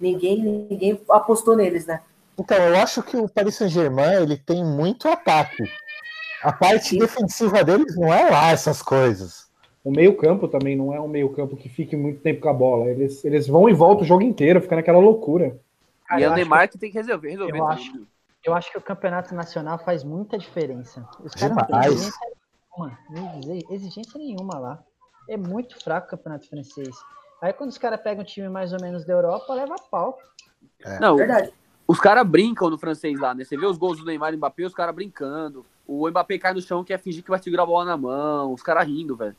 ninguém, 0.00 0.42
ninguém 0.68 1.00
apostou 1.08 1.56
neles, 1.56 1.86
né? 1.86 2.00
Então, 2.38 2.56
eu 2.56 2.76
acho 2.76 3.02
que 3.02 3.16
o 3.16 3.28
Paris 3.28 3.54
Saint-Germain 3.56 4.22
ele 4.22 4.36
tem 4.36 4.64
muito 4.64 5.08
ataque. 5.08 5.62
A 6.42 6.52
parte 6.52 6.98
defensiva 6.98 7.62
deles 7.64 7.96
não 7.96 8.12
é 8.12 8.28
lá 8.30 8.50
essas 8.50 8.82
coisas. 8.82 9.48
O 9.82 9.90
meio-campo 9.90 10.48
também 10.48 10.76
não 10.76 10.92
é 10.94 11.00
um 11.00 11.08
meio-campo 11.08 11.56
que 11.56 11.68
fique 11.68 11.96
muito 11.96 12.20
tempo 12.20 12.40
com 12.40 12.48
a 12.48 12.52
bola. 12.54 12.86
Eles, 12.86 13.24
eles 13.24 13.46
vão 13.46 13.68
e 13.68 13.72
voltam 13.74 14.02
o 14.02 14.06
jogo 14.06 14.22
inteiro, 14.22 14.60
fica 14.60 14.76
naquela 14.76 14.98
loucura. 14.98 15.58
Cara, 16.06 16.20
e 16.20 16.24
é 16.24 16.26
eu 16.26 16.30
o 16.30 16.32
acho 16.32 16.42
Neymar 16.42 16.68
que 16.68 16.78
tem 16.78 16.90
que 16.90 16.98
resolver. 16.98 17.30
resolver 17.30 17.58
eu 17.58 17.66
acho- 17.68 18.06
Eu 18.44 18.54
acho 18.54 18.70
que 18.70 18.76
o 18.76 18.82
campeonato 18.82 19.34
nacional 19.34 19.78
faz 19.78 20.04
muita 20.04 20.36
diferença. 20.36 21.06
Os 21.22 21.34
caras 21.34 21.56
não 21.56 21.64
têm 21.64 21.78
exigência 21.86 22.20
nenhuma, 22.76 22.98
não 23.10 23.40
exigência 23.74 24.18
nenhuma 24.18 24.58
lá. 24.58 24.82
É 25.28 25.36
muito 25.36 25.82
fraco 25.82 26.08
o 26.08 26.10
campeonato 26.10 26.46
francês. 26.48 26.94
Aí 27.40 27.54
quando 27.54 27.70
os 27.70 27.78
caras 27.78 28.00
pegam 28.02 28.22
um 28.22 28.26
time 28.26 28.48
mais 28.50 28.72
ou 28.74 28.80
menos 28.82 29.06
da 29.06 29.14
Europa, 29.14 29.54
leva 29.54 29.76
pau. 29.90 30.18
Não, 31.00 31.16
Verdade. 31.16 31.52
Os 31.86 32.00
caras 32.00 32.26
brincam 32.26 32.70
no 32.70 32.78
francês 32.78 33.18
lá, 33.20 33.34
né? 33.34 33.44
Você 33.44 33.56
vê 33.56 33.66
os 33.66 33.76
gols 33.76 33.98
do 33.98 34.04
Neymar 34.04 34.32
e 34.32 34.36
Mbappé, 34.36 34.64
os 34.64 34.74
caras 34.74 34.94
brincando. 34.94 35.64
O 35.86 36.08
Mbappé 36.08 36.38
cai 36.38 36.54
no 36.54 36.62
chão, 36.62 36.82
quer 36.84 36.98
fingir 36.98 37.22
que 37.22 37.30
vai 37.30 37.38
segurar 37.42 37.64
a 37.64 37.66
bola 37.66 37.84
na 37.84 37.96
mão. 37.96 38.52
Os 38.52 38.62
caras 38.62 38.86
rindo, 38.86 39.14
velho. 39.16 39.36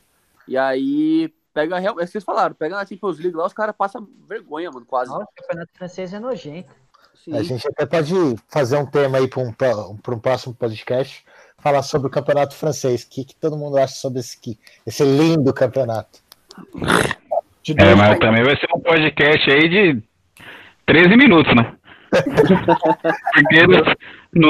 E 0.48 0.56
aí, 0.58 1.34
pega. 1.54 1.80
real- 1.80 2.00
É 2.00 2.04
o 2.04 2.06
que 2.06 2.12
vocês 2.12 2.24
falaram, 2.24 2.54
pega 2.54 2.76
na 2.76 2.86
Champions 2.86 3.18
League 3.20 3.36
lá, 3.36 3.48
os 3.48 3.54
caras 3.54 3.76
passam 3.76 4.08
vergonha, 4.30 4.70
mano, 4.72 4.86
quase. 4.86 5.10
Nossa, 5.10 5.24
o 5.24 5.42
campeonato 5.42 5.72
francês 5.74 6.14
é 6.14 6.20
nojento. 6.20 6.70
Sim. 7.16 7.36
A 7.36 7.42
gente 7.42 7.68
até 7.68 7.86
pode 7.88 8.14
fazer 8.48 8.78
um 8.78 8.86
tema 8.86 9.18
aí 9.18 9.28
para 9.28 9.42
um, 9.42 9.52
pra 9.52 10.14
um 10.14 10.20
próximo 10.20 10.54
podcast, 10.54 11.26
falar 11.58 11.82
sobre 11.82 12.08
o 12.08 12.12
campeonato 12.12 12.54
francês. 12.54 13.02
O 13.04 13.10
que, 13.10 13.26
que 13.26 13.36
todo 13.36 13.58
mundo 13.58 13.78
acha 13.78 13.96
sobre 13.96 14.20
esse, 14.20 14.38
aqui, 14.38 14.60
esse 14.86 15.04
lindo 15.04 15.52
campeonato? 15.52 16.20
De 17.64 17.74
É, 17.82 17.96
mas 17.96 18.20
também 18.20 18.44
vai 18.44 18.56
ser 18.58 18.68
um 18.76 18.80
podcast 18.80 19.50
aí 19.50 19.68
de 19.68 20.04
13 20.86 21.18
minutos, 21.18 21.56
né? 21.56 21.76
Porque 22.24 23.68
não, 23.68 23.80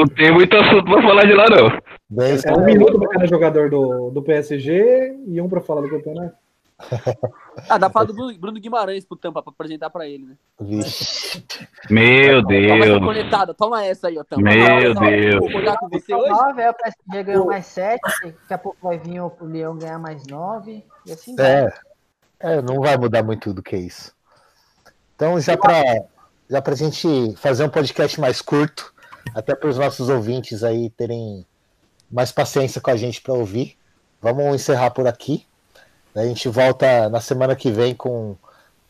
não 0.00 0.04
tem 0.06 0.32
muito 0.32 0.56
assunto 0.56 0.84
pra 0.84 1.02
falar 1.02 1.24
de 1.24 1.34
lá, 1.34 1.46
não. 1.48 1.80
Bem, 2.08 2.36
É 2.44 2.52
um 2.52 2.64
minuto 2.64 2.98
para 2.98 3.08
cada 3.08 3.26
jogador 3.26 3.70
do, 3.70 4.10
do 4.10 4.22
PSG 4.22 5.16
e 5.26 5.40
um 5.40 5.48
para 5.48 5.60
falar 5.60 5.82
do 5.82 5.90
campeonato. 5.90 6.34
Ah, 7.70 7.78
dá 7.78 7.88
pra 7.88 8.04
do 8.04 8.12
Bruno, 8.12 8.38
Bruno 8.38 8.60
Guimarães 8.60 9.02
pro 9.06 9.16
Tampa 9.16 9.42
pra 9.42 9.50
apresentar 9.50 9.88
pra 9.88 10.06
ele, 10.06 10.26
né? 10.26 10.34
Vixe. 10.60 11.42
Meu 11.88 12.42
Toma 12.42 12.54
essa 12.54 12.84
Deus. 12.86 12.98
cornetada, 13.02 13.54
toma 13.54 13.82
essa 13.86 14.08
aí, 14.08 14.18
ó, 14.18 14.24
Tampa. 14.24 14.42
Meu 14.42 14.94
Toma 14.94 15.08
essa. 15.08 15.16
Deus. 15.16 15.52
Vou 15.52 15.60
olhar 15.62 15.78
com 15.78 15.88
você 15.88 16.00
São 16.06 16.20
hoje. 16.20 16.28
nove, 16.30 16.62
aí 16.62 16.68
o 16.68 16.74
PSG 16.74 17.22
ganhou 17.24 17.46
mais 17.46 17.64
sete, 17.64 18.02
daqui 18.22 18.52
a 18.52 18.58
pouco 18.58 18.76
vai 18.82 18.98
vir 18.98 19.20
o 19.22 19.32
Leão 19.40 19.74
ganhar 19.78 19.98
mais 19.98 20.26
nove, 20.26 20.84
e 21.06 21.12
assim 21.12 21.34
vai. 21.34 21.46
É, 21.46 21.72
é, 22.40 22.60
não 22.60 22.78
vai 22.82 22.94
mudar 22.98 23.22
muito 23.22 23.54
do 23.54 23.62
que 23.62 23.74
isso. 23.78 24.12
Então, 25.14 25.40
já 25.40 25.56
para 26.48 26.74
já 26.74 26.86
a 26.86 26.88
gente 26.88 27.36
fazer 27.36 27.64
um 27.64 27.68
podcast 27.68 28.20
mais 28.20 28.40
curto, 28.40 28.94
até 29.34 29.54
para 29.54 29.68
os 29.68 29.78
nossos 29.78 30.08
ouvintes 30.08 30.62
aí 30.62 30.90
terem 30.90 31.44
mais 32.10 32.30
paciência 32.30 32.80
com 32.80 32.90
a 32.90 32.96
gente 32.96 33.20
para 33.20 33.34
ouvir, 33.34 33.76
vamos 34.22 34.54
encerrar 34.54 34.90
por 34.90 35.06
aqui. 35.06 35.44
A 36.14 36.24
gente 36.24 36.48
volta 36.48 37.08
na 37.10 37.20
semana 37.20 37.56
que 37.56 37.70
vem 37.70 37.94
com 37.94 38.30
o 38.30 38.38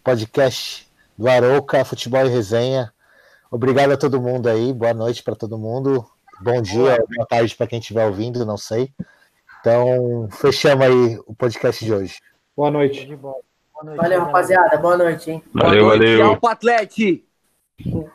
podcast 0.04 0.86
do 1.16 1.28
Arouca, 1.28 1.84
Futebol 1.84 2.26
e 2.26 2.28
Resenha. 2.28 2.92
Obrigado 3.50 3.92
a 3.92 3.96
todo 3.96 4.20
mundo 4.20 4.48
aí, 4.48 4.72
boa 4.72 4.92
noite 4.92 5.22
para 5.22 5.34
todo 5.34 5.58
mundo, 5.58 6.06
bom 6.40 6.60
dia, 6.60 7.02
boa 7.16 7.26
tarde 7.26 7.54
para 7.56 7.66
quem 7.66 7.78
estiver 7.78 8.06
ouvindo, 8.06 8.44
não 8.44 8.58
sei. 8.58 8.92
Então, 9.60 10.28
fechamos 10.30 10.86
aí 10.86 11.18
o 11.26 11.34
podcast 11.34 11.84
de 11.84 11.92
hoje. 11.92 12.20
Boa 12.54 12.70
noite. 12.70 13.16
Boa 13.16 13.34
noite, 13.82 13.96
Valeu, 13.96 14.20
rapaziada. 14.20 14.76
Boa 14.76 14.96
noite, 14.96 15.30
hein? 15.30 15.42
Boa 15.52 15.68
Valeu, 15.68 15.86
noite, 15.86 15.98
valeu. 15.98 16.26
Alpa 16.26 16.52
Atlético. 16.52 17.26
Cool. 17.84 18.10